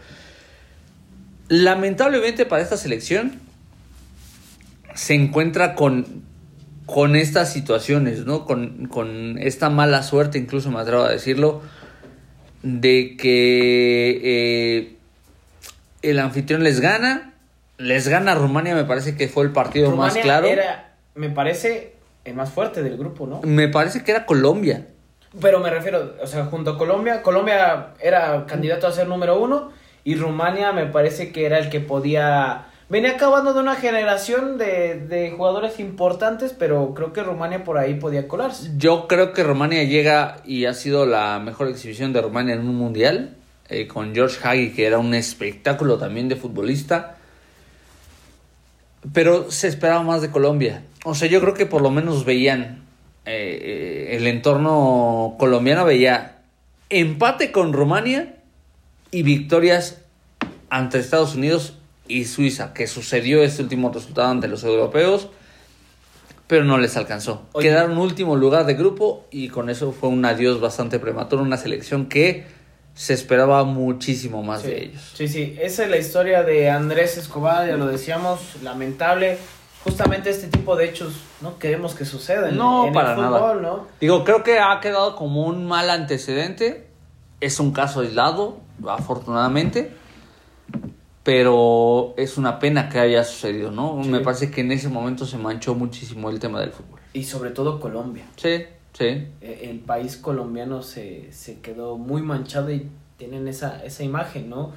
Lamentablemente 1.47 2.45
para 2.45 2.61
esta 2.61 2.77
selección 2.77 3.39
se 4.93 5.13
encuentra 5.13 5.75
con, 5.75 6.23
con 6.85 7.15
estas 7.15 7.53
situaciones, 7.53 8.25
¿no? 8.25 8.45
Con, 8.45 8.87
con 8.87 9.37
esta 9.37 9.69
mala 9.69 10.03
suerte, 10.03 10.37
incluso 10.37 10.71
me 10.71 10.79
atrevo 10.79 11.03
a 11.03 11.11
decirlo, 11.11 11.61
de 12.63 13.15
que 13.17 14.19
eh, 14.23 14.95
el 16.01 16.19
anfitrión 16.19 16.63
les 16.63 16.81
gana, 16.81 17.33
les 17.77 18.07
gana 18.07 18.33
a 18.33 18.35
Rumania, 18.35 18.75
me 18.75 18.83
parece 18.83 19.15
que 19.15 19.27
fue 19.29 19.45
el 19.45 19.51
partido 19.51 19.95
más 19.95 20.17
claro. 20.17 20.47
Era, 20.47 20.95
me 21.15 21.29
parece, 21.29 21.93
el 22.25 22.33
más 22.33 22.49
fuerte 22.49 22.83
del 22.83 22.97
grupo, 22.97 23.27
¿no? 23.27 23.41
Me 23.43 23.69
parece 23.69 24.03
que 24.03 24.11
era 24.11 24.25
Colombia. 24.25 24.87
Pero 25.39 25.59
me 25.59 25.69
refiero, 25.69 26.15
o 26.21 26.27
sea, 26.27 26.45
junto 26.45 26.71
a 26.71 26.77
Colombia, 26.77 27.21
Colombia 27.21 27.93
era 27.99 28.45
candidato 28.45 28.87
a 28.87 28.91
ser 28.91 29.07
número 29.07 29.39
uno 29.39 29.71
y 30.03 30.15
Rumania 30.15 30.71
me 30.71 30.85
parece 30.85 31.31
que 31.31 31.45
era 31.45 31.59
el 31.59 31.69
que 31.69 31.79
podía... 31.79 32.67
Venía 32.89 33.11
acabando 33.11 33.53
de 33.53 33.59
una 33.59 33.75
generación 33.75 34.57
de, 34.57 34.97
de 34.99 35.31
jugadores 35.31 35.79
importantes, 35.79 36.53
pero 36.57 36.93
creo 36.93 37.11
que 37.11 37.21
Rumania 37.21 37.65
por 37.65 37.77
ahí 37.77 37.95
podía 37.95 38.29
colarse. 38.29 38.71
Yo 38.77 39.07
creo 39.07 39.33
que 39.33 39.43
Rumania 39.43 39.83
llega 39.83 40.37
y 40.45 40.65
ha 40.65 40.73
sido 40.73 41.05
la 41.05 41.39
mejor 41.39 41.67
exhibición 41.67 42.13
de 42.13 42.21
Rumania 42.21 42.55
en 42.55 42.61
un 42.61 42.75
mundial. 42.75 43.35
eh, 43.69 43.87
con 43.87 44.13
George 44.13 44.39
Hagi, 44.43 44.71
que 44.71 44.85
era 44.85 44.97
un 44.97 45.13
espectáculo 45.13 45.97
también 45.97 46.29
de 46.29 46.35
futbolista. 46.35 47.17
Pero 49.13 49.51
se 49.51 49.67
esperaba 49.67 50.03
más 50.03 50.21
de 50.21 50.31
Colombia. 50.31 50.83
O 51.05 51.15
sea, 51.15 51.27
yo 51.27 51.39
creo 51.41 51.53
que 51.53 51.65
por 51.65 51.81
lo 51.81 51.89
menos 51.89 52.25
veían 52.25 52.83
eh, 53.29 54.15
el 54.15 54.25
entorno 54.27 55.35
colombiano, 55.37 55.83
veía 55.85 56.37
empate 56.89 57.51
con 57.51 57.73
Rumania 57.73 58.35
y 59.11 59.23
victorias 59.23 60.01
ante 60.69 60.99
Estados 60.99 61.35
Unidos 61.35 61.73
y 62.07 62.25
Suiza, 62.25 62.73
que 62.73 62.87
sucedió 62.87 63.43
este 63.43 63.63
último 63.63 63.91
resultado 63.91 64.29
ante 64.29 64.47
los 64.47 64.63
europeos, 64.63 65.27
pero 66.47 66.63
no 66.63 66.77
les 66.77 66.95
alcanzó. 66.95 67.45
Oye. 67.51 67.67
Quedaron 67.67 67.97
último 67.97 68.37
lugar 68.37 68.65
de 68.65 68.75
grupo 68.75 69.25
y 69.29 69.49
con 69.49 69.69
eso 69.69 69.91
fue 69.91 70.09
un 70.09 70.23
adiós 70.23 70.61
bastante 70.61 70.99
prematuro, 70.99 71.43
una 71.43 71.57
selección 71.57 72.05
que 72.07 72.45
se 72.95 73.13
esperaba 73.13 73.63
muchísimo 73.63 74.41
más 74.41 74.61
sí, 74.61 74.67
de 74.69 74.83
ellos. 74.85 75.13
Sí, 75.13 75.27
sí, 75.27 75.55
esa 75.61 75.83
es 75.83 75.89
la 75.89 75.97
historia 75.97 76.43
de 76.43 76.69
Andrés 76.69 77.17
Escobar, 77.17 77.67
ya 77.67 77.75
lo 77.75 77.87
decíamos, 77.87 78.39
lamentable. 78.63 79.37
Justamente 79.87 80.29
este 80.29 80.47
tipo 80.47 80.75
de 80.75 80.85
hechos 80.85 81.13
no 81.41 81.57
queremos 81.59 81.95
que 81.95 82.03
sucedan 82.03 82.57
No, 82.57 82.87
en 82.87 82.93
para 82.93 83.11
el 83.11 83.15
fútbol, 83.15 83.31
nada. 83.31 83.61
¿no? 83.61 83.87
Digo, 84.01 84.23
creo 84.25 84.43
que 84.43 84.59
ha 84.59 84.79
quedado 84.81 85.15
como 85.15 85.43
un 85.45 85.65
mal 85.65 85.89
antecedente. 85.89 86.87
Es 87.39 87.59
un 87.61 87.71
caso 87.71 88.01
aislado, 88.01 88.57
afortunadamente. 88.85 89.93
Pero 91.23 92.13
es 92.17 92.37
una 92.37 92.59
pena 92.59 92.87
que 92.89 92.99
haya 92.99 93.23
sucedido, 93.23 93.71
¿no? 93.71 94.01
Sí. 94.03 94.09
Me 94.09 94.19
parece 94.21 94.49
que 94.49 94.61
en 94.61 94.71
ese 94.71 94.87
momento 94.89 95.25
se 95.25 95.37
manchó 95.37 95.75
muchísimo 95.75 96.29
el 96.29 96.39
tema 96.39 96.59
del 96.61 96.71
fútbol. 96.71 96.99
Y 97.13 97.23
sobre 97.23 97.51
todo 97.51 97.79
Colombia. 97.79 98.25
Sí, 98.37 98.63
sí. 98.93 99.05
eh, 99.05 99.67
el 99.69 99.79
país 99.79 100.17
colombiano 100.17 100.81
se, 100.83 101.31
se 101.33 101.59
quedó 101.59 101.97
muy 101.97 102.21
manchado 102.21 102.71
y 102.71 102.89
tienen 103.17 103.47
esa, 103.47 103.83
esa 103.83 104.03
imagen, 104.03 104.49
¿no? 104.49 104.71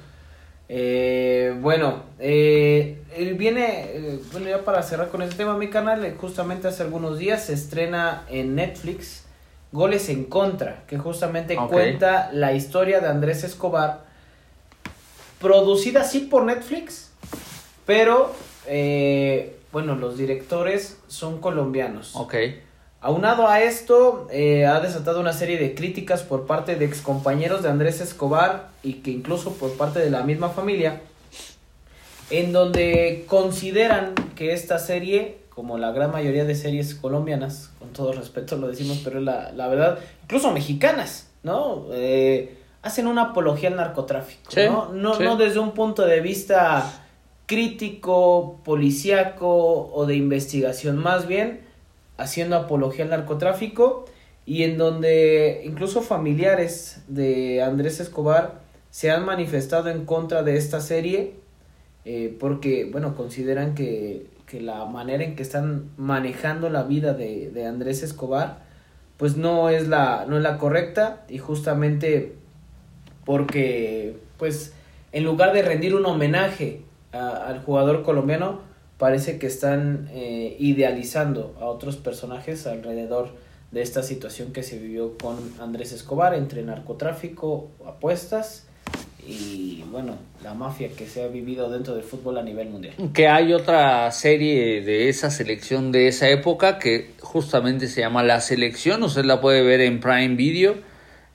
Eh, 0.73 1.53
bueno, 1.59 2.03
eh, 2.17 3.01
él 3.17 3.33
viene, 3.33 3.89
eh, 3.93 4.19
bueno, 4.31 4.47
ya 4.47 4.63
para 4.63 4.81
cerrar 4.83 5.09
con 5.09 5.21
este 5.21 5.35
tema, 5.35 5.57
mi 5.57 5.69
canal, 5.69 6.05
eh, 6.05 6.15
justamente 6.17 6.69
hace 6.69 6.81
algunos 6.83 7.17
días 7.19 7.43
se 7.43 7.53
estrena 7.53 8.23
en 8.29 8.55
Netflix 8.55 9.25
Goles 9.73 10.07
en 10.07 10.23
Contra, 10.23 10.83
que 10.87 10.97
justamente 10.97 11.57
cuenta 11.67 12.29
la 12.31 12.53
historia 12.53 13.01
de 13.01 13.07
Andrés 13.09 13.43
Escobar, 13.43 14.05
producida 15.41 16.05
sí 16.05 16.21
por 16.21 16.43
Netflix, 16.45 17.11
pero, 17.85 18.33
eh, 18.65 19.57
bueno, 19.73 19.95
los 19.95 20.17
directores 20.17 20.99
son 21.07 21.41
colombianos. 21.41 22.15
Ok. 22.15 22.35
Aunado 23.03 23.47
a 23.47 23.61
esto, 23.61 24.27
eh, 24.31 24.67
ha 24.67 24.79
desatado 24.79 25.19
una 25.19 25.33
serie 25.33 25.57
de 25.57 25.73
críticas 25.73 26.21
por 26.21 26.45
parte 26.45 26.75
de 26.75 26.85
excompañeros 26.85 27.63
de 27.63 27.69
Andrés 27.69 27.99
Escobar 27.99 28.69
y 28.83 28.93
que 28.95 29.09
incluso 29.09 29.53
por 29.53 29.75
parte 29.75 29.97
de 29.99 30.11
la 30.11 30.21
misma 30.21 30.49
familia, 30.49 31.01
en 32.29 32.53
donde 32.53 33.25
consideran 33.27 34.13
que 34.35 34.53
esta 34.53 34.77
serie, 34.77 35.39
como 35.49 35.79
la 35.79 35.91
gran 35.91 36.11
mayoría 36.11 36.45
de 36.45 36.53
series 36.53 36.93
colombianas, 36.93 37.71
con 37.79 37.89
todo 37.89 38.13
respeto 38.13 38.55
lo 38.57 38.67
decimos, 38.67 39.01
pero 39.03 39.17
es 39.17 39.25
la, 39.25 39.51
la 39.51 39.67
verdad, 39.67 39.97
incluso 40.21 40.51
mexicanas, 40.51 41.27
¿no? 41.41 41.87
Eh, 41.93 42.55
hacen 42.83 43.07
una 43.07 43.23
apología 43.23 43.69
al 43.69 43.77
narcotráfico, 43.77 44.51
Sí, 44.51 44.61
¿no? 44.67 44.89
No, 44.93 45.15
sí. 45.15 45.23
no 45.23 45.37
desde 45.37 45.57
un 45.57 45.71
punto 45.71 46.05
de 46.05 46.21
vista 46.21 47.03
crítico, 47.47 48.59
policíaco 48.63 49.89
o 49.91 50.05
de 50.05 50.15
investigación, 50.15 50.97
más 50.97 51.27
bien 51.27 51.70
haciendo 52.17 52.55
apología 52.55 53.05
al 53.05 53.11
narcotráfico 53.11 54.05
y 54.45 54.63
en 54.63 54.77
donde 54.77 55.61
incluso 55.65 56.01
familiares 56.01 57.03
de 57.07 57.61
Andrés 57.61 57.99
Escobar 57.99 58.61
se 58.89 59.11
han 59.11 59.25
manifestado 59.25 59.89
en 59.89 60.05
contra 60.05 60.43
de 60.43 60.57
esta 60.57 60.81
serie 60.81 61.35
eh, 62.03 62.35
porque, 62.39 62.89
bueno, 62.91 63.15
consideran 63.15 63.75
que, 63.75 64.27
que 64.47 64.59
la 64.59 64.85
manera 64.85 65.23
en 65.23 65.35
que 65.35 65.43
están 65.43 65.91
manejando 65.97 66.69
la 66.69 66.83
vida 66.83 67.13
de, 67.13 67.51
de 67.51 67.65
Andrés 67.65 68.03
Escobar, 68.03 68.59
pues 69.17 69.37
no 69.37 69.69
es 69.69 69.87
la, 69.87 70.25
no 70.27 70.37
es 70.37 70.43
la 70.43 70.57
correcta 70.57 71.25
y 71.29 71.37
justamente 71.37 72.35
porque, 73.23 74.17
pues, 74.37 74.73
en 75.11 75.23
lugar 75.23 75.53
de 75.53 75.61
rendir 75.61 75.93
un 75.95 76.05
homenaje 76.05 76.81
al 77.11 77.61
jugador 77.63 78.03
colombiano, 78.03 78.61
parece 79.01 79.39
que 79.39 79.47
están 79.47 80.09
eh, 80.11 80.55
idealizando 80.59 81.55
a 81.59 81.65
otros 81.65 81.97
personajes 81.97 82.67
alrededor 82.67 83.29
de 83.71 83.81
esta 83.81 84.03
situación 84.03 84.53
que 84.53 84.61
se 84.61 84.77
vivió 84.77 85.17
con 85.17 85.37
Andrés 85.59 85.91
Escobar 85.91 86.35
entre 86.35 86.61
narcotráfico, 86.61 87.71
apuestas 87.83 88.67
y 89.25 89.83
bueno, 89.89 90.17
la 90.43 90.53
mafia 90.53 90.89
que 90.89 91.07
se 91.07 91.23
ha 91.23 91.27
vivido 91.29 91.71
dentro 91.71 91.95
del 91.95 92.03
fútbol 92.03 92.37
a 92.37 92.43
nivel 92.43 92.69
mundial. 92.69 92.93
Que 93.11 93.27
hay 93.27 93.53
otra 93.53 94.11
serie 94.11 94.83
de 94.83 95.09
esa 95.09 95.31
selección 95.31 95.91
de 95.91 96.07
esa 96.07 96.29
época 96.29 96.77
que 96.77 97.15
justamente 97.21 97.87
se 97.87 98.01
llama 98.01 98.21
La 98.21 98.39
Selección. 98.39 99.01
Usted 99.01 99.25
la 99.25 99.41
puede 99.41 99.63
ver 99.63 99.81
en 99.81 99.99
Prime 99.99 100.35
Video, 100.35 100.75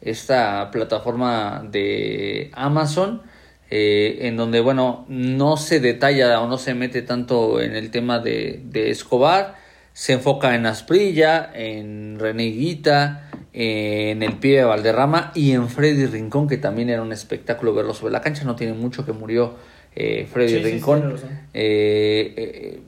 esta 0.00 0.70
plataforma 0.70 1.66
de 1.68 2.52
Amazon, 2.54 3.22
eh, 3.70 4.18
en 4.22 4.36
donde, 4.36 4.60
bueno, 4.60 5.04
no 5.08 5.56
se 5.56 5.80
detalla 5.80 6.40
o 6.40 6.48
no 6.48 6.58
se 6.58 6.74
mete 6.74 7.02
tanto 7.02 7.60
en 7.60 7.74
el 7.76 7.90
tema 7.90 8.18
de, 8.18 8.60
de 8.64 8.90
Escobar. 8.90 9.56
Se 9.92 10.12
enfoca 10.12 10.54
en 10.54 10.66
Asprilla, 10.66 11.50
en 11.54 12.18
Reneguita, 12.18 13.30
en 13.52 14.22
el 14.22 14.34
pibe 14.34 14.58
de 14.58 14.64
Valderrama 14.64 15.32
y 15.34 15.52
en 15.52 15.68
Freddy 15.70 16.04
Rincón, 16.06 16.46
que 16.48 16.58
también 16.58 16.90
era 16.90 17.00
un 17.00 17.12
espectáculo 17.12 17.72
verlo 17.72 17.94
sobre 17.94 18.12
la 18.12 18.20
cancha. 18.20 18.44
No 18.44 18.56
tiene 18.56 18.74
mucho 18.74 19.06
que 19.06 19.12
murió 19.12 19.54
eh, 19.94 20.26
Freddy 20.30 20.48
Sí, 20.50 20.56
sí, 20.56 20.62
sí, 20.64 20.70
Rincón. 20.72 21.12
razón. 21.12 21.30
Eh, 21.54 22.34
eh, 22.36 22.80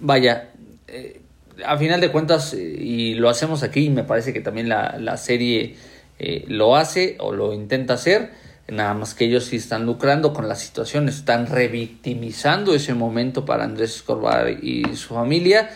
vaya, 0.00 0.48
eh, 0.88 1.20
a 1.64 1.78
final 1.78 2.00
de 2.00 2.10
cuentas, 2.10 2.52
eh, 2.54 2.58
y 2.60 3.14
lo 3.14 3.28
hacemos 3.28 3.62
aquí, 3.62 3.86
y 3.86 3.90
me 3.90 4.02
parece 4.02 4.32
que 4.32 4.40
también 4.40 4.68
la, 4.68 4.96
la 4.98 5.16
serie 5.16 5.76
eh, 6.18 6.44
lo 6.48 6.74
hace 6.74 7.14
o 7.20 7.32
lo 7.32 7.54
intenta 7.54 7.94
hacer, 7.94 8.30
nada 8.68 8.94
más 8.94 9.14
que 9.14 9.26
ellos 9.26 9.44
sí 9.44 9.56
están 9.56 9.86
lucrando 9.86 10.32
con 10.32 10.48
la 10.48 10.56
situación, 10.56 11.08
están 11.08 11.46
revictimizando 11.46 12.74
ese 12.74 12.94
momento 12.94 13.44
para 13.44 13.64
Andrés 13.64 13.96
Escobar 13.96 14.50
y 14.50 14.84
su 14.96 15.14
familia. 15.14 15.70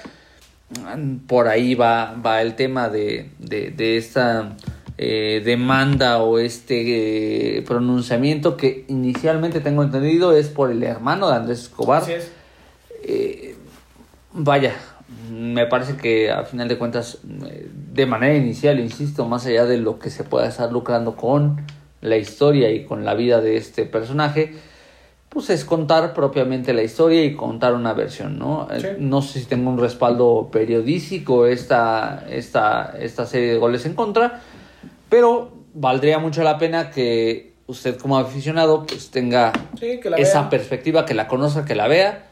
Por 1.26 1.48
ahí 1.48 1.74
va, 1.74 2.14
va 2.14 2.42
el 2.42 2.54
tema 2.54 2.88
de, 2.88 3.30
de, 3.38 3.70
de 3.70 3.96
esta 3.96 4.56
eh, 4.98 5.40
demanda 5.44 6.18
o 6.18 6.38
este 6.38 7.56
eh, 7.58 7.62
pronunciamiento 7.62 8.56
que 8.56 8.84
inicialmente 8.88 9.60
tengo 9.60 9.82
entendido 9.82 10.36
es 10.36 10.48
por 10.48 10.70
el 10.70 10.82
hermano 10.82 11.28
de 11.30 11.36
Andrés 11.36 11.60
Escobar. 11.62 12.02
Así 12.02 12.12
es. 12.12 12.30
Eh, 13.02 13.56
vaya, 14.32 14.74
me 15.30 15.66
parece 15.66 15.96
que 15.96 16.30
a 16.30 16.44
final 16.44 16.68
de 16.68 16.78
cuentas, 16.78 17.18
eh, 17.46 17.68
de 17.92 18.06
manera 18.06 18.34
inicial, 18.34 18.78
insisto, 18.78 19.26
más 19.26 19.46
allá 19.46 19.64
de 19.64 19.78
lo 19.78 19.98
que 19.98 20.10
se 20.10 20.22
pueda 20.22 20.46
estar 20.46 20.70
lucrando 20.70 21.16
con 21.16 21.64
la 22.00 22.16
historia 22.16 22.70
y 22.70 22.84
con 22.84 23.04
la 23.04 23.14
vida 23.14 23.40
de 23.40 23.56
este 23.56 23.84
personaje, 23.84 24.54
pues 25.28 25.48
es 25.50 25.64
contar 25.64 26.12
propiamente 26.12 26.72
la 26.72 26.82
historia 26.82 27.24
y 27.24 27.34
contar 27.34 27.74
una 27.74 27.92
versión, 27.92 28.38
¿no? 28.38 28.66
Eh, 28.72 28.80
Sí. 28.80 28.86
No 28.98 29.22
sé 29.22 29.40
si 29.40 29.46
tengo 29.46 29.70
un 29.70 29.78
respaldo 29.78 30.48
periodístico 30.50 31.46
esta, 31.46 32.26
esta, 32.30 32.96
esta 32.98 33.26
serie 33.26 33.52
de 33.52 33.58
goles 33.58 33.86
en 33.86 33.94
contra, 33.94 34.40
pero 35.08 35.52
valdría 35.74 36.18
mucho 36.18 36.42
la 36.42 36.58
pena 36.58 36.90
que 36.90 37.52
usted 37.68 37.96
como 37.96 38.18
aficionado 38.18 38.84
pues 38.86 39.10
tenga 39.10 39.52
Sí, 39.78 40.00
esa 40.18 40.50
perspectiva, 40.50 41.06
que 41.06 41.14
la 41.14 41.28
conozca, 41.28 41.64
que 41.64 41.76
la 41.76 41.86
vea 41.86 42.26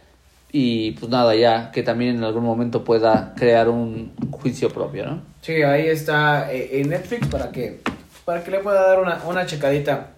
y 0.51 0.93
pues 0.93 1.09
nada, 1.11 1.37
ya 1.37 1.71
que 1.71 1.83
también 1.85 2.17
en 2.17 2.25
algún 2.25 2.43
momento 2.43 2.83
pueda 2.83 3.35
crear 3.37 3.69
un 3.69 4.13
juicio 4.33 4.71
propio, 4.71 5.07
¿no? 5.07 5.23
Sí, 5.43 5.63
ahí 5.63 5.87
está 5.87 6.53
eh, 6.53 6.81
en 6.81 6.89
Netflix 6.89 7.29
para 7.29 7.53
que, 7.53 7.81
para 8.29 8.45
que 8.45 8.51
le 8.51 8.59
pueda 8.59 8.87
dar 8.87 9.01
una, 9.01 9.23
una 9.25 9.47
checadita. 9.47 10.09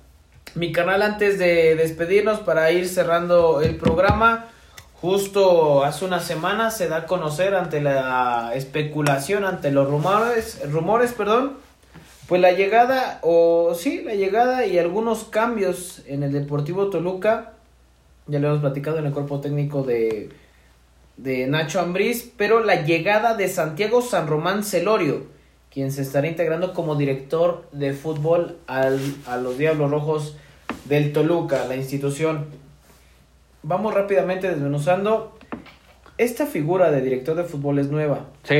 Mi 0.56 0.72
canal 0.72 1.00
antes 1.00 1.38
de 1.38 1.76
despedirnos 1.76 2.40
para 2.40 2.72
ir 2.72 2.88
cerrando 2.88 3.60
el 3.60 3.76
programa, 3.76 4.46
justo 5.00 5.84
hace 5.84 6.06
una 6.06 6.18
semana 6.18 6.72
se 6.72 6.88
da 6.88 6.96
a 6.96 7.06
conocer 7.06 7.54
ante 7.54 7.80
la 7.80 8.50
especulación, 8.56 9.44
ante 9.44 9.70
los 9.70 9.88
rumores, 9.88 10.60
rumores, 10.72 11.12
perdón, 11.12 11.58
pues 12.26 12.40
la 12.40 12.50
llegada, 12.50 13.20
o 13.22 13.76
sí, 13.76 14.02
la 14.02 14.16
llegada 14.16 14.66
y 14.66 14.76
algunos 14.80 15.22
cambios 15.22 16.02
en 16.08 16.24
el 16.24 16.32
Deportivo 16.32 16.90
Toluca, 16.90 17.52
ya 18.26 18.40
lo 18.40 18.48
hemos 18.48 18.60
platicado 18.60 18.98
en 18.98 19.06
el 19.06 19.12
cuerpo 19.12 19.40
técnico 19.40 19.84
de, 19.84 20.30
de 21.16 21.46
Nacho 21.46 21.78
Ambriz, 21.78 22.28
pero 22.36 22.58
la 22.58 22.82
llegada 22.82 23.36
de 23.36 23.46
Santiago 23.46 24.02
San 24.02 24.26
Román 24.26 24.64
Celorio, 24.64 25.38
quien 25.72 25.92
se 25.92 26.02
estará 26.02 26.26
integrando 26.26 26.72
como 26.74 26.96
director 26.96 27.68
de 27.72 27.92
fútbol 27.92 28.56
al, 28.66 28.98
a 29.26 29.36
los 29.36 29.56
Diablos 29.58 29.90
Rojos 29.90 30.36
del 30.86 31.12
Toluca, 31.12 31.64
la 31.66 31.76
institución. 31.76 32.46
Vamos 33.62 33.94
rápidamente 33.94 34.48
desmenuzando. 34.48 35.36
Esta 36.18 36.46
figura 36.46 36.90
de 36.90 37.00
director 37.02 37.36
de 37.36 37.44
fútbol 37.44 37.78
es 37.78 37.88
nueva, 37.88 38.26
Sí, 38.44 38.56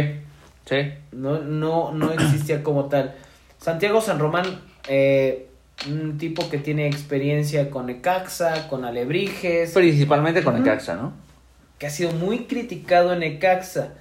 sí. 0.67 0.77
no, 1.13 1.41
no, 1.41 1.93
no 1.93 2.13
existía 2.13 2.63
como 2.63 2.87
tal. 2.87 3.15
Santiago 3.59 4.01
San 4.01 4.19
Román, 4.19 4.61
eh, 4.89 5.49
un 5.89 6.17
tipo 6.17 6.49
que 6.49 6.59
tiene 6.59 6.87
experiencia 6.87 7.71
con 7.71 7.91
Ecaxa, 7.91 8.69
con 8.69 8.85
Alebrijes, 8.85 9.73
Principalmente 9.73 10.43
con 10.43 10.55
Ujú. 10.55 10.63
Necaxa, 10.65 10.95
¿no? 10.97 11.13
que 11.79 11.87
ha 11.87 11.91
sido 11.91 12.13
muy 12.13 12.45
criticado 12.45 13.13
en 13.15 13.21
Necaxa. 13.21 13.95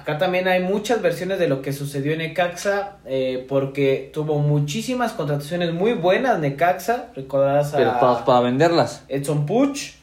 Acá 0.00 0.16
también 0.18 0.46
hay 0.48 0.62
muchas 0.62 1.02
versiones 1.02 1.38
de 1.38 1.48
lo 1.48 1.60
que 1.62 1.72
sucedió 1.72 2.12
en 2.12 2.18
Necaxa, 2.18 2.98
eh, 3.04 3.44
porque 3.48 4.10
tuvo 4.14 4.38
muchísimas 4.38 5.12
contrataciones 5.12 5.72
muy 5.72 5.92
buenas 5.92 6.38
Necaxa, 6.38 7.06
recordarás 7.16 7.72
Pero 7.74 7.92
todas 7.98 8.22
a 8.22 8.24
para 8.24 8.40
venderlas. 8.40 9.04
Edson 9.08 9.44
Puch, 9.44 9.94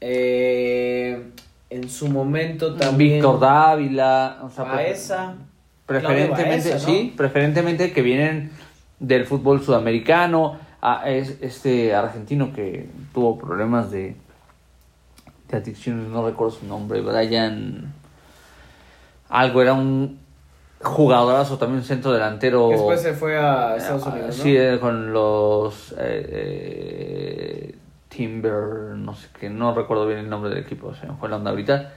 eh, 0.00 1.22
en 1.70 1.88
su 1.88 2.08
momento 2.08 2.74
también 2.74 3.14
Víctor 3.14 3.40
Dávila, 3.40 4.38
o 4.42 4.50
sea, 4.50 4.64
pre- 4.64 4.74
Baeza, 4.74 5.34
preferentemente, 5.86 6.34
Claudio 6.42 6.52
Baeza, 6.72 6.74
¿no? 6.74 6.94
sí, 6.94 7.14
preferentemente 7.16 7.92
que 7.92 8.02
vienen 8.02 8.50
del 8.98 9.24
fútbol 9.26 9.62
sudamericano, 9.62 10.58
a 10.82 11.08
es- 11.10 11.36
este 11.42 11.94
argentino 11.94 12.52
que 12.52 12.86
tuvo 13.12 13.38
problemas 13.38 13.90
de, 13.90 14.14
de 15.48 15.56
adicciones, 15.56 16.08
no 16.08 16.24
recuerdo 16.26 16.56
su 16.56 16.66
nombre, 16.66 17.00
Brian 17.00 17.92
algo, 19.30 19.62
era 19.62 19.72
un 19.72 20.18
jugadorazo, 20.82 21.56
también 21.58 21.78
un 21.80 21.84
centro 21.84 22.12
delantero. 22.12 22.68
que 22.68 22.74
después 22.74 23.00
se 23.02 23.12
fue 23.14 23.38
a 23.38 23.76
Estados 23.76 24.06
Ah, 24.06 24.10
Unidos, 24.10 24.36
¿no? 24.36 24.42
Sí, 24.42 24.56
eh, 24.56 24.78
con 24.80 25.12
los 25.12 25.92
eh, 25.92 25.94
eh, 25.98 27.74
Timber, 28.08 28.96
no 28.96 29.14
sé 29.14 29.28
qué, 29.38 29.48
no 29.50 29.74
recuerdo 29.74 30.06
bien 30.06 30.20
el 30.20 30.28
nombre 30.30 30.50
del 30.50 30.58
equipo, 30.60 30.94
se 30.94 31.06
me 31.06 31.14
fue 31.14 31.28
la 31.28 31.36
onda 31.36 31.50
ahorita. 31.50 31.92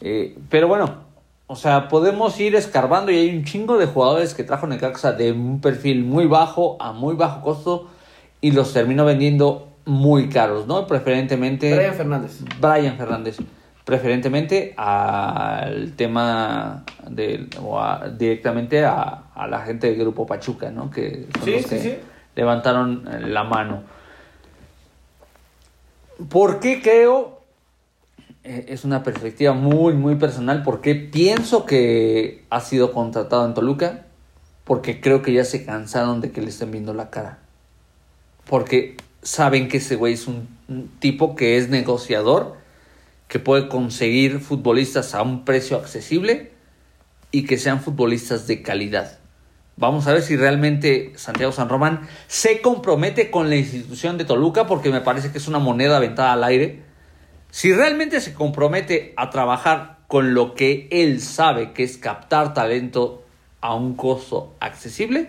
Eh, 0.00 0.36
pero 0.50 0.66
bueno, 0.68 1.06
o 1.46 1.56
sea, 1.56 1.88
podemos 1.88 2.38
ir 2.40 2.56
escarbando 2.56 3.12
y 3.12 3.16
hay 3.18 3.36
un 3.36 3.44
chingo 3.44 3.78
de 3.78 3.86
jugadores 3.86 4.34
que 4.34 4.42
trajo 4.44 4.66
Necaxa 4.66 5.12
de 5.12 5.32
un 5.32 5.60
perfil 5.60 6.04
muy 6.04 6.26
bajo 6.26 6.76
a 6.80 6.92
muy 6.92 7.14
bajo 7.14 7.40
costo 7.42 7.88
y 8.40 8.50
los 8.50 8.72
terminó 8.72 9.04
vendiendo 9.04 9.68
muy 9.84 10.28
caros, 10.28 10.66
¿no? 10.66 10.86
Preferentemente 10.88 11.72
Brian 11.74 11.94
Fernández. 11.94 12.40
Brian 12.60 12.96
Fernández, 12.96 13.38
preferentemente 13.86 14.74
al 14.76 15.92
tema 15.92 16.84
del 17.08 17.48
o 17.62 17.80
a- 17.80 18.08
directamente 18.10 18.84
a, 18.84 19.22
a 19.34 19.46
la 19.46 19.60
gente 19.60 19.86
del 19.86 19.96
grupo 20.00 20.26
Pachuca, 20.26 20.70
¿no? 20.70 20.90
Que 20.90 21.26
son 21.36 21.44
Sí, 21.44 21.52
los 21.52 21.62
sí, 21.62 21.68
que 21.68 21.78
sí. 21.80 21.96
levantaron 22.34 23.08
la 23.32 23.44
mano. 23.44 23.84
¿Por 26.28 26.60
qué 26.60 26.82
creo? 26.82 27.36
eh, 28.44 28.66
es 28.68 28.84
una 28.84 29.02
perspectiva 29.02 29.52
muy, 29.54 29.92
muy 29.94 30.14
personal. 30.16 30.62
porque 30.62 30.94
pienso 30.94 31.64
que 31.66 32.44
ha 32.50 32.60
sido 32.60 32.92
contratado 32.92 33.44
en 33.46 33.54
Toluca? 33.54 34.06
Porque 34.64 35.00
creo 35.00 35.22
que 35.22 35.32
ya 35.32 35.44
se 35.44 35.64
cansaron 35.64 36.20
de 36.20 36.30
que 36.32 36.40
le 36.42 36.48
estén 36.48 36.70
viendo 36.72 36.92
la 36.94 37.10
cara. 37.10 37.38
Porque 38.48 38.96
saben 39.22 39.68
que 39.68 39.76
ese 39.78 39.96
güey 39.96 40.14
es 40.14 40.26
un, 40.28 40.48
un 40.68 40.88
tipo 41.00 41.34
que 41.36 41.56
es 41.56 41.68
negociador, 41.68 42.54
que 43.28 43.38
puede 43.38 43.68
conseguir 43.68 44.40
futbolistas 44.40 45.14
a 45.14 45.22
un 45.22 45.44
precio 45.44 45.76
accesible 45.76 46.52
y 47.30 47.44
que 47.44 47.58
sean 47.58 47.80
futbolistas 47.80 48.46
de 48.46 48.62
calidad. 48.62 49.18
Vamos 49.76 50.06
a 50.06 50.12
ver 50.12 50.22
si 50.22 50.36
realmente 50.36 51.12
Santiago 51.16 51.52
San 51.52 51.68
Román 51.68 52.08
se 52.28 52.62
compromete 52.62 53.30
con 53.30 53.50
la 53.50 53.56
institución 53.56 54.16
de 54.16 54.24
Toluca, 54.24 54.66
porque 54.66 54.90
me 54.90 55.02
parece 55.02 55.30
que 55.30 55.38
es 55.38 55.48
una 55.48 55.58
moneda 55.58 55.98
aventada 55.98 56.32
al 56.32 56.44
aire. 56.44 56.82
Si 57.50 57.72
realmente 57.74 58.20
se 58.22 58.32
compromete 58.32 59.12
a 59.16 59.28
trabajar 59.28 59.98
con 60.06 60.32
lo 60.32 60.54
que 60.54 60.88
él 60.90 61.20
sabe, 61.20 61.72
que 61.72 61.82
es 61.82 61.98
captar 61.98 62.54
talento 62.54 63.24
a 63.60 63.74
un 63.74 63.96
costo 63.96 64.54
accesible, 64.60 65.28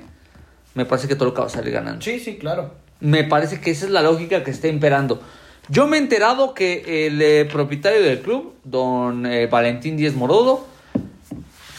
me 0.76 0.86
parece 0.86 1.10
que 1.10 1.16
Toluca 1.16 1.42
va 1.42 1.48
a 1.48 1.50
salir 1.50 1.74
ganando. 1.74 2.02
Sí, 2.02 2.20
sí, 2.20 2.38
claro. 2.38 2.76
Me 3.02 3.24
parece 3.24 3.60
que 3.60 3.72
esa 3.72 3.86
es 3.86 3.92
la 3.92 4.02
lógica 4.02 4.44
que 4.44 4.52
está 4.52 4.68
imperando. 4.68 5.22
Yo 5.70 5.86
me 5.86 5.98
he 5.98 6.00
enterado 6.00 6.54
que 6.54 7.08
el 7.08 7.22
eh, 7.22 7.46
propietario 7.46 8.02
del 8.02 8.22
club, 8.22 8.56
don 8.64 9.26
eh, 9.26 9.48
Valentín 9.48 9.98
Díez 9.98 10.16
Morodo, 10.16 10.66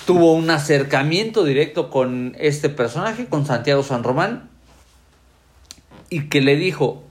tuvo 0.07 0.34
un 0.34 0.51
acercamiento 0.51 1.43
directo 1.43 1.89
con 1.89 2.36
este 2.39 2.68
personaje, 2.68 3.26
con 3.26 3.47
Santiago 3.47 3.82
San 3.82 4.03
Román, 4.03 4.51
y 6.11 6.28
que 6.28 6.43
le 6.43 6.57
dijo, 6.57 7.03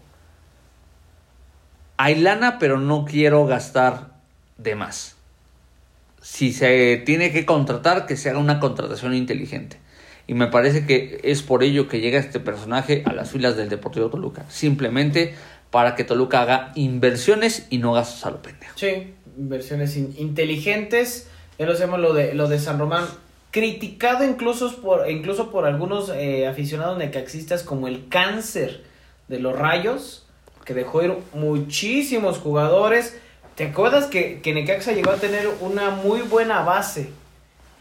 hay 1.97 2.15
lana, 2.15 2.59
pero 2.59 2.79
no 2.79 3.05
quiero 3.05 3.47
gastar 3.47 4.11
de 4.57 4.75
más. 4.75 5.15
Si 6.21 6.53
se 6.53 7.01
tiene 7.05 7.31
que 7.31 7.45
contratar, 7.45 8.05
que 8.05 8.17
se 8.17 8.29
haga 8.29 8.39
una 8.39 8.59
contratación 8.59 9.15
inteligente. 9.15 9.79
Y 10.27 10.33
me 10.33 10.47
parece 10.47 10.85
que 10.85 11.21
es 11.23 11.41
por 11.41 11.63
ello 11.63 11.87
que 11.87 12.01
llega 12.01 12.19
este 12.19 12.39
personaje 12.39 13.01
a 13.05 13.13
las 13.13 13.31
filas 13.31 13.55
del 13.55 13.69
Deportivo 13.69 14.09
Toluca. 14.09 14.45
Simplemente 14.49 15.35
para 15.77 15.93
que 15.93 16.03
Toluca 16.03 16.41
haga 16.41 16.71
inversiones 16.73 17.67
y 17.69 17.77
no 17.77 17.93
gastos 17.93 18.25
a 18.25 18.31
lo 18.31 18.41
pendejo. 18.41 18.73
Sí, 18.75 19.13
inversiones 19.37 19.95
inteligentes. 19.95 21.27
Ya 21.59 21.67
lo 21.67 21.73
hacemos 21.73 21.99
lo 21.99 22.15
de, 22.15 22.33
de 22.33 22.59
San 22.59 22.79
Román. 22.79 23.05
Criticado 23.51 24.23
incluso 24.23 24.75
por, 24.81 25.07
incluso 25.07 25.51
por 25.51 25.65
algunos 25.65 26.09
eh, 26.09 26.47
aficionados 26.47 26.97
necaxistas 26.97 27.61
como 27.61 27.87
el 27.87 28.07
cáncer 28.07 28.85
de 29.27 29.39
los 29.39 29.55
rayos, 29.55 30.25
que 30.65 30.73
dejó 30.73 31.03
ir 31.03 31.13
muchísimos 31.35 32.39
jugadores. 32.39 33.15
¿Te 33.53 33.65
acuerdas 33.65 34.07
que, 34.07 34.41
que 34.41 34.55
Necaxa 34.55 34.93
llegó 34.93 35.11
a 35.11 35.17
tener 35.17 35.47
una 35.61 35.91
muy 35.91 36.21
buena 36.21 36.63
base 36.63 37.11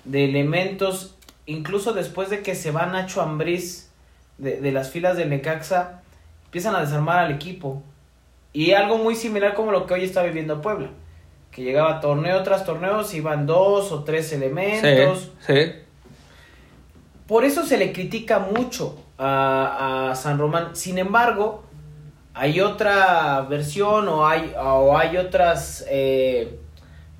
de 0.04 0.26
elementos 0.26 1.14
incluso 1.46 1.94
después 1.94 2.28
de 2.28 2.42
que 2.42 2.56
se 2.56 2.70
va 2.72 2.84
Nacho 2.84 3.22
Ambriz 3.22 3.88
de, 4.36 4.60
de 4.60 4.70
las 4.70 4.90
filas 4.90 5.16
de 5.16 5.24
Necaxa, 5.24 6.02
empiezan 6.56 6.74
a 6.74 6.80
desarmar 6.80 7.18
al 7.18 7.32
equipo. 7.32 7.82
Y 8.54 8.72
algo 8.72 8.96
muy 8.96 9.14
similar 9.14 9.52
como 9.52 9.72
lo 9.72 9.84
que 9.84 9.92
hoy 9.92 10.04
está 10.04 10.22
viviendo 10.22 10.62
Puebla. 10.62 10.88
Que 11.50 11.62
llegaba 11.62 12.00
torneo 12.00 12.42
tras 12.44 12.64
torneo, 12.64 13.02
iban 13.12 13.44
dos 13.44 13.92
o 13.92 14.04
tres 14.04 14.32
elementos. 14.32 15.32
Sí, 15.46 15.72
Por 17.26 17.44
eso 17.44 17.66
se 17.66 17.76
le 17.76 17.92
critica 17.92 18.38
mucho 18.38 18.98
a, 19.18 20.08
a, 20.10 20.14
San 20.14 20.38
Román. 20.38 20.74
Sin 20.74 20.96
embargo, 20.96 21.62
hay 22.32 22.62
otra 22.62 23.42
versión 23.42 24.08
o 24.08 24.26
hay, 24.26 24.54
o 24.58 24.96
hay 24.96 25.18
otras 25.18 25.84
eh, 25.90 26.58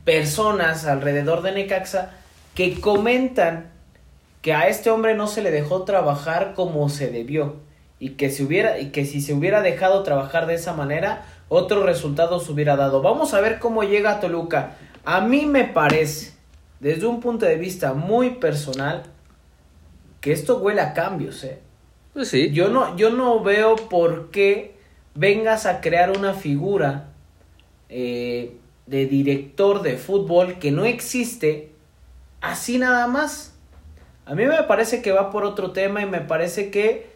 personas 0.07 0.87
alrededor 0.87 1.43
de 1.43 1.53
Necaxa 1.53 2.13
que 2.55 2.81
comentan 2.81 3.71
que 4.41 4.55
a 4.55 4.69
este 4.69 4.89
hombre 4.89 5.15
no 5.15 5.27
se 5.27 5.43
le 5.43 5.51
dejó 5.51 5.83
trabajar 5.83 6.55
como 6.55 6.89
se 6.89 7.11
debió 7.11 7.66
y 7.99 8.11
que 8.11 8.31
si 8.31 8.43
hubiera 8.43 8.79
y 8.79 8.91
que 8.91 9.05
si 9.05 9.21
se 9.21 9.33
hubiera 9.33 9.63
dejado 9.63 10.03
trabajar 10.03 10.47
de 10.47 10.55
esa 10.55 10.75
manera 10.75 11.25
otros 11.49 11.85
resultados 11.85 12.49
hubiera 12.49 12.77
dado. 12.77 13.03
Vamos 13.03 13.33
a 13.35 13.41
ver 13.41 13.59
cómo 13.59 13.85
llega 13.85 14.13
a 14.13 14.21
Toluca. 14.21 14.77
A 15.05 15.21
mí 15.21 15.47
me 15.47 15.65
parece 15.65 16.33
desde 16.81 17.07
un 17.07 17.21
punto 17.21 17.47
de 17.47 17.57
vista 17.57 17.95
muy 17.95 18.31
personal 18.31 19.05
que 20.21 20.33
esto 20.33 20.59
huele 20.59 20.81
a 20.81 20.93
cambios, 20.93 21.45
¿eh? 21.45 21.61
Pues 22.13 22.29
sí. 22.29 22.51
Yo 22.51 22.69
no 22.69 22.97
yo 22.97 23.11
no 23.11 23.43
veo 23.43 23.77
por 23.77 24.31
qué 24.31 24.77
vengas 25.15 25.67
a 25.67 25.81
crear 25.81 26.17
una 26.17 26.35
figura 26.35 27.09
eh, 27.89 28.57
de 28.87 29.07
director 29.07 29.83
de 29.83 29.97
fútbol 29.97 30.59
que 30.59 30.71
no 30.71 30.85
existe 30.85 31.73
así 32.41 32.79
nada 32.79 33.07
más. 33.07 33.55
A 34.25 34.35
mí 34.35 34.45
me 34.45 34.63
parece 34.65 35.03
que 35.03 35.13
va 35.13 35.31
por 35.31 35.45
otro 35.45 35.71
tema 35.71 36.03
y 36.03 36.07
me 36.07 36.21
parece 36.21 36.71
que 36.71 37.16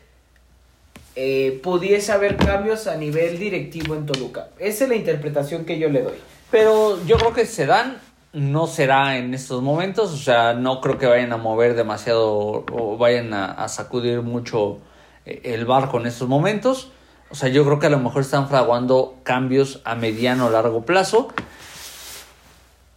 eh, 1.16 1.60
pudiese 1.62 2.12
haber 2.12 2.36
cambios 2.36 2.86
a 2.86 2.96
nivel 2.96 3.38
directivo 3.38 3.94
en 3.94 4.06
Toluca. 4.06 4.48
Esa 4.58 4.84
es 4.84 4.90
la 4.90 4.96
interpretación 4.96 5.64
que 5.64 5.78
yo 5.78 5.88
le 5.88 6.02
doy. 6.02 6.14
Pero 6.50 7.04
yo 7.06 7.16
creo 7.18 7.32
que 7.32 7.46
se 7.46 7.66
dan, 7.66 7.98
no 8.32 8.66
será 8.66 9.16
en 9.16 9.34
estos 9.34 9.62
momentos, 9.62 10.12
o 10.12 10.16
sea, 10.16 10.54
no 10.54 10.80
creo 10.80 10.98
que 10.98 11.06
vayan 11.06 11.32
a 11.32 11.36
mover 11.36 11.74
demasiado 11.74 12.64
o 12.72 12.96
vayan 12.96 13.34
a, 13.34 13.46
a 13.52 13.68
sacudir 13.68 14.22
mucho 14.22 14.78
eh, 15.26 15.40
el 15.44 15.64
barco 15.64 15.98
en 15.98 16.06
estos 16.06 16.28
momentos. 16.28 16.90
O 17.30 17.34
sea, 17.36 17.48
yo 17.48 17.64
creo 17.64 17.78
que 17.78 17.86
a 17.86 17.90
lo 17.90 18.00
mejor 18.00 18.22
están 18.22 18.48
fraguando 18.48 19.16
cambios 19.22 19.80
a 19.84 19.94
mediano 19.94 20.46
o 20.46 20.50
largo 20.50 20.84
plazo. 20.84 21.28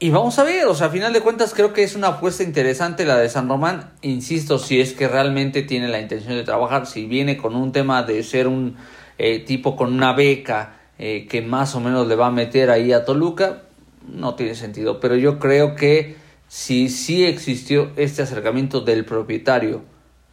Y 0.04 0.10
vamos 0.10 0.38
a 0.38 0.44
ver, 0.44 0.66
o 0.66 0.76
sea, 0.76 0.88
a 0.88 0.90
final 0.90 1.14
de 1.14 1.22
cuentas 1.22 1.54
creo 1.54 1.72
que 1.72 1.82
es 1.82 1.96
una 1.96 2.10
apuesta 2.10 2.44
interesante 2.44 3.06
la 3.06 3.18
de 3.18 3.30
San 3.30 3.48
Román. 3.48 3.94
Insisto, 4.02 4.60
si 4.60 4.82
es 4.82 4.92
que 4.92 5.08
realmente 5.08 5.62
tiene 5.62 5.88
la 5.88 6.02
intención 6.02 6.34
de 6.34 6.44
trabajar, 6.44 6.88
si 6.88 7.06
viene 7.06 7.38
con 7.38 7.56
un 7.56 7.72
tema 7.72 8.04
de 8.04 8.22
ser 8.24 8.50
un 8.50 8.76
eh, 9.18 9.40
tipo 9.40 9.78
con 9.78 9.94
una 9.94 10.12
beca 10.12 10.74
eh, 11.00 11.26
que 11.30 11.42
más 11.42 11.74
o 11.76 11.80
menos 11.80 12.06
le 12.06 12.18
va 12.18 12.28
a 12.28 12.32
meter 12.32 12.70
ahí 12.70 12.92
a 12.92 13.06
Toluca, 13.06 13.62
no 14.06 14.36
tiene 14.36 14.56
sentido. 14.56 15.00
Pero 15.00 15.16
yo 15.16 15.40
creo 15.40 15.74
que 15.74 16.18
si 16.50 16.90
sí 16.90 17.24
existió 17.24 17.90
este 17.96 18.24
acercamiento 18.24 18.82
del 18.82 19.06
propietario 19.06 19.84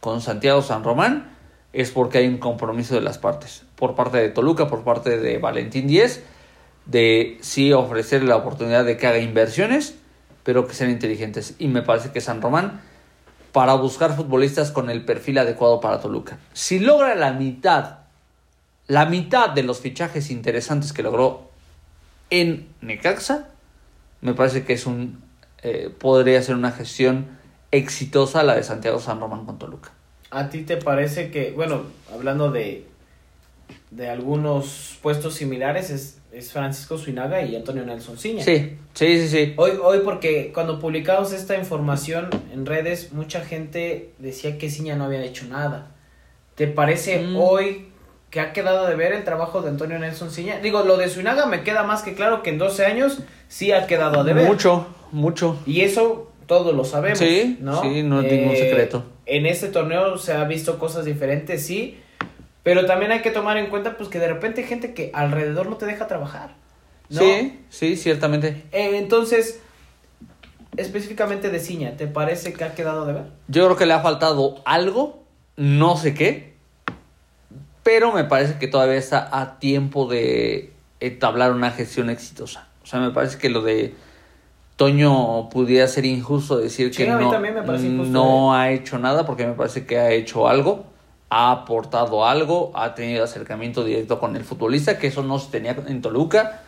con 0.01 0.19
Santiago 0.19 0.61
San 0.61 0.83
Román, 0.83 1.31
es 1.71 1.91
porque 1.91 2.17
hay 2.17 2.27
un 2.27 2.39
compromiso 2.39 2.95
de 2.95 2.99
las 2.99 3.17
partes, 3.17 3.63
por 3.77 3.95
parte 3.95 4.17
de 4.17 4.27
Toluca, 4.27 4.67
por 4.67 4.83
parte 4.83 5.17
de 5.17 5.37
Valentín 5.37 5.87
Díez 5.87 6.25
de 6.85 7.37
sí 7.41 7.73
ofrecerle 7.73 8.29
la 8.29 8.37
oportunidad 8.37 8.85
de 8.85 8.97
que 8.97 9.07
haga 9.07 9.19
inversiones, 9.19 9.95
pero 10.43 10.67
que 10.67 10.73
sean 10.73 10.89
inteligentes. 10.89 11.55
Y 11.59 11.67
me 11.67 11.81
parece 11.81 12.11
que 12.11 12.21
San 12.21 12.41
Román, 12.41 12.81
para 13.51 13.73
buscar 13.75 14.15
futbolistas 14.15 14.71
con 14.71 14.89
el 14.89 15.05
perfil 15.05 15.37
adecuado 15.37 15.79
para 15.81 15.99
Toluca, 15.99 16.39
si 16.53 16.79
logra 16.79 17.15
la 17.15 17.33
mitad, 17.33 17.99
la 18.87 19.05
mitad 19.05 19.49
de 19.49 19.63
los 19.63 19.79
fichajes 19.79 20.31
interesantes 20.31 20.93
que 20.93 21.03
logró 21.03 21.49
en 22.29 22.67
Necaxa, 22.81 23.49
me 24.21 24.33
parece 24.33 24.63
que 24.63 24.73
es 24.73 24.85
un 24.85 25.21
eh, 25.63 25.93
podría 25.95 26.41
ser 26.41 26.55
una 26.55 26.71
gestión 26.71 27.27
exitosa 27.69 28.41
la 28.41 28.55
de 28.55 28.63
Santiago 28.63 28.99
San 28.99 29.19
Román 29.19 29.45
con 29.45 29.59
Toluca. 29.59 29.91
¿A 30.31 30.49
ti 30.49 30.63
te 30.63 30.77
parece 30.77 31.29
que, 31.29 31.51
bueno, 31.51 31.83
hablando 32.11 32.51
de, 32.51 32.87
de 33.91 34.09
algunos 34.09 34.97
puestos 35.01 35.35
similares, 35.35 35.91
es, 35.91 36.17
es 36.31 36.51
Francisco 36.51 36.97
Suinaga 36.97 37.41
y 37.43 37.55
Antonio 37.55 37.85
Nelson 37.85 38.17
Ciña. 38.17 38.43
Sí, 38.43 38.77
sí, 38.93 39.17
sí, 39.21 39.27
sí. 39.27 39.53
Hoy, 39.57 39.71
hoy 39.81 39.99
porque 40.03 40.51
cuando 40.53 40.79
publicamos 40.79 41.33
esta 41.33 41.57
información 41.57 42.29
en 42.53 42.65
redes, 42.65 43.11
mucha 43.11 43.41
gente 43.41 44.13
decía 44.17 44.57
que 44.57 44.69
Ciña 44.69 44.95
no 44.95 45.05
había 45.05 45.23
hecho 45.23 45.45
nada. 45.45 45.91
¿Te 46.55 46.67
parece 46.67 47.19
mm. 47.19 47.35
hoy 47.37 47.87
que 48.29 48.39
ha 48.39 48.53
quedado 48.53 48.87
de 48.87 48.95
ver 48.95 49.11
el 49.13 49.23
trabajo 49.23 49.61
de 49.61 49.69
Antonio 49.69 49.99
Nelson 49.99 50.31
Ciña? 50.31 50.59
Digo, 50.59 50.83
lo 50.83 50.97
de 50.97 51.09
Suinaga 51.09 51.45
me 51.45 51.63
queda 51.63 51.83
más 51.83 52.01
que 52.01 52.13
claro 52.13 52.43
que 52.43 52.49
en 52.51 52.57
12 52.57 52.85
años 52.85 53.19
sí 53.47 53.71
ha 53.71 53.85
quedado 53.87 54.23
de 54.23 54.33
ver. 54.33 54.47
Mucho, 54.47 54.87
mucho. 55.11 55.59
Y 55.65 55.81
eso 55.81 56.31
todos 56.47 56.73
lo 56.73 56.85
sabemos. 56.85 57.19
Sí, 57.19 57.57
¿no? 57.59 57.81
sí, 57.81 58.03
no 58.03 58.21
es 58.21 58.31
ningún 58.31 58.55
secreto. 58.55 59.03
En 59.25 59.45
este 59.45 59.67
torneo 59.67 60.17
se 60.17 60.33
ha 60.33 60.43
visto 60.45 60.79
cosas 60.79 61.05
diferentes, 61.05 61.65
sí. 61.65 61.97
Pero 62.63 62.85
también 62.85 63.11
hay 63.11 63.21
que 63.21 63.31
tomar 63.31 63.57
en 63.57 63.67
cuenta 63.67 63.97
pues 63.97 64.09
que 64.09 64.19
de 64.19 64.27
repente 64.27 64.61
hay 64.61 64.67
gente 64.67 64.93
que 64.93 65.11
alrededor 65.13 65.67
no 65.69 65.77
te 65.77 65.85
deja 65.85 66.07
trabajar. 66.07 66.55
¿no? 67.09 67.21
Sí, 67.21 67.59
sí, 67.69 67.97
ciertamente. 67.97 68.63
Eh, 68.71 68.97
entonces, 68.97 69.59
específicamente 70.77 71.49
de 71.49 71.59
Ciña, 71.59 71.97
¿te 71.97 72.07
parece 72.07 72.53
que 72.53 72.63
ha 72.63 72.73
quedado 72.75 73.05
de 73.05 73.13
ver? 73.13 73.23
Yo 73.47 73.65
creo 73.65 73.77
que 73.77 73.85
le 73.85 73.93
ha 73.93 74.01
faltado 74.01 74.61
algo, 74.65 75.23
no 75.57 75.97
sé 75.97 76.13
qué, 76.13 76.53
pero 77.83 78.11
me 78.13 78.23
parece 78.23 78.57
que 78.59 78.67
todavía 78.67 78.97
está 78.97 79.29
a 79.31 79.59
tiempo 79.59 80.07
de 80.07 80.71
entablar 80.99 81.51
una 81.51 81.71
gestión 81.71 82.09
exitosa. 82.09 82.67
O 82.83 82.85
sea, 82.85 82.99
me 82.99 83.11
parece 83.11 83.37
que 83.37 83.49
lo 83.49 83.61
de 83.61 83.95
Toño 84.75 85.49
pudiera 85.49 85.87
ser 85.87 86.05
injusto 86.05 86.57
decir 86.57 86.93
Sí, 86.93 87.03
que 87.03 87.09
no, 87.09 87.29
también 87.29 87.53
me 87.53 87.63
parece 87.63 87.87
injusto, 87.87 88.11
no 88.11 88.53
ha 88.53 88.71
hecho 88.71 88.97
nada, 88.99 89.25
porque 89.25 89.45
me 89.45 89.53
parece 89.53 89.85
que 89.85 89.97
ha 89.97 90.11
hecho 90.11 90.47
algo, 90.47 90.85
ha 91.31 91.51
aportado 91.51 92.25
algo, 92.25 92.71
ha 92.75 92.93
tenido 92.93 93.23
acercamiento 93.23 93.85
directo 93.85 94.19
con 94.19 94.35
el 94.35 94.43
futbolista, 94.43 94.99
que 94.99 95.07
eso 95.07 95.23
no 95.23 95.39
se 95.39 95.49
tenía 95.49 95.77
en 95.87 96.01
Toluca. 96.01 96.61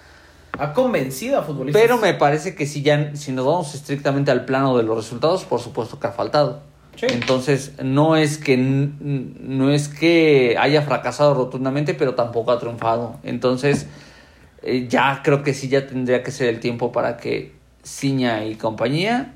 Ha 0.57 0.71
convencido 0.71 1.37
a 1.37 1.43
futbolistas. 1.43 1.81
Pero 1.81 1.97
me 1.97 2.13
parece 2.13 2.55
que 2.55 2.65
si 2.65 2.81
ya 2.81 3.13
si 3.13 3.33
nos 3.33 3.45
vamos 3.45 3.75
estrictamente 3.75 4.31
al 4.31 4.45
plano 4.45 4.77
de 4.77 4.83
los 4.83 4.95
resultados, 4.95 5.43
por 5.43 5.59
supuesto 5.59 5.99
que 5.99 6.07
ha 6.07 6.13
faltado. 6.13 6.61
Sí. 6.95 7.07
Entonces, 7.09 7.73
no 7.83 8.15
es 8.15 8.37
que 8.37 8.55
no 8.55 9.69
es 9.69 9.89
que 9.89 10.55
haya 10.57 10.81
fracasado 10.83 11.33
rotundamente, 11.33 11.93
pero 11.93 12.15
tampoco 12.15 12.51
ha 12.51 12.59
triunfado. 12.59 13.17
Entonces, 13.23 13.87
eh, 14.61 14.87
ya 14.87 15.21
creo 15.25 15.43
que 15.43 15.53
sí 15.53 15.67
ya 15.67 15.87
tendría 15.87 16.23
que 16.23 16.31
ser 16.31 16.47
el 16.47 16.61
tiempo 16.61 16.93
para 16.93 17.17
que 17.17 17.51
Ciña 17.83 18.45
y 18.45 18.55
compañía 18.55 19.33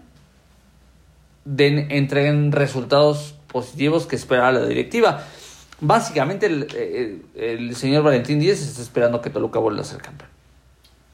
den 1.44 1.92
entreguen 1.92 2.54
resultados 2.54 3.37
positivos 3.48 4.06
que 4.08 4.16
espera 4.16 4.52
la 4.52 4.66
directiva. 4.66 5.24
Básicamente 5.80 6.46
el, 6.48 6.68
el- 6.76 7.26
el 7.42 7.76
señor 7.76 8.04
Valentín 8.04 8.40
Díez 8.40 8.62
está 8.62 8.82
esperando 8.82 9.22
que 9.22 9.30
Toluca 9.30 9.60
vuelva 9.60 9.82
a 9.82 9.86
ser 9.86 10.02
campeón. 10.02 10.30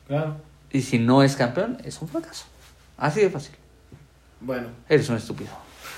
Claro. 0.08 0.36
Y 0.72 0.82
si 0.82 1.00
no 1.00 1.22
es 1.24 1.36
campeón, 1.36 1.78
es 1.84 2.02
un 2.02 2.08
fracaso. 2.08 2.46
Así 2.98 3.20
de 3.22 3.30
fácil. 3.30 3.54
Bueno, 4.40 4.68
Eres 4.90 5.10
un 5.10 5.18
estúpido. 5.18 5.50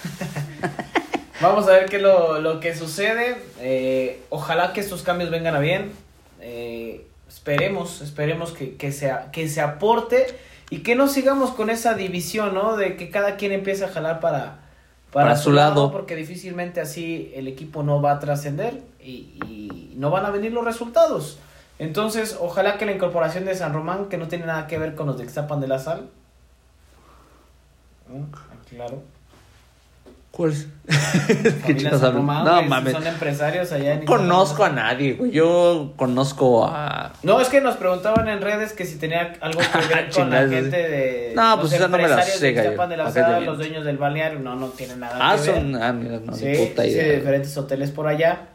vamos 1.41 1.67
a 1.67 1.71
ver 1.71 1.85
qué 1.85 1.97
es 1.97 2.01
lo, 2.01 2.39
lo 2.41 2.59
que 2.59 2.75
sucede. 2.75 3.37
Eh, 3.59 4.21
ojalá 4.29 4.73
que 4.73 4.81
estos 4.81 5.03
cambios 5.03 5.29
vengan 5.31 5.55
a 5.55 5.59
bien. 5.59 5.91
Eh, 6.41 7.05
esperemos, 7.27 8.01
esperemos 8.01 8.51
que, 8.51 8.75
que, 8.75 8.91
sea, 8.91 9.31
que 9.31 9.47
se 9.49 9.61
aporte 9.61 10.25
y 10.69 10.79
que 10.79 10.95
no 10.95 11.07
sigamos 11.07 11.51
con 11.51 11.69
esa 11.69 11.93
división, 11.93 12.53
¿no? 12.53 12.75
De 12.77 12.95
que 12.97 13.09
cada 13.09 13.35
quien 13.37 13.51
empiece 13.51 13.85
a 13.85 13.89
jalar 13.89 14.19
para, 14.19 14.59
Para 15.23 15.37
su 15.37 15.51
lado. 15.51 15.91
Porque 15.91 16.15
difícilmente 16.15 16.81
así 16.81 17.31
el 17.35 17.47
equipo 17.47 17.83
no 17.83 18.01
va 18.01 18.11
a 18.11 18.19
trascender 18.19 18.83
y, 18.99 19.39
y 19.47 19.93
no 19.95 20.11
van 20.11 20.25
a 20.25 20.29
venir 20.29 20.51
los 20.51 20.65
resultados. 20.65 21.39
Entonces, 21.79 22.37
ojalá 22.39 22.77
que 22.77 22.85
la 22.85 22.91
incorporación 22.91 23.45
de 23.45 23.55
San 23.55 23.73
Román, 23.73 24.07
que 24.07 24.17
no 24.17 24.27
tiene 24.27 24.45
nada 24.45 24.67
que 24.67 24.77
ver 24.77 24.95
con 24.95 25.07
los 25.07 25.17
de 25.17 25.27
Xtapan 25.27 25.59
de 25.61 25.67
la 25.67 25.79
Sal. 25.79 26.09
¿no? 28.07 28.27
Claro. 28.69 29.03
¿Cuál 30.35 30.51
es? 30.51 30.67
Familia 31.61 31.75
chicos 31.91 32.01
No 32.13 32.21
mames. 32.21 32.91
Son 32.91 33.07
empresarios 33.07 33.71
allá 33.71 33.93
en 33.93 34.05
Conozco 34.05 34.65
a 34.65 34.69
nadie, 34.69 35.13
güey. 35.13 35.31
Yo 35.31 35.93
conozco 35.95 36.65
a. 36.65 37.13
No, 37.23 37.39
es 37.39 37.47
que 37.47 37.61
nos 37.61 37.77
preguntaban 37.77 38.27
en 38.27 38.41
redes 38.41 38.73
que 38.73 38.83
si 38.85 38.97
tenía 38.97 39.31
algo 39.39 39.61
que 39.61 39.87
ver 39.95 40.09
con 40.13 40.29
la 40.29 40.39
gente 40.47 40.75
de. 40.77 41.31
No, 41.37 41.57
pues 41.61 41.71
esa 41.71 41.87
no 41.87 41.97
me 41.97 42.07
la 42.09 42.21
sé, 42.21 42.53
de 42.53 42.53
la 42.53 42.75
¿Para 42.75 43.13
qué 43.13 43.19
miento? 43.31 43.45
los 43.45 43.57
dueños 43.59 43.85
del 43.85 43.97
balneario. 43.97 44.39
No, 44.39 44.55
no 44.55 44.67
tiene 44.67 44.97
nada 44.97 45.17
Ah, 45.21 45.35
que 45.37 45.49
ver. 45.51 45.55
son. 45.61 45.81
Ah, 45.81 45.93
mira, 45.93 46.19
no, 46.19 46.33
sí, 46.33 46.53
puta 46.53 46.83
sí, 46.83 46.89
idea. 46.89 47.13
diferentes 47.15 47.55
hoteles 47.57 47.91
por 47.91 48.07
allá. 48.07 48.49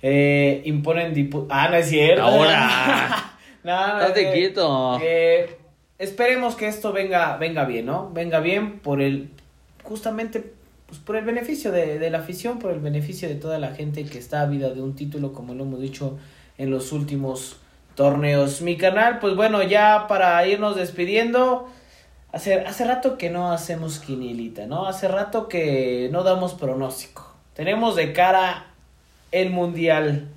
Eh, 0.00 0.62
imponen 0.64 1.14
dipu- 1.14 1.46
Ah, 1.50 1.68
no 1.70 1.76
es 1.76 1.88
cierto. 1.90 2.22
Ahora. 2.22 3.36
no, 3.64 3.86
no, 3.98 4.00
Estate 4.00 4.32
quieto. 4.32 4.98
eh, 5.02 5.58
esperemos 5.98 6.56
que 6.56 6.68
esto 6.68 6.90
venga, 6.92 7.36
venga 7.36 7.64
bien, 7.66 7.84
¿no? 7.86 8.10
Venga 8.14 8.40
bien 8.40 8.80
por 8.80 9.00
el, 9.02 9.28
justamente, 9.82 10.53
pues 10.86 10.98
por 11.00 11.16
el 11.16 11.24
beneficio 11.24 11.72
de, 11.72 11.98
de 11.98 12.10
la 12.10 12.18
afición, 12.18 12.58
por 12.58 12.72
el 12.72 12.80
beneficio 12.80 13.28
de 13.28 13.34
toda 13.34 13.58
la 13.58 13.74
gente 13.74 14.04
que 14.04 14.18
está 14.18 14.42
ávida 14.42 14.70
de 14.70 14.82
un 14.82 14.94
título, 14.94 15.32
como 15.32 15.54
lo 15.54 15.64
hemos 15.64 15.80
dicho 15.80 16.18
en 16.58 16.70
los 16.70 16.92
últimos 16.92 17.56
torneos. 17.94 18.60
Mi 18.60 18.76
canal, 18.76 19.18
pues 19.18 19.36
bueno, 19.36 19.62
ya 19.62 20.06
para 20.08 20.46
irnos 20.46 20.76
despidiendo, 20.76 21.68
hace, 22.32 22.60
hace 22.60 22.84
rato 22.84 23.16
que 23.18 23.30
no 23.30 23.52
hacemos 23.52 23.98
quinilita, 24.00 24.66
¿no? 24.66 24.86
Hace 24.86 25.08
rato 25.08 25.48
que 25.48 26.08
no 26.12 26.22
damos 26.22 26.54
pronóstico. 26.54 27.32
Tenemos 27.54 27.96
de 27.96 28.12
cara 28.12 28.66
el 29.30 29.50
Mundial 29.50 30.28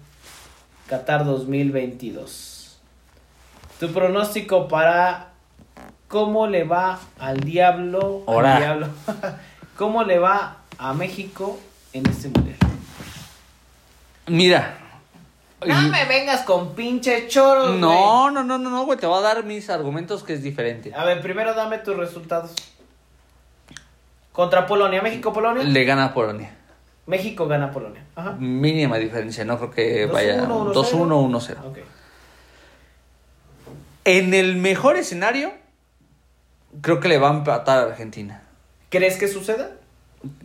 Qatar 0.87 1.25
2022. 1.25 2.77
Tu 3.79 3.91
pronóstico 3.91 4.67
para 4.67 5.29
cómo 6.07 6.47
le 6.47 6.63
va 6.63 6.99
al 7.19 7.39
diablo, 7.41 8.23
al 8.27 8.57
diablo, 8.59 8.87
cómo 9.77 10.03
le 10.03 10.19
va 10.19 10.57
a 10.77 10.93
México 10.93 11.59
en 11.93 12.05
este 12.07 12.29
mundial. 12.29 12.57
Mira. 14.27 14.79
No 15.65 15.81
me 15.83 16.05
vengas 16.05 16.41
con 16.41 16.75
pinche 16.75 17.27
choros. 17.27 17.79
No, 17.79 18.29
no, 18.29 18.43
no, 18.43 18.57
no, 18.57 18.69
no, 18.69 18.85
güey. 18.85 18.99
Te 18.99 19.07
voy 19.07 19.19
a 19.19 19.21
dar 19.21 19.43
mis 19.43 19.69
argumentos 19.69 20.23
que 20.23 20.33
es 20.33 20.43
diferente. 20.43 20.93
A 20.93 21.03
ver, 21.05 21.21
primero 21.21 21.53
dame 21.55 21.79
tus 21.79 21.95
resultados. 21.95 22.51
Contra 24.31 24.67
Polonia, 24.67 25.01
México, 25.01 25.33
Polonia. 25.33 25.63
Le 25.63 25.83
gana 25.83 26.05
a 26.05 26.13
Polonia. 26.13 26.53
México 27.07 27.47
gana 27.47 27.67
a 27.67 27.71
Polonia. 27.71 28.03
Ajá. 28.15 28.33
Mínima 28.33 28.97
diferencia. 28.97 29.45
No 29.45 29.57
creo 29.57 29.71
que 29.71 30.07
2-1, 30.07 30.11
vaya 30.11 30.43
1-0. 30.43 30.73
2-1, 30.73 31.55
1-0. 31.55 31.65
Ok. 31.65 31.77
En 34.05 34.33
el 34.33 34.57
mejor 34.57 34.95
escenario, 34.95 35.53
creo 36.81 36.99
que 36.99 37.07
le 37.07 37.17
va 37.17 37.29
a 37.29 37.33
empatar 37.33 37.79
a 37.79 37.83
Argentina. 37.87 38.43
¿Crees 38.89 39.17
que 39.17 39.27
suceda? 39.27 39.71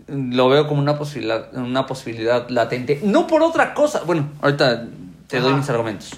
Lo 0.06 0.48
veo 0.48 0.66
como 0.66 0.80
una 0.80 0.98
posibilidad, 0.98 1.54
una 1.54 1.86
posibilidad 1.86 2.48
latente. 2.48 3.00
No 3.02 3.26
por 3.26 3.42
otra 3.42 3.74
cosa. 3.74 4.02
Bueno, 4.04 4.30
ahorita 4.40 4.86
te 5.28 5.40
doy 5.40 5.54
mis 5.54 5.68
argumentos. 5.70 6.12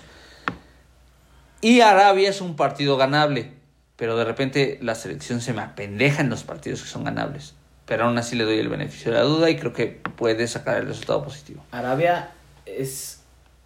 Y 1.60 1.80
Arabia 1.80 2.28
es 2.28 2.40
un 2.40 2.56
partido 2.56 2.96
ganable. 2.96 3.52
Pero 3.96 4.16
de 4.16 4.24
repente 4.24 4.78
la 4.82 4.94
selección 4.94 5.40
se 5.40 5.52
me 5.52 5.62
apendeja 5.62 6.20
en 6.20 6.30
los 6.30 6.42
partidos 6.42 6.82
que 6.82 6.88
son 6.88 7.04
ganables. 7.04 7.54
Pero 7.86 8.04
aún 8.04 8.18
así 8.18 8.34
le 8.34 8.44
doy 8.44 8.58
el 8.58 8.68
beneficio 8.68 9.12
de 9.12 9.18
la 9.18 9.24
duda 9.24 9.50
y 9.50 9.56
creo 9.56 9.72
que 9.72 9.86
puede 9.86 10.48
sacar 10.48 10.78
el 10.78 10.86
resultado 10.86 11.22
positivo. 11.22 11.64
Arabia 11.70 12.32
es, 12.66 13.20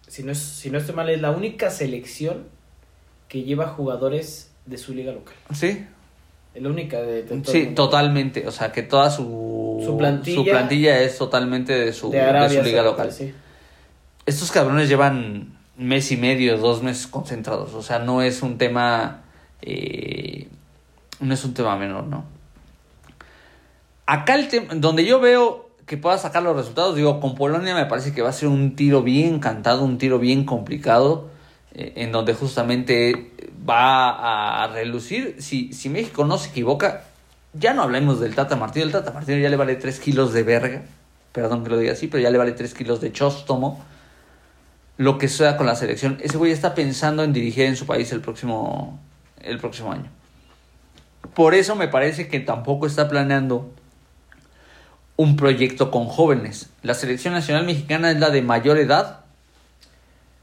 si 0.07 0.23
no, 0.23 0.31
es, 0.31 0.39
si 0.39 0.69
no 0.69 0.77
estoy 0.77 0.93
mal, 0.93 1.09
es 1.09 1.21
la 1.21 1.31
única 1.31 1.71
selección 1.71 2.47
que 3.27 3.43
lleva 3.43 3.67
jugadores 3.67 4.51
de 4.65 4.77
su 4.77 4.93
liga 4.93 5.11
local. 5.13 5.35
¿Sí? 5.53 5.85
Es 6.53 6.61
la 6.63 6.69
única 6.69 6.99
de, 7.01 7.23
de 7.23 7.43
Sí, 7.45 7.63
mundo. 7.65 7.83
totalmente. 7.83 8.47
O 8.47 8.51
sea, 8.51 8.71
que 8.71 8.81
toda 8.83 9.09
su, 9.11 9.81
Su 9.85 9.97
plantilla- 9.97 10.35
su 10.35 10.45
plantilla 10.45 10.99
es 11.01 11.17
totalmente 11.17 11.73
de 11.73 11.93
su, 11.93 12.09
De 12.11 12.49
su 12.49 12.61
liga 12.63 12.81
local. 12.83 13.11
sí. 13.11 13.33
Estos 14.25 14.51
cabrones 14.51 14.89
llevan 14.89 15.57
mes 15.77 16.11
y 16.11 16.17
medio, 16.17 16.57
dos 16.57 16.83
meses 16.83 17.07
concentrados. 17.07 17.73
O 17.73 17.81
sea, 17.81 17.99
no 17.99 18.21
es 18.21 18.41
un 18.41 18.57
tema. 18.57 19.21
eh, 19.61 20.47
no 21.19 21.33
es 21.33 21.43
un 21.45 21.53
tema 21.53 21.75
menor, 21.75 22.05
¿no? 22.05 22.23
Acá 24.05 24.35
el 24.35 24.47
tema. 24.47 24.73
Donde 24.75 25.05
yo 25.05 25.19
veo 25.19 25.69
que 25.85 25.97
pueda 25.97 26.17
sacar 26.17 26.43
los 26.43 26.55
resultados, 26.55 26.95
digo, 26.95 27.19
con 27.19 27.35
Polonia 27.35 27.73
me 27.75 27.85
parece 27.85 28.13
que 28.13 28.21
va 28.21 28.29
a 28.29 28.33
ser 28.33 28.47
un 28.49 28.75
tiro 28.75 29.01
bien 29.03 29.39
cantado, 29.39 29.83
un 29.83 29.97
tiro 29.97 30.19
bien 30.19 30.45
complicado. 30.45 31.27
Eh, 31.73 31.93
en 31.97 32.11
donde 32.11 32.33
justamente 32.33 33.31
va 33.67 34.63
a 34.63 34.67
relucir. 34.67 35.35
Si, 35.39 35.73
si 35.73 35.89
México 35.89 36.25
no 36.25 36.37
se 36.37 36.49
equivoca, 36.49 37.03
ya 37.53 37.73
no 37.73 37.83
hablemos 37.83 38.19
del 38.19 38.35
Tata 38.35 38.55
Martino. 38.55 38.85
El 38.85 38.91
Tata 38.91 39.11
Martino 39.11 39.37
ya 39.37 39.49
le 39.49 39.55
vale 39.55 39.75
3 39.75 39.99
kilos 39.99 40.33
de 40.33 40.43
verga. 40.43 40.81
Perdón 41.31 41.63
que 41.63 41.69
lo 41.69 41.77
diga 41.77 41.93
así, 41.93 42.07
pero 42.07 42.21
ya 42.21 42.29
le 42.29 42.37
vale 42.37 42.51
3 42.53 42.73
kilos 42.73 43.01
de 43.01 43.11
chóstomo 43.11 43.83
lo 44.99 45.17
que 45.17 45.29
sea 45.29 45.55
con 45.55 45.65
la 45.65 45.75
selección. 45.75 46.17
Ese 46.21 46.37
güey 46.37 46.51
está 46.51 46.75
pensando 46.75 47.23
en 47.23 47.31
dirigir 47.31 47.63
en 47.63 47.77
su 47.77 47.85
país 47.85 48.11
el 48.11 48.19
próximo, 48.19 48.99
el 49.41 49.57
próximo 49.57 49.93
año. 49.93 50.11
Por 51.33 51.53
eso 51.53 51.77
me 51.77 51.87
parece 51.87 52.27
que 52.27 52.41
tampoco 52.41 52.85
está 52.85 53.07
planeando 53.07 53.71
un 55.15 55.37
proyecto 55.37 55.89
con 55.89 56.05
jóvenes. 56.05 56.69
La 56.81 56.93
selección 56.95 57.33
nacional 57.33 57.65
mexicana 57.65 58.11
es 58.11 58.19
la 58.19 58.29
de 58.29 58.41
mayor 58.41 58.77
edad 58.77 59.18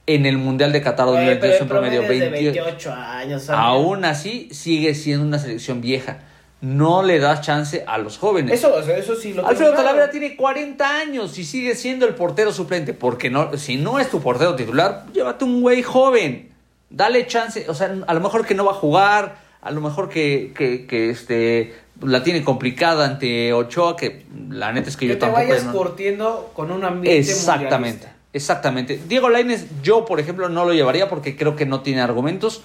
en 0.06 0.24
el 0.26 0.38
Mundial 0.38 0.72
de 0.72 0.80
Qatar 0.82 1.06
Güey, 1.06 1.16
2022 1.16 1.52
pero 1.52 1.62
en 1.64 1.68
promedio 1.68 2.02
es 2.02 2.08
de 2.08 2.30
28. 2.30 2.64
28 2.64 2.92
años. 2.92 3.42
¿sabes? 3.42 3.60
Aún 3.60 4.04
así 4.04 4.48
sigue 4.52 4.94
siendo 4.94 5.26
una 5.26 5.38
selección 5.38 5.80
vieja. 5.80 6.18
No 6.60 7.02
le 7.02 7.18
das 7.18 7.42
chance 7.42 7.84
a 7.86 7.98
los 7.98 8.16
jóvenes. 8.16 8.54
Eso, 8.54 8.78
eso 8.78 9.14
sí 9.14 9.34
lo 9.34 9.46
Alfredo. 9.46 9.74
Talavera 9.74 10.10
tiene 10.10 10.36
40 10.36 10.98
años 10.98 11.36
y 11.38 11.44
sigue 11.44 11.74
siendo 11.74 12.06
el 12.06 12.14
portero 12.14 12.50
suplente. 12.52 12.94
Porque 12.94 13.28
no, 13.30 13.56
si 13.58 13.76
no 13.76 13.98
es 13.98 14.08
tu 14.10 14.20
portero 14.22 14.54
titular, 14.56 15.04
llévate 15.12 15.44
un 15.44 15.60
güey 15.60 15.82
joven. 15.82 16.50
Dale 16.88 17.26
chance. 17.26 17.66
O 17.68 17.74
sea, 17.74 17.94
a 18.06 18.14
lo 18.14 18.20
mejor 18.20 18.46
que 18.46 18.54
no 18.54 18.64
va 18.64 18.72
a 18.72 18.76
jugar. 18.76 19.36
A 19.60 19.70
lo 19.70 19.80
mejor 19.80 20.08
que, 20.08 20.52
que, 20.56 20.86
que, 20.86 21.10
este, 21.10 21.74
la 22.00 22.22
tiene 22.22 22.42
complicada 22.42 23.04
ante 23.04 23.52
Ochoa. 23.52 23.96
Que 23.96 24.24
la 24.48 24.72
neta 24.72 24.88
es 24.88 24.96
que, 24.96 25.06
Que 25.06 25.12
yo 25.12 25.18
te 25.18 25.20
tampoco. 25.26 25.42
vayas 25.42 25.64
¿no? 25.64 25.72
curtiendo 25.72 26.50
con 26.54 26.70
un 26.70 26.84
ambiente 26.84 27.18
Exactamente. 27.18 28.15
Exactamente. 28.36 29.00
Diego 29.08 29.30
Lainez, 29.30 29.66
yo, 29.82 30.04
por 30.04 30.20
ejemplo, 30.20 30.48
no 30.50 30.66
lo 30.66 30.74
llevaría 30.74 31.08
porque 31.08 31.36
creo 31.36 31.56
que 31.56 31.64
no 31.64 31.80
tiene 31.80 32.02
argumentos. 32.02 32.62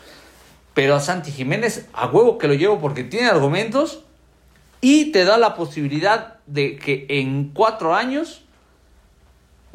Pero 0.74 0.96
a 0.96 1.00
Santi 1.00 1.32
Jiménez, 1.32 1.88
a 1.94 2.08
huevo 2.08 2.38
que 2.38 2.48
lo 2.48 2.54
llevo 2.54 2.80
porque 2.80 3.04
tiene 3.06 3.28
argumentos. 3.28 4.04
Y 4.82 5.12
te 5.12 5.24
da 5.24 5.38
la 5.38 5.56
posibilidad 5.56 6.40
de 6.46 6.76
que 6.76 7.06
en 7.08 7.52
cuatro 7.54 7.96
años 7.96 8.44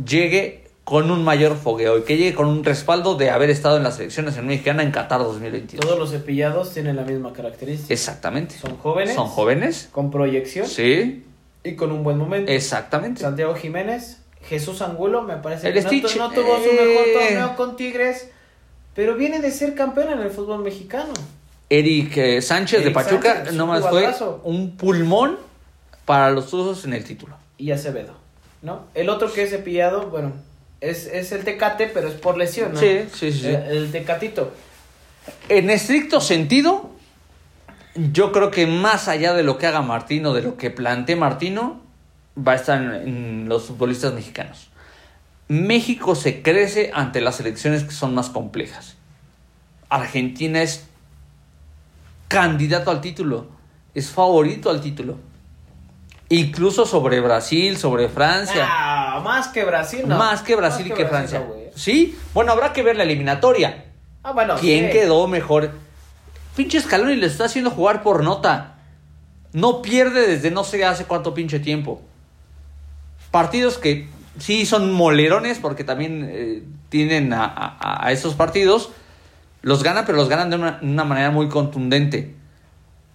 llegue 0.04 0.64
con 0.84 1.10
un 1.10 1.24
mayor 1.24 1.56
fogueo 1.56 1.98
y 1.98 2.02
que 2.02 2.16
llegue 2.16 2.34
con 2.34 2.46
un 2.46 2.62
respaldo 2.62 3.16
de 3.16 3.30
haber 3.30 3.48
estado 3.50 3.76
en 3.78 3.82
la 3.82 3.90
selección 3.90 4.26
nacional 4.26 4.48
mexicana 4.48 4.82
en 4.82 4.90
Qatar 4.90 5.20
2022. 5.20 5.84
Todos 5.84 5.98
los 5.98 6.10
cepillados 6.10 6.74
tienen 6.74 6.96
la 6.96 7.02
misma 7.04 7.32
característica. 7.32 7.92
Exactamente. 7.94 8.56
Son 8.58 8.76
jóvenes. 8.76 9.14
Son 9.14 9.28
jóvenes. 9.28 9.88
Con 9.92 10.10
proyección. 10.10 10.66
Sí, 10.66 11.24
Y 11.64 11.74
con 11.74 11.90
un 11.90 12.04
buen 12.04 12.18
momento. 12.18 12.52
exactamente. 12.52 13.22
Santiago 13.22 13.54
Jiménez, 13.54 14.18
Jesús 14.48 14.80
Angulo, 14.82 15.22
me 15.22 15.36
parece 15.36 15.68
El 15.68 15.74
que 15.74 15.82
no, 15.82 15.88
tu- 15.90 15.96
Stitch, 15.96 16.16
no 16.18 16.30
tuvo 16.30 16.56
su 16.56 16.72
mejor 16.72 17.06
eh. 17.06 17.12
torneo 17.14 17.56
con 17.56 17.76
Tigres, 17.76 18.30
pero 18.94 19.14
viene 19.16 19.40
de 19.40 19.50
ser 19.50 19.74
campeón 19.74 20.12
en 20.12 20.20
el 20.20 20.30
fútbol 20.30 20.62
mexicano. 20.62 21.12
Eric 21.68 22.16
eh, 22.16 22.42
Sánchez 22.42 22.84
de 22.84 22.90
Pachuca 22.92 23.34
Sánchez, 23.36 23.54
nomás 23.54 23.88
fue 23.88 24.08
un 24.44 24.76
pulmón 24.76 25.36
para 26.04 26.30
los 26.30 26.52
usos 26.52 26.84
en 26.84 26.92
el 26.94 27.02
título. 27.04 27.36
Y 27.58 27.72
Acevedo, 27.72 28.14
¿no? 28.62 28.84
El 28.94 29.08
otro 29.08 29.32
que 29.32 29.42
es 29.42 29.50
cepillado, 29.50 30.08
bueno, 30.10 30.32
es, 30.80 31.06
es 31.06 31.32
el 31.32 31.42
Tecate, 31.42 31.88
pero 31.88 32.06
es 32.08 32.14
por 32.14 32.36
lesión, 32.36 32.74
¿no? 32.74 32.78
Sí, 32.78 33.00
sí, 33.12 33.32
sí, 33.32 33.40
sí. 33.40 33.46
El, 33.48 33.54
el 33.64 33.90
Tecatito. 33.92 34.52
En 35.48 35.70
estricto 35.70 36.20
sentido, 36.20 36.90
yo 37.96 38.30
creo 38.30 38.50
que 38.52 38.66
más 38.66 39.08
allá 39.08 39.34
de 39.34 39.42
lo 39.42 39.58
que 39.58 39.66
haga 39.66 39.82
Martino, 39.82 40.32
de 40.34 40.42
lo 40.42 40.56
que 40.56 40.70
plantee 40.70 41.16
Martino, 41.16 41.80
va 42.36 42.52
a 42.52 42.54
estar 42.56 42.80
en, 42.80 42.92
en 43.08 43.48
los 43.48 43.64
futbolistas 43.64 44.12
mexicanos. 44.12 44.68
México 45.48 46.14
se 46.14 46.42
crece 46.42 46.90
ante 46.92 47.20
las 47.20 47.40
elecciones 47.40 47.84
que 47.84 47.92
son 47.92 48.14
más 48.14 48.30
complejas. 48.30 48.96
Argentina 49.88 50.62
es 50.62 50.86
candidato 52.28 52.90
al 52.90 53.00
título, 53.00 53.46
es 53.94 54.10
favorito 54.10 54.70
al 54.70 54.80
título. 54.80 55.18
Incluso 56.28 56.86
sobre 56.86 57.20
Brasil, 57.20 57.76
sobre 57.76 58.08
Francia. 58.08 58.66
Ah, 58.68 59.20
más 59.22 59.48
que 59.48 59.64
Brasil, 59.64 60.02
no. 60.06 60.18
Más 60.18 60.42
que 60.42 60.56
Brasil 60.56 60.86
y 60.88 60.90
que, 60.90 61.04
Brasil, 61.04 61.38
Francia. 61.38 61.70
sí, 61.76 62.18
bueno, 62.34 62.50
habrá 62.50 62.72
que 62.72 62.82
ver 62.82 62.96
la 62.96 63.04
eliminatoria. 63.04 63.84
Ah, 64.24 64.32
bueno. 64.32 64.56
¿Quién 64.58 64.86
sí. 64.86 64.92
quedó 64.92 65.28
mejor? 65.28 65.70
Pinche 66.56 66.80
Scaloni 66.80 67.14
le 67.14 67.26
está 67.26 67.44
haciendo 67.44 67.70
jugar 67.70 68.02
por 68.02 68.24
nota. 68.24 68.74
No 69.52 69.82
pierde 69.82 70.26
desde 70.26 70.50
no 70.50 70.64
sé 70.64 70.84
hace 70.84 71.04
cuánto 71.04 71.32
pinche 71.32 71.60
tiempo. 71.60 72.02
Partidos 73.30 73.78
que 73.78 74.08
sí 74.38 74.66
son 74.66 74.92
molerones 74.92 75.58
porque 75.58 75.84
también 75.84 76.28
eh, 76.30 76.62
tienen 76.88 77.32
a, 77.32 77.44
a- 77.44 78.06
a 78.06 78.12
esos 78.12 78.34
partidos. 78.34 78.90
Los 79.62 79.82
ganan, 79.82 80.04
pero 80.06 80.16
los 80.16 80.28
ganan 80.28 80.50
de 80.50 80.56
una, 80.56 80.78
una 80.82 81.04
manera 81.04 81.30
muy 81.30 81.48
contundente. 81.48 82.34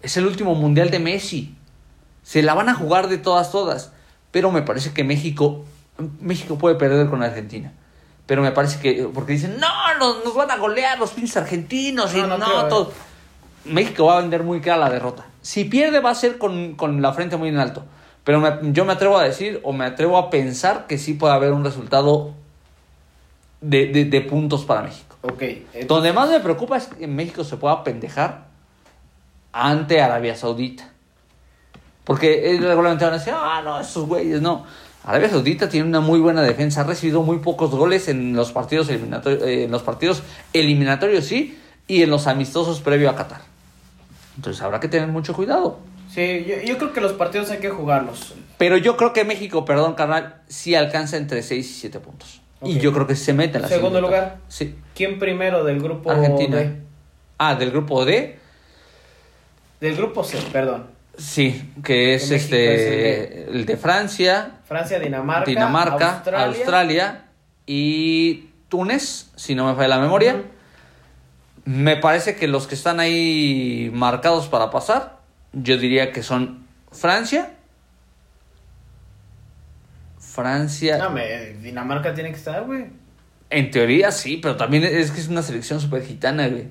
Es 0.02 0.18
el 0.18 0.26
último 0.26 0.56
mundial 0.56 0.90
de 0.90 1.00
Messi. 1.00 1.56
Se 2.24 2.42
la 2.42 2.54
van 2.54 2.70
a 2.70 2.74
jugar 2.76 3.08
de 3.08 3.18
todas, 3.18 3.52
todas. 3.52 3.94
Pero 4.32 4.52
me 4.52 4.62
parece 4.62 4.92
que 4.94 5.04
México, 5.04 5.64
México 6.20 6.58
puede 6.58 6.76
perder 6.76 7.08
con 7.10 7.24
Argentina. 7.24 7.72
Pero 8.26 8.42
me 8.42 8.52
parece 8.52 8.80
que, 8.80 9.10
porque 9.14 9.34
dicen, 9.34 9.58
no, 9.60 9.68
nos, 10.00 10.24
nos 10.24 10.36
van 10.36 10.52
a 10.52 10.58
golear 10.58 11.00
los 11.00 11.12
pinches 11.12 11.38
argentinos 11.38 12.14
y 12.14 12.22
No, 12.22 12.36
eh. 12.36 12.70
todo. 12.70 12.92
México 13.66 14.06
va 14.06 14.18
a 14.18 14.22
vender 14.22 14.44
muy 14.44 14.60
cara 14.62 14.78
la 14.78 14.90
derrota. 14.90 15.26
Si 15.42 15.66
pierde 15.66 16.00
va 16.00 16.12
a 16.12 16.16
ser 16.16 16.38
con, 16.38 16.74
con 16.76 17.02
la 17.02 17.14
frente 17.14 17.38
muy 17.38 17.50
en 17.50 17.58
alto. 17.58 17.86
Pero 18.24 18.40
me- 18.40 18.72
yo 18.74 18.86
me 18.86 18.94
atrevo 18.94 19.18
a 19.18 19.24
decir 19.24 19.60
o 19.64 19.74
me 19.74 19.86
atrevo 19.86 20.18
a 20.18 20.30
pensar 20.30 20.86
que 20.88 20.98
sí 20.98 21.14
puede 21.14 21.34
haber 21.34 21.52
un 21.54 21.64
resultado 21.64 22.34
de, 23.62 23.88
de- 23.88 24.06
de 24.06 24.22
puntos 24.22 24.66
para 24.66 24.84
México. 24.84 25.16
Ok. 25.24 25.42
entonces- 25.42 25.88
Donde 25.88 26.14
más 26.14 26.30
me 26.30 26.40
preocupa 26.40 26.78
es 26.78 26.88
que 26.88 27.08
México 27.08 27.44
se 27.44 27.58
pueda 27.58 27.84
pendejar 27.84 28.46
ante 29.52 30.02
Arabia 30.02 30.36
Saudita. 30.36 30.90
Porque 32.04 32.52
el 32.52 32.64
reglamento 32.64 33.06
van 33.06 33.14
a 33.14 33.18
decir, 33.18 33.34
ah, 33.36 33.62
no, 33.64 33.80
esos 33.80 34.08
güeyes, 34.08 34.42
no. 34.42 34.66
Arabia 35.04 35.30
Saudita 35.30 35.70
tiene 35.70 35.88
una 35.88 36.00
muy 36.00 36.20
buena 36.20 36.42
defensa, 36.42 36.82
ha 36.82 36.84
recibido 36.84 37.22
muy 37.24 37.40
pocos 37.40 37.72
goles 37.72 38.08
en 38.08 38.36
los 38.36 38.52
partidos 38.52 38.90
eliminatorios, 38.90 39.44
en 39.44 39.72
los 39.72 39.82
partidos 39.84 40.24
eliminatorios 40.54 41.26
sí, 41.26 41.60
y 41.88 42.02
en 42.04 42.10
los 42.10 42.28
amistosos 42.28 42.82
previo 42.82 43.10
a 43.10 43.16
Qatar. 43.16 43.42
Entonces 44.36 44.62
habrá 44.62 44.80
que 44.80 44.88
tener 44.88 45.08
mucho 45.10 45.34
cuidado. 45.34 45.80
Sí, 46.14 46.46
yo, 46.48 46.62
yo 46.62 46.78
creo 46.78 46.94
que 46.94 47.02
los 47.02 47.14
partidos 47.14 47.50
hay 47.52 47.60
que 47.60 47.70
jugarlos. 47.70 48.34
Pero 48.58 48.78
yo 48.78 48.98
creo 48.98 49.14
que 49.14 49.24
México, 49.24 49.66
perdón, 49.66 49.94
carnal, 49.94 50.42
sí 50.48 50.76
alcanza 50.76 51.18
entre 51.18 51.42
6 51.42 51.66
y 51.66 51.74
7 51.74 52.00
puntos. 52.00 52.42
Y 52.64 52.80
yo 52.80 52.94
creo 52.94 53.08
que 53.08 53.16
se 53.16 53.34
mete 53.34 53.58
en 53.58 53.64
la 53.64 53.68
Segundo 53.68 53.98
segunda 53.98 54.02
lugar. 54.02 54.38
Sí. 54.48 54.76
¿Quién 54.94 55.18
primero 55.18 55.64
del 55.64 55.82
grupo 55.82 56.12
Argentina. 56.12 56.58
D? 56.58 56.76
Ah, 57.38 57.56
del 57.56 57.72
grupo 57.72 58.06
D. 58.06 58.38
Del 59.80 59.96
grupo 59.96 60.24
C, 60.24 60.38
perdón. 60.52 60.88
Sí, 61.18 61.74
que 61.84 62.14
es 62.14 62.30
este 62.32 63.44
es 63.44 63.48
el 63.50 63.66
de 63.66 63.78
Francia, 63.78 64.60
Francia, 64.66 65.00
Dinamarca, 65.00 65.50
Dinamarca, 65.50 66.12
Australia. 66.16 66.46
Australia. 66.46 67.26
y 67.66 68.50
Túnez, 68.70 69.32
si 69.36 69.56
no 69.56 69.68
me 69.68 69.76
falla 69.76 69.90
la 69.90 70.00
memoria. 70.00 70.44
Me 71.66 71.98
parece 71.98 72.36
que 72.36 72.48
los 72.48 72.68
que 72.68 72.76
están 72.76 73.00
ahí 73.00 73.92
marcados 73.94 74.48
para 74.48 74.72
pasar, 74.72 75.21
yo 75.54 75.78
diría 75.78 76.12
que 76.12 76.24
son 76.24 76.66
Francia, 76.92 77.52
Francia, 80.20 80.98
No, 80.98 81.10
me- 81.10 81.54
Dinamarca 81.62 82.14
tiene 82.14 82.30
que 82.32 82.38
estar, 82.38 82.64
güey. 82.66 82.86
en 83.50 83.72
teoría 83.72 84.12
sí, 84.12 84.38
pero 84.38 84.56
también 84.56 84.84
es 84.84 85.12
que 85.12 85.20
es 85.20 85.28
una 85.28 85.42
selección 85.42 85.80
súper 85.82 86.04
gitana, 86.06 86.48
güey. 86.48 86.68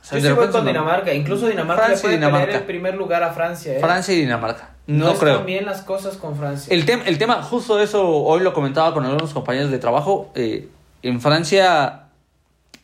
O 0.00 0.04
sea, 0.08 0.18
Yo 0.18 0.28
sí 0.30 0.34
voy 0.34 0.46
con 0.48 0.62
no- 0.64 0.68
Dinamarca. 0.68 1.12
Incluso 1.12 1.46
Dinamarca 1.48 1.84
Francia 1.86 2.08
le 2.08 2.14
y 2.14 2.18
puede 2.18 2.26
Dinamarca. 2.26 2.46
pelear 2.46 2.60
el 2.62 2.66
primer 2.66 2.94
lugar 2.94 3.22
a 3.24 3.32
Francia, 3.32 3.74
¿eh? 3.76 3.80
Francia 3.80 4.14
y 4.14 4.20
Dinamarca. 4.20 4.70
No, 4.86 5.06
No, 5.06 5.12
están 5.12 5.20
creo. 5.28 5.44
bien 5.44 5.66
las 5.66 5.82
cosas 5.82 6.16
con 6.16 6.36
Francia. 6.38 6.72
El, 6.72 6.86
tem- 6.86 7.02
el 7.06 7.18
tema, 7.18 7.42
justo 7.42 7.80
eso, 7.80 8.08
hoy 8.08 8.40
lo 8.40 8.54
comentaba 8.54 8.94
con 8.94 9.04
algunos 9.04 9.32
compañeros 9.34 9.70
de 9.70 9.78
trabajo. 9.78 10.30
eh, 10.36 10.68
en 11.02 11.20
Francia, 11.20 12.04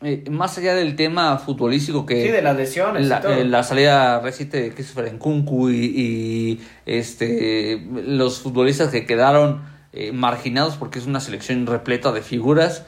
eh, 0.03 0.23
más 0.29 0.57
allá 0.57 0.75
del 0.75 0.95
tema 0.95 1.37
futbolístico 1.37 2.05
que. 2.05 2.23
Sí, 2.23 2.31
de 2.31 2.41
las 2.41 2.55
lesiones 2.55 3.07
la, 3.07 3.19
y 3.19 3.21
todo. 3.21 3.33
eh, 3.33 3.45
la 3.45 3.63
salida 3.63 4.19
reciente 4.19 4.61
de 4.61 4.71
Christopher 4.71 5.13
Nkunku 5.13 5.69
y, 5.69 5.75
y, 5.75 6.61
este 6.85 7.81
los 8.05 8.39
futbolistas 8.39 8.89
que 8.89 9.05
quedaron 9.05 9.61
eh, 9.95 10.11
marginados 10.11 10.75
porque 10.75 10.97
es 10.97 11.05
una 11.05 11.19
selección 11.19 11.67
repleta 11.67 12.11
de 12.11 12.23
figuras. 12.23 12.83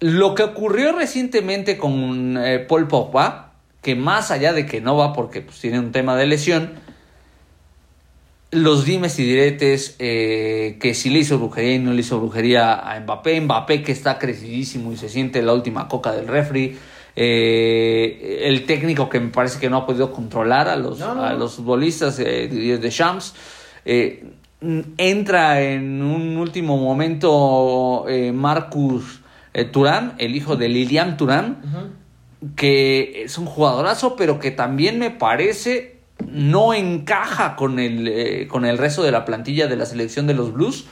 Lo 0.00 0.34
que 0.34 0.42
ocurrió 0.42 0.90
recientemente 0.90 1.78
con 1.78 2.36
eh, 2.36 2.58
Paul 2.58 2.88
Pogba, 2.88 3.52
que 3.82 3.94
más 3.94 4.32
allá 4.32 4.52
de 4.52 4.66
que 4.66 4.80
no 4.80 4.96
va 4.96 5.12
porque 5.12 5.42
pues, 5.42 5.60
tiene 5.60 5.78
un 5.78 5.92
tema 5.92 6.16
de 6.16 6.26
lesión, 6.26 6.72
los 8.52 8.84
dimes 8.84 9.18
y 9.18 9.24
diretes, 9.24 9.96
eh, 9.98 10.76
que 10.78 10.94
si 10.94 11.08
le 11.08 11.20
hizo 11.20 11.38
brujería 11.38 11.74
y 11.74 11.78
no 11.78 11.92
le 11.94 12.02
hizo 12.02 12.20
brujería 12.20 12.74
a 12.74 13.00
Mbappé, 13.00 13.40
Mbappé 13.40 13.82
que 13.82 13.92
está 13.92 14.18
crecidísimo 14.18 14.92
y 14.92 14.96
se 14.98 15.08
siente 15.08 15.42
la 15.42 15.54
última 15.54 15.88
coca 15.88 16.12
del 16.12 16.28
refri, 16.28 16.76
eh, 17.16 18.40
el 18.44 18.66
técnico 18.66 19.08
que 19.08 19.20
me 19.20 19.30
parece 19.30 19.58
que 19.58 19.70
no 19.70 19.78
ha 19.78 19.86
podido 19.86 20.12
controlar 20.12 20.68
a 20.68 20.76
los, 20.76 20.98
No, 20.98 21.14
no, 21.14 21.24
a 21.24 21.32
los 21.32 21.54
futbolistas 21.54 22.18
eh, 22.18 22.48
de, 22.48 22.90
Shams, 22.90 23.34
eh, 23.86 24.24
entra 24.98 25.62
en 25.62 26.02
un 26.02 26.36
último 26.36 26.76
momento 26.76 28.04
Marcus 28.34 29.22
Turán, 29.72 30.14
el 30.18 30.36
hijo 30.36 30.56
de 30.56 30.68
Lilian 30.68 31.16
Turán, 31.16 31.96
que 32.54 33.24
es 33.24 33.38
un 33.38 33.46
jugadorazo, 33.46 34.14
pero 34.14 34.38
que 34.38 34.50
también 34.50 34.98
me 34.98 35.10
parece 35.10 35.91
no 36.26 36.74
encaja 36.74 37.56
con 37.56 37.78
el, 37.78 38.08
eh, 38.08 38.48
con 38.48 38.64
el 38.64 38.78
resto 38.78 39.02
de 39.02 39.12
la 39.12 39.24
plantilla 39.24 39.66
de 39.66 39.76
la 39.76 39.86
selección 39.86 40.26
de 40.26 40.34
los 40.34 40.52
Blues. 40.52 40.86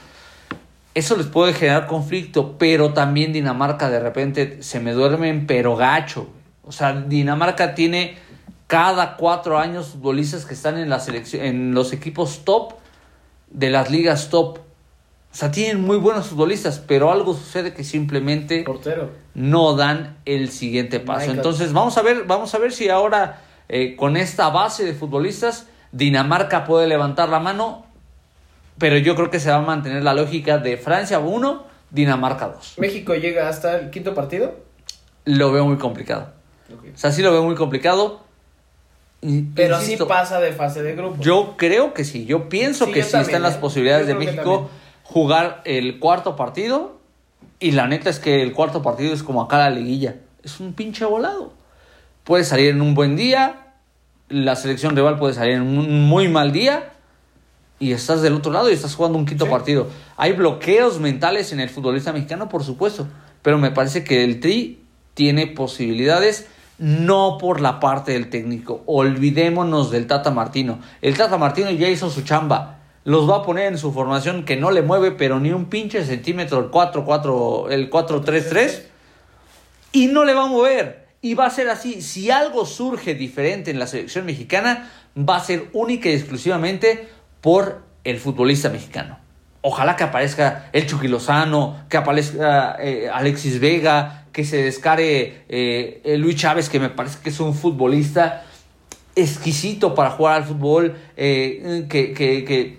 Eso 0.93 1.15
les 1.15 1.27
puede 1.27 1.53
generar 1.53 1.87
conflicto, 1.87 2.57
pero 2.57 2.93
también 2.93 3.31
Dinamarca 3.31 3.89
de 3.89 3.99
repente 3.99 4.61
se 4.61 4.79
me 4.79 4.91
duermen, 4.91 5.47
pero 5.47 5.75
gacho. 5.75 6.27
O 6.63 6.71
sea, 6.71 6.93
Dinamarca 6.93 7.75
tiene 7.75 8.17
cada 8.67 9.17
cuatro 9.17 9.57
años 9.57 9.89
futbolistas 9.89 10.45
que 10.45 10.53
están 10.53 10.77
en 10.77 10.89
la 10.89 10.99
selección, 10.99 11.43
en 11.45 11.73
los 11.73 11.93
equipos 11.93 12.43
top 12.43 12.73
de 13.49 13.69
las 13.69 13.89
ligas 13.89 14.29
top. 14.29 14.59
O 14.59 15.35
sea, 15.35 15.49
tienen 15.51 15.81
muy 15.81 15.97
buenos 15.97 16.27
futbolistas, 16.27 16.79
pero 16.79 17.11
algo 17.11 17.33
sucede 17.33 17.73
que 17.73 17.85
simplemente 17.85 18.63
Portero. 18.63 19.11
no 19.33 19.75
dan 19.75 20.17
el 20.25 20.49
siguiente 20.49 20.99
paso. 20.99 21.31
Entonces, 21.31 21.71
vamos 21.71 21.97
a 21.97 22.01
ver, 22.01 22.25
vamos 22.25 22.53
a 22.53 22.57
ver 22.57 22.73
si 22.73 22.89
ahora 22.89 23.41
eh, 23.73 23.95
con 23.95 24.17
esta 24.17 24.49
base 24.49 24.83
de 24.83 24.93
futbolistas 24.93 25.67
Dinamarca 25.93 26.65
puede 26.65 26.87
levantar 26.87 27.29
la 27.29 27.39
mano, 27.39 27.85
pero 28.77 28.97
yo 28.97 29.15
creo 29.15 29.29
que 29.29 29.39
se 29.39 29.49
va 29.49 29.57
a 29.57 29.61
mantener 29.61 30.03
la 30.03 30.13
lógica 30.13 30.57
de 30.57 30.75
Francia 30.75 31.19
1, 31.19 31.63
Dinamarca 31.89 32.49
2. 32.49 32.75
México 32.79 33.15
llega 33.15 33.47
hasta 33.47 33.79
el 33.79 33.89
quinto 33.89 34.13
partido. 34.13 34.55
Lo 35.23 35.53
veo 35.53 35.65
muy 35.65 35.77
complicado. 35.77 36.33
O 36.69 36.97
sea, 36.97 37.13
sí 37.13 37.21
lo 37.21 37.31
veo 37.31 37.43
muy 37.43 37.55
complicado. 37.55 38.21
Pero 39.55 39.77
insisto, 39.79 40.03
sí 40.03 40.09
pasa 40.09 40.41
de 40.41 40.51
fase 40.51 40.83
de 40.83 40.93
grupo. 40.93 41.21
Yo 41.21 41.55
creo 41.55 41.93
que 41.93 42.03
sí. 42.03 42.25
Yo 42.25 42.49
pienso 42.49 42.87
Sí, 42.87 42.91
que 42.91 42.99
yo 42.99 43.05
sí 43.05 43.11
también, 43.11 43.29
están 43.29 43.41
las 43.43 43.55
¿eh? 43.55 43.59
posibilidades 43.61 44.07
de 44.07 44.15
México 44.15 44.69
jugar 45.03 45.61
el 45.63 45.97
cuarto 45.99 46.35
partido. 46.35 46.99
Y 47.59 47.71
la 47.71 47.87
neta 47.87 48.09
es 48.09 48.19
que 48.19 48.41
el 48.41 48.51
cuarto 48.51 48.81
partido 48.81 49.13
es 49.13 49.23
como 49.23 49.41
acá 49.41 49.57
la 49.59 49.69
liguilla. 49.69 50.15
Es 50.43 50.59
un 50.59 50.73
pinche 50.73 51.05
volado. 51.05 51.53
Puede 52.23 52.43
salir 52.43 52.69
en 52.69 52.81
un 52.81 52.93
buen 52.93 53.15
día. 53.15 53.73
La 54.29 54.55
selección 54.55 54.95
rival 54.95 55.17
puede 55.17 55.33
salir 55.33 55.55
en 55.55 55.61
un 55.63 56.07
muy 56.07 56.27
mal 56.27 56.51
día. 56.51 56.93
Y 57.79 57.93
estás 57.93 58.21
del 58.21 58.33
otro 58.33 58.51
lado 58.51 58.69
y 58.69 58.73
estás 58.73 58.95
jugando 58.95 59.17
un 59.17 59.25
quinto 59.25 59.45
Sí. 59.45 59.51
partido. 59.51 59.87
Hay 60.15 60.33
bloqueos 60.33 60.99
mentales 60.99 61.51
en 61.51 61.59
el 61.59 61.69
futbolista 61.69 62.13
mexicano, 62.13 62.47
por 62.47 62.63
supuesto. 62.63 63.07
Pero 63.41 63.57
me 63.57 63.71
parece 63.71 64.03
que 64.03 64.23
el 64.23 64.39
Tri 64.39 64.83
tiene 65.15 65.47
posibilidades 65.47 66.47
no 66.77 67.37
por 67.39 67.59
la 67.59 67.79
parte 67.79 68.11
del 68.13 68.29
técnico. 68.29 68.83
Olvidémonos 68.85 69.91
del 69.91 70.07
Tata 70.07 70.31
Martino. 70.31 70.79
El 71.01 71.17
Tata 71.17 71.37
Martino 71.37 71.71
ya 71.71 71.89
hizo 71.89 72.09
su 72.09 72.21
chamba. 72.21 72.77
Los 73.03 73.27
va 73.27 73.37
a 73.37 73.43
poner 73.43 73.65
en 73.71 73.79
su 73.79 73.91
formación 73.91 74.45
que 74.45 74.57
no 74.57 74.69
le 74.69 74.83
mueve, 74.83 75.11
pero 75.11 75.39
ni 75.39 75.51
un 75.51 75.65
pinche 75.65 76.05
centímetro 76.05 76.59
el 76.59 76.69
4-4, 76.69 77.71
el 77.71 77.89
4-3-3. 77.89 78.83
Y 79.91 80.07
no 80.07 80.23
le 80.23 80.33
va 80.35 80.43
a 80.43 80.47
mover. 80.47 81.00
Y 81.21 81.35
va 81.35 81.45
a 81.45 81.49
ser 81.49 81.69
así. 81.69 82.01
Si 82.01 82.31
algo 82.31 82.65
surge 82.65 83.13
diferente 83.13 83.69
en 83.71 83.77
la 83.79 83.87
selección 83.87 84.25
mexicana, 84.25 84.89
va 85.17 85.35
a 85.35 85.39
ser 85.43 85.69
única 85.73 86.09
y 86.09 86.13
exclusivamente 86.13 87.07
por 87.41 87.83
el 88.03 88.17
futbolista 88.19 88.69
mexicano. 88.69 89.19
Ojalá 89.61 89.95
que 89.95 90.03
aparezca 90.03 90.69
el 90.73 90.87
Chucky 90.87 91.07
que 91.87 91.97
aparezca 91.97 92.75
eh, 92.79 93.09
Alexis 93.13 93.59
Vega, 93.59 94.25
que 94.31 94.43
se 94.43 94.63
descare 94.63 95.43
eh, 95.49 96.01
eh, 96.03 96.17
Luis 96.17 96.35
Chávez, 96.37 96.69
que 96.69 96.79
me 96.79 96.89
parece 96.89 97.19
que 97.23 97.29
es 97.29 97.39
un 97.39 97.53
futbolista 97.53 98.43
exquisito 99.15 99.93
para 99.93 100.09
jugar 100.11 100.37
al 100.37 100.45
fútbol, 100.45 100.95
que, 101.15 102.13
que- 102.15 102.43
que 102.45 102.77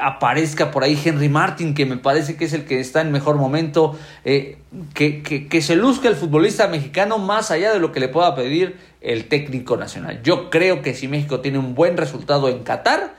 aparezca 0.00 0.70
por 0.70 0.84
ahí 0.84 1.00
Henry 1.02 1.28
Martin, 1.28 1.74
que 1.74 1.86
me 1.86 1.96
parece 1.96 2.36
que 2.36 2.44
es 2.44 2.52
el 2.52 2.64
que 2.64 2.80
está 2.80 3.00
en 3.00 3.12
mejor 3.12 3.36
momento, 3.36 3.98
eh, 4.24 4.58
que, 4.94 5.22
que, 5.22 5.48
que, 5.48 5.62
se 5.62 5.76
luzca 5.76 6.08
el 6.08 6.16
futbolista 6.16 6.68
mexicano 6.68 7.18
más 7.18 7.50
allá 7.50 7.72
de 7.72 7.78
lo 7.78 7.92
que 7.92 8.00
le 8.00 8.08
pueda 8.08 8.34
pedir 8.34 8.78
el 9.00 9.28
técnico 9.28 9.76
nacional. 9.76 10.22
Yo 10.22 10.50
creo 10.50 10.82
que 10.82 10.94
si 10.94 11.08
México 11.08 11.40
tiene 11.40 11.58
un 11.58 11.74
buen 11.74 11.96
resultado 11.96 12.48
en 12.48 12.62
Qatar, 12.62 13.14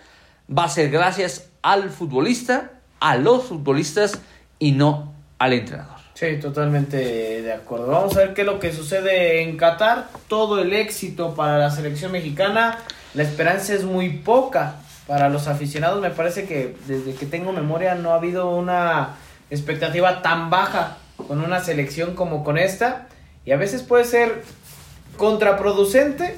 va 0.56 0.66
a 0.66 0.70
ser 0.70 0.90
gracias 0.90 1.50
al 1.62 1.90
futbolista, 1.90 2.72
a 3.00 3.18
los 3.18 3.46
futbolistas 3.46 4.20
y 4.60 4.74
no 4.74 5.14
al 5.40 5.54
entrenador. 5.54 6.00
Sí, 6.14 6.38
totalmente 6.40 6.98
de 7.42 7.52
acuerdo. 7.54 7.88
Vamos 7.88 8.16
a 8.16 8.20
ver 8.20 8.34
qué 8.36 8.42
es 8.42 8.48
lo 8.48 8.60
que 8.60 8.72
sucede 8.72 9.42
en 9.42 9.58
Qatar. 9.58 10.08
Todo 10.28 10.60
el 10.60 10.72
éxito 10.74 11.34
para 11.34 11.58
la 11.58 11.72
selección 11.72 12.12
mexicana. 12.12 12.78
La 13.16 13.24
esperanza 13.24 13.74
es 13.74 13.84
muy 13.84 14.10
poca 14.10 14.76
para 15.08 15.30
los 15.30 15.48
aficionados. 15.48 16.02
Me 16.02 16.10
parece 16.10 16.46
que 16.46 16.76
desde 16.88 17.14
que 17.14 17.26
tengo 17.26 17.52
memoria 17.52 17.96
no 17.96 18.12
ha 18.12 18.16
habido 18.16 18.50
una 18.56 19.16
expectativa 19.50 20.22
tan 20.22 20.50
baja 20.50 20.98
con 21.28 21.42
una 21.42 21.60
selección 21.60 22.16
como 22.16 22.44
con 22.44 22.58
esta. 22.58 23.08
Y 23.46 23.52
a 23.52 23.58
veces 23.58 23.84
puede 23.84 24.06
ser 24.06 24.44
contraproducente 25.18 26.36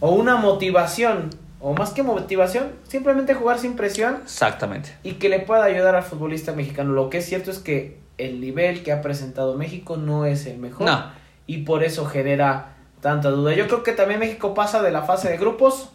o 0.00 0.10
una 0.10 0.36
motivación. 0.36 1.30
O 1.62 1.74
más 1.74 1.90
que 1.90 2.02
motivación, 2.02 2.72
simplemente 2.88 3.34
jugar 3.34 3.58
sin 3.58 3.76
presión. 3.76 4.20
Exactamente. 4.22 4.96
Y 5.02 5.14
que 5.14 5.28
le 5.28 5.40
pueda 5.40 5.64
ayudar 5.64 5.94
al 5.94 6.02
futbolista 6.02 6.52
mexicano. 6.52 6.92
Lo 6.92 7.10
que 7.10 7.18
es 7.18 7.26
cierto 7.26 7.50
es 7.50 7.58
que 7.58 7.98
el 8.16 8.40
nivel 8.40 8.82
que 8.82 8.92
ha 8.92 9.02
presentado 9.02 9.56
México 9.56 9.98
no 9.98 10.24
es 10.24 10.46
el 10.46 10.56
mejor. 10.56 10.86
No. 10.86 11.12
Y 11.46 11.58
por 11.64 11.84
eso 11.84 12.06
genera 12.06 12.76
tanta 13.02 13.28
duda. 13.28 13.52
Yo 13.54 13.66
creo 13.66 13.82
que 13.82 13.92
también 13.92 14.20
México 14.20 14.54
pasa 14.54 14.82
de 14.82 14.90
la 14.90 15.02
fase 15.02 15.28
de 15.28 15.36
grupos. 15.36 15.90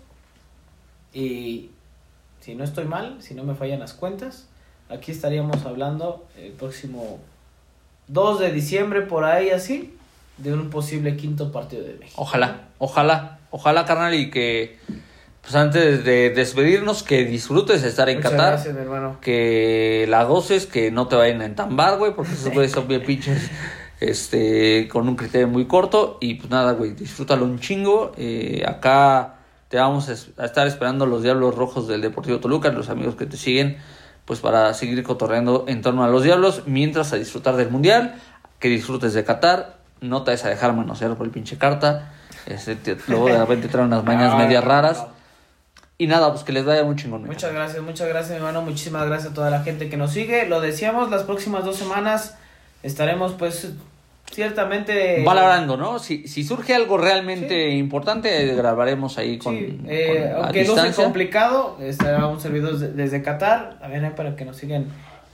Y 1.13 1.71
si 2.45 2.53
no 2.53 2.63
estoy 2.63 2.85
mal, 2.85 3.17
si 3.21 3.33
no 3.33 3.43
me 3.43 3.55
fallan 3.55 3.79
las 3.79 3.93
cuentas, 3.93 4.45
aquí 4.87 5.11
estaríamos 5.11 5.65
hablando 5.65 6.27
el 6.37 6.51
próximo 6.51 7.17
2 8.07 8.39
de 8.39 8.51
diciembre, 8.51 9.01
por 9.01 9.23
ahí 9.23 9.49
así, 9.49 9.97
de 10.37 10.53
un 10.53 10.69
posible 10.69 11.17
quinto 11.17 11.51
partido 11.51 11.83
de 11.83 11.95
México. 11.95 12.21
Ojalá, 12.21 12.67
ojalá, 12.77 13.39
ojalá, 13.49 13.85
carnal, 13.85 14.13
y 14.13 14.29
que 14.29 14.77
pues 15.41 15.55
antes 15.55 16.05
de 16.05 16.29
despedirnos, 16.29 17.01
que 17.01 17.25
disfrutes 17.25 17.81
de 17.81 17.89
estar 17.89 18.09
en 18.09 18.17
Muchas 18.17 18.33
Qatar. 18.33 18.51
gracias, 18.53 18.75
mi 18.75 18.81
hermano. 18.81 19.17
Que 19.21 20.05
la 20.07 20.23
goces, 20.25 20.67
que 20.67 20.91
no 20.91 21.07
te 21.07 21.15
vayan 21.15 21.41
a 21.41 21.45
entambar, 21.45 21.97
güey, 21.97 22.13
porque 22.13 22.33
esos 22.33 22.49
güeyes 22.53 22.71
son 22.71 22.87
bien 22.87 23.01
pinches. 23.01 23.49
Este, 23.99 24.87
con 24.87 25.07
un 25.07 25.15
criterio 25.15 25.47
muy 25.47 25.65
corto. 25.65 26.19
Y 26.21 26.35
pues 26.35 26.51
nada, 26.51 26.73
güey, 26.73 26.91
disfrútalo 26.91 27.45
un 27.45 27.59
chingo. 27.59 28.11
Eh, 28.17 28.63
acá 28.67 29.35
te 29.69 29.77
vamos 29.77 30.09
a 30.09 30.13
es- 30.13 30.29
a 30.37 30.45
estar 30.45 30.67
esperando 30.67 31.05
los 31.05 31.23
Diablos 31.23 31.55
Rojos 31.55 31.87
del 31.87 32.01
Deportivo 32.01 32.39
Toluca, 32.39 32.69
los 32.69 32.89
amigos 32.89 33.15
que 33.15 33.25
te 33.25 33.37
siguen, 33.37 33.77
pues 34.25 34.39
para 34.39 34.73
seguir 34.73 35.01
cotorreando 35.03 35.65
en 35.67 35.81
torno 35.81 36.03
a 36.03 36.07
los 36.07 36.23
Diablos, 36.23 36.63
mientras 36.65 37.13
a 37.13 37.17
disfrutar 37.17 37.55
del 37.55 37.69
Mundial, 37.69 38.15
que 38.59 38.69
disfrutes 38.69 39.13
de 39.13 39.23
Qatar, 39.23 39.75
no 40.01 40.23
te 40.23 40.31
vayas 40.31 40.45
a 40.45 40.49
dejar 40.49 40.73
manosear 40.73 41.15
por 41.15 41.25
el 41.25 41.31
pinche 41.31 41.57
carta. 41.57 42.11
Este, 42.45 42.75
te- 42.75 42.97
luego 43.07 43.27
de 43.27 43.37
repente 43.37 43.67
traen 43.67 43.87
unas 43.87 44.03
mañas 44.05 44.35
medias 44.37 44.63
raras. 44.63 45.05
Y 45.97 46.07
nada, 46.07 46.29
pues 46.31 46.43
que 46.43 46.51
les 46.51 46.65
vaya 46.65 46.83
muy 46.83 46.95
chingón. 46.97 47.23
Muchas 47.25 47.53
gracias, 47.53 47.81
muchas 47.81 48.07
gracias, 48.09 48.31
mi 48.31 48.35
hermano. 48.37 48.61
Muchísimas 48.61 49.05
gracias 49.07 49.31
a 49.31 49.33
toda 49.35 49.49
la 49.49 49.63
gente 49.63 49.89
que 49.89 49.95
nos 49.97 50.11
sigue. 50.11 50.45
Lo 50.47 50.59
decíamos, 50.59 51.09
las 51.09 51.23
próximas 51.23 51.63
dos 51.63 51.77
semanas 51.77 52.35
estaremos, 52.83 53.33
pues, 53.33 53.69
ciertamente. 54.35 55.23
valorando, 55.25 55.77
¿no? 55.77 55.99
Si, 55.99 56.27
si 56.27 56.43
surge 56.43 56.75
algo 56.75 56.97
realmente 56.97 57.69
importante, 57.71 58.53
grabaremos 58.55 59.17
ahí 59.17 59.37
con, 59.37 59.55
Sí, 59.57 59.79
eh, 59.87 60.31
con 60.35 60.43
aunque 60.45 60.59
luce 60.61 60.71
distancia. 60.73 61.03
complicado, 61.03 61.77
estaremos 61.81 62.41
servidos 62.41 62.79
de- 62.81 62.91
desde 62.91 63.21
Qatar. 63.23 63.79
También 63.79 64.13
para 64.15 64.35
que 64.35 64.45
nos 64.45 64.57
sigan 64.57 64.83
en 64.83 64.87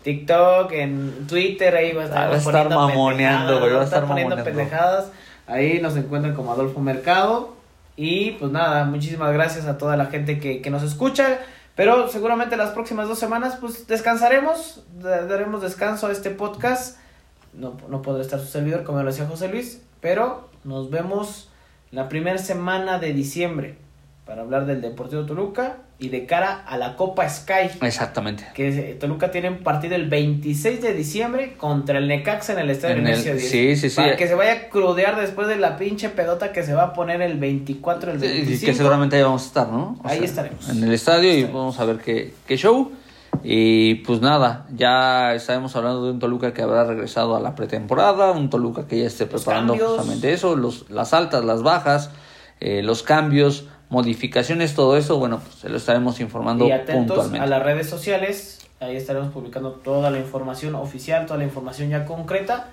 TikTok, 0.03 0.71
en 0.71 1.27
Twitter, 1.27 1.75
ahí 1.75 1.91
va 1.93 2.03
a 2.03 2.05
estar, 2.05 2.23
Ah, 2.23 2.27
va 2.29 2.35
a 2.35 2.37
estar 2.37 2.69
mamoneando, 2.69 3.59
güey, 3.59 3.73
va 3.73 3.81
a 3.81 3.83
estar 3.83 4.05
poniendo 4.05 4.35
mamoneando. 4.35 4.59
pendejadas. 4.61 5.11
Ahí 5.47 5.79
nos 5.81 5.95
encuentran 5.97 6.33
como 6.33 6.51
Adolfo 6.53 6.79
Mercado. 6.79 7.55
Y 7.97 8.31
pues 8.39 8.51
nada, 8.51 8.85
muchísimas 8.85 9.33
gracias 9.33 9.65
a 9.67 9.77
toda 9.77 9.97
la 9.97 10.05
gente 10.05 10.39
que, 10.39 10.61
que 10.61 10.69
nos 10.69 10.81
escucha. 10.81 11.39
Pero 11.75 12.07
seguramente 12.07 12.57
las 12.57 12.71
próximas 12.71 13.07
dos 13.07 13.19
semanas 13.19 13.57
pues 13.59 13.85
descansaremos, 13.87 14.83
da- 14.99 15.25
daremos 15.25 15.61
descanso 15.61 16.07
a 16.07 16.11
este 16.11 16.29
podcast. 16.31 16.97
No, 17.53 17.75
no 17.89 18.01
podrá 18.01 18.21
estar 18.21 18.39
su 18.39 18.47
servidor, 18.47 18.83
como 18.83 18.99
lo 19.01 19.05
decía 19.11 19.25
José 19.27 19.47
Luis, 19.49 19.81
pero 19.99 20.49
nos 20.63 20.89
vemos 20.89 21.49
la 21.91 22.07
primera 22.07 22.37
semana 22.37 22.97
de 22.99 23.13
diciembre 23.13 23.75
para 24.25 24.43
hablar 24.43 24.65
del 24.65 24.79
Deportivo 24.81 25.25
Toluca 25.25 25.77
y 25.99 26.07
de 26.09 26.25
cara 26.25 26.63
a 26.65 26.77
la 26.77 26.95
Copa 26.95 27.27
Sky. 27.27 27.69
Exactamente. 27.81 28.45
Que 28.53 28.69
eh, 28.91 28.95
Toluca 28.95 29.29
tiene 29.31 29.49
un 29.49 29.57
partido 29.57 29.95
el 29.95 30.07
26 30.09 30.81
de 30.81 30.93
diciembre 30.93 31.55
contra 31.57 31.97
el 31.99 32.07
Necaxa 32.07 32.53
en 32.53 32.59
el 32.59 32.69
estadio 32.69 32.95
En 32.95 32.99
el- 32.99 33.11
Nemesio 33.11 33.35
10. 33.35 33.49
sí, 33.49 33.75
sí, 33.75 33.89
sí. 33.89 33.95
Para 33.97 34.15
que 34.15 34.27
se 34.27 34.35
vaya 34.35 34.53
a 34.53 34.69
crudear 34.69 35.19
después 35.19 35.47
de 35.49 35.57
la 35.57 35.77
pinche 35.77 36.09
pedota 36.09 36.53
que 36.53 36.63
se 36.63 36.73
va 36.73 36.83
a 36.83 36.93
poner 36.93 37.21
el 37.21 37.37
24, 37.37 38.13
el 38.13 38.21
Sí, 38.21 38.27
25. 38.27 38.65
que 38.71 38.73
seguramente 38.77 39.17
ahí 39.17 39.23
vamos 39.23 39.43
a 39.43 39.47
estar, 39.47 39.67
¿no? 39.67 39.99
O 40.01 40.07
Ahí 40.07 40.23
estaremos. 40.23 40.69
En 40.69 40.81
el 40.83 40.93
estadio 40.93 41.29
y 41.33 41.37
Estaremos. 41.41 41.53
vamos 41.61 41.79
a 41.79 41.85
ver 41.85 41.97
qué, 41.97 42.33
qué 42.47 42.55
show. 42.57 42.91
Y 43.43 43.95
pues 43.95 44.21
nada, 44.21 44.67
ya 44.73 45.33
estaremos 45.33 45.75
hablando 45.75 46.05
de 46.05 46.11
un 46.11 46.19
Toluca 46.19 46.53
que 46.53 46.61
habrá 46.61 46.83
regresado 46.83 47.35
a 47.35 47.39
la 47.39 47.55
pretemporada, 47.55 48.31
un 48.31 48.49
Toluca 48.49 48.87
que 48.87 48.99
ya 48.99 49.07
esté 49.07 49.25
preparando 49.25 49.75
justamente 49.75 50.31
eso, 50.33 50.55
los, 50.55 50.89
las 50.89 51.13
altas, 51.13 51.43
las 51.43 51.63
bajas, 51.63 52.11
eh, 52.59 52.83
los 52.83 53.01
cambios, 53.01 53.65
modificaciones, 53.89 54.75
todo 54.75 54.95
eso, 54.95 55.17
bueno, 55.17 55.39
pues 55.39 55.55
se 55.55 55.69
lo 55.69 55.77
estaremos 55.77 56.19
informando 56.19 56.67
y 56.67 56.71
atentos 56.71 56.95
puntualmente. 57.17 57.39
a 57.39 57.47
las 57.47 57.63
redes 57.63 57.89
sociales. 57.89 58.59
Ahí 58.79 58.95
estaremos 58.95 59.31
publicando 59.31 59.73
toda 59.73 60.09
la 60.09 60.17
información 60.17 60.75
oficial, 60.75 61.25
toda 61.25 61.37
la 61.37 61.45
información 61.45 61.89
ya 61.89 62.05
concreta. 62.05 62.69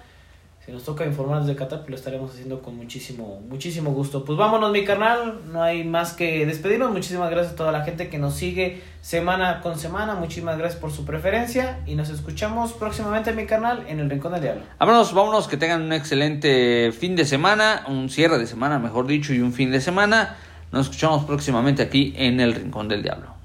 Si 0.69 0.75
nos 0.75 0.85
toca 0.85 1.07
informar 1.07 1.41
desde 1.41 1.57
Qatar, 1.57 1.79
pues 1.79 1.89
lo 1.89 1.97
estaremos 1.97 2.31
haciendo 2.31 2.61
con 2.61 2.77
muchísimo, 2.77 3.41
muchísimo 3.49 3.93
gusto. 3.93 4.23
Pues 4.23 4.37
vámonos, 4.37 4.71
mi 4.71 4.85
carnal. 4.85 5.41
No 5.51 5.63
hay 5.63 5.83
más 5.83 6.13
que 6.13 6.45
despedirnos. 6.45 6.91
Muchísimas 6.91 7.31
gracias 7.31 7.55
a 7.55 7.57
toda 7.57 7.73
la 7.73 7.87
gente 7.87 8.11
que 8.11 8.19
nos 8.19 8.35
sigue 8.35 8.83
semana 9.01 9.63
con 9.63 9.79
semana. 9.79 10.15
Muchísimas 10.15 10.59
gracias 10.59 10.79
por 10.79 10.93
su 10.93 11.07
preferencia. 11.07 11.81
Y 11.87 11.95
nos 11.95 12.11
escuchamos 12.11 12.75
próximamente, 12.75 13.33
mi 13.33 13.47
carnal, 13.47 13.87
en 13.89 13.99
el 13.99 14.11
Rincón 14.11 14.33
del 14.33 14.43
Diablo. 14.43 14.61
Vámonos, 14.79 15.15
vámonos, 15.15 15.49
que 15.49 15.57
tengan 15.57 15.81
un 15.81 15.95
excelente 15.95 16.93
fin 16.93 17.17
de 17.17 17.25
semana, 17.25 17.87
un 17.89 18.11
cierre 18.11 18.37
de 18.37 18.47
semana, 18.47 18.79
mejor 18.79 19.07
dicho, 19.07 19.33
y 19.33 19.41
un 19.41 19.55
fin 19.55 19.71
de 19.71 19.81
semana. 19.81 20.37
Nos 20.71 20.89
escuchamos 20.89 21.25
próximamente 21.25 21.83
aquí 21.83 22.13
en 22.15 22.41
el 22.41 22.53
Rincón 22.53 22.89
del 22.89 23.03
Diablo. 23.03 23.38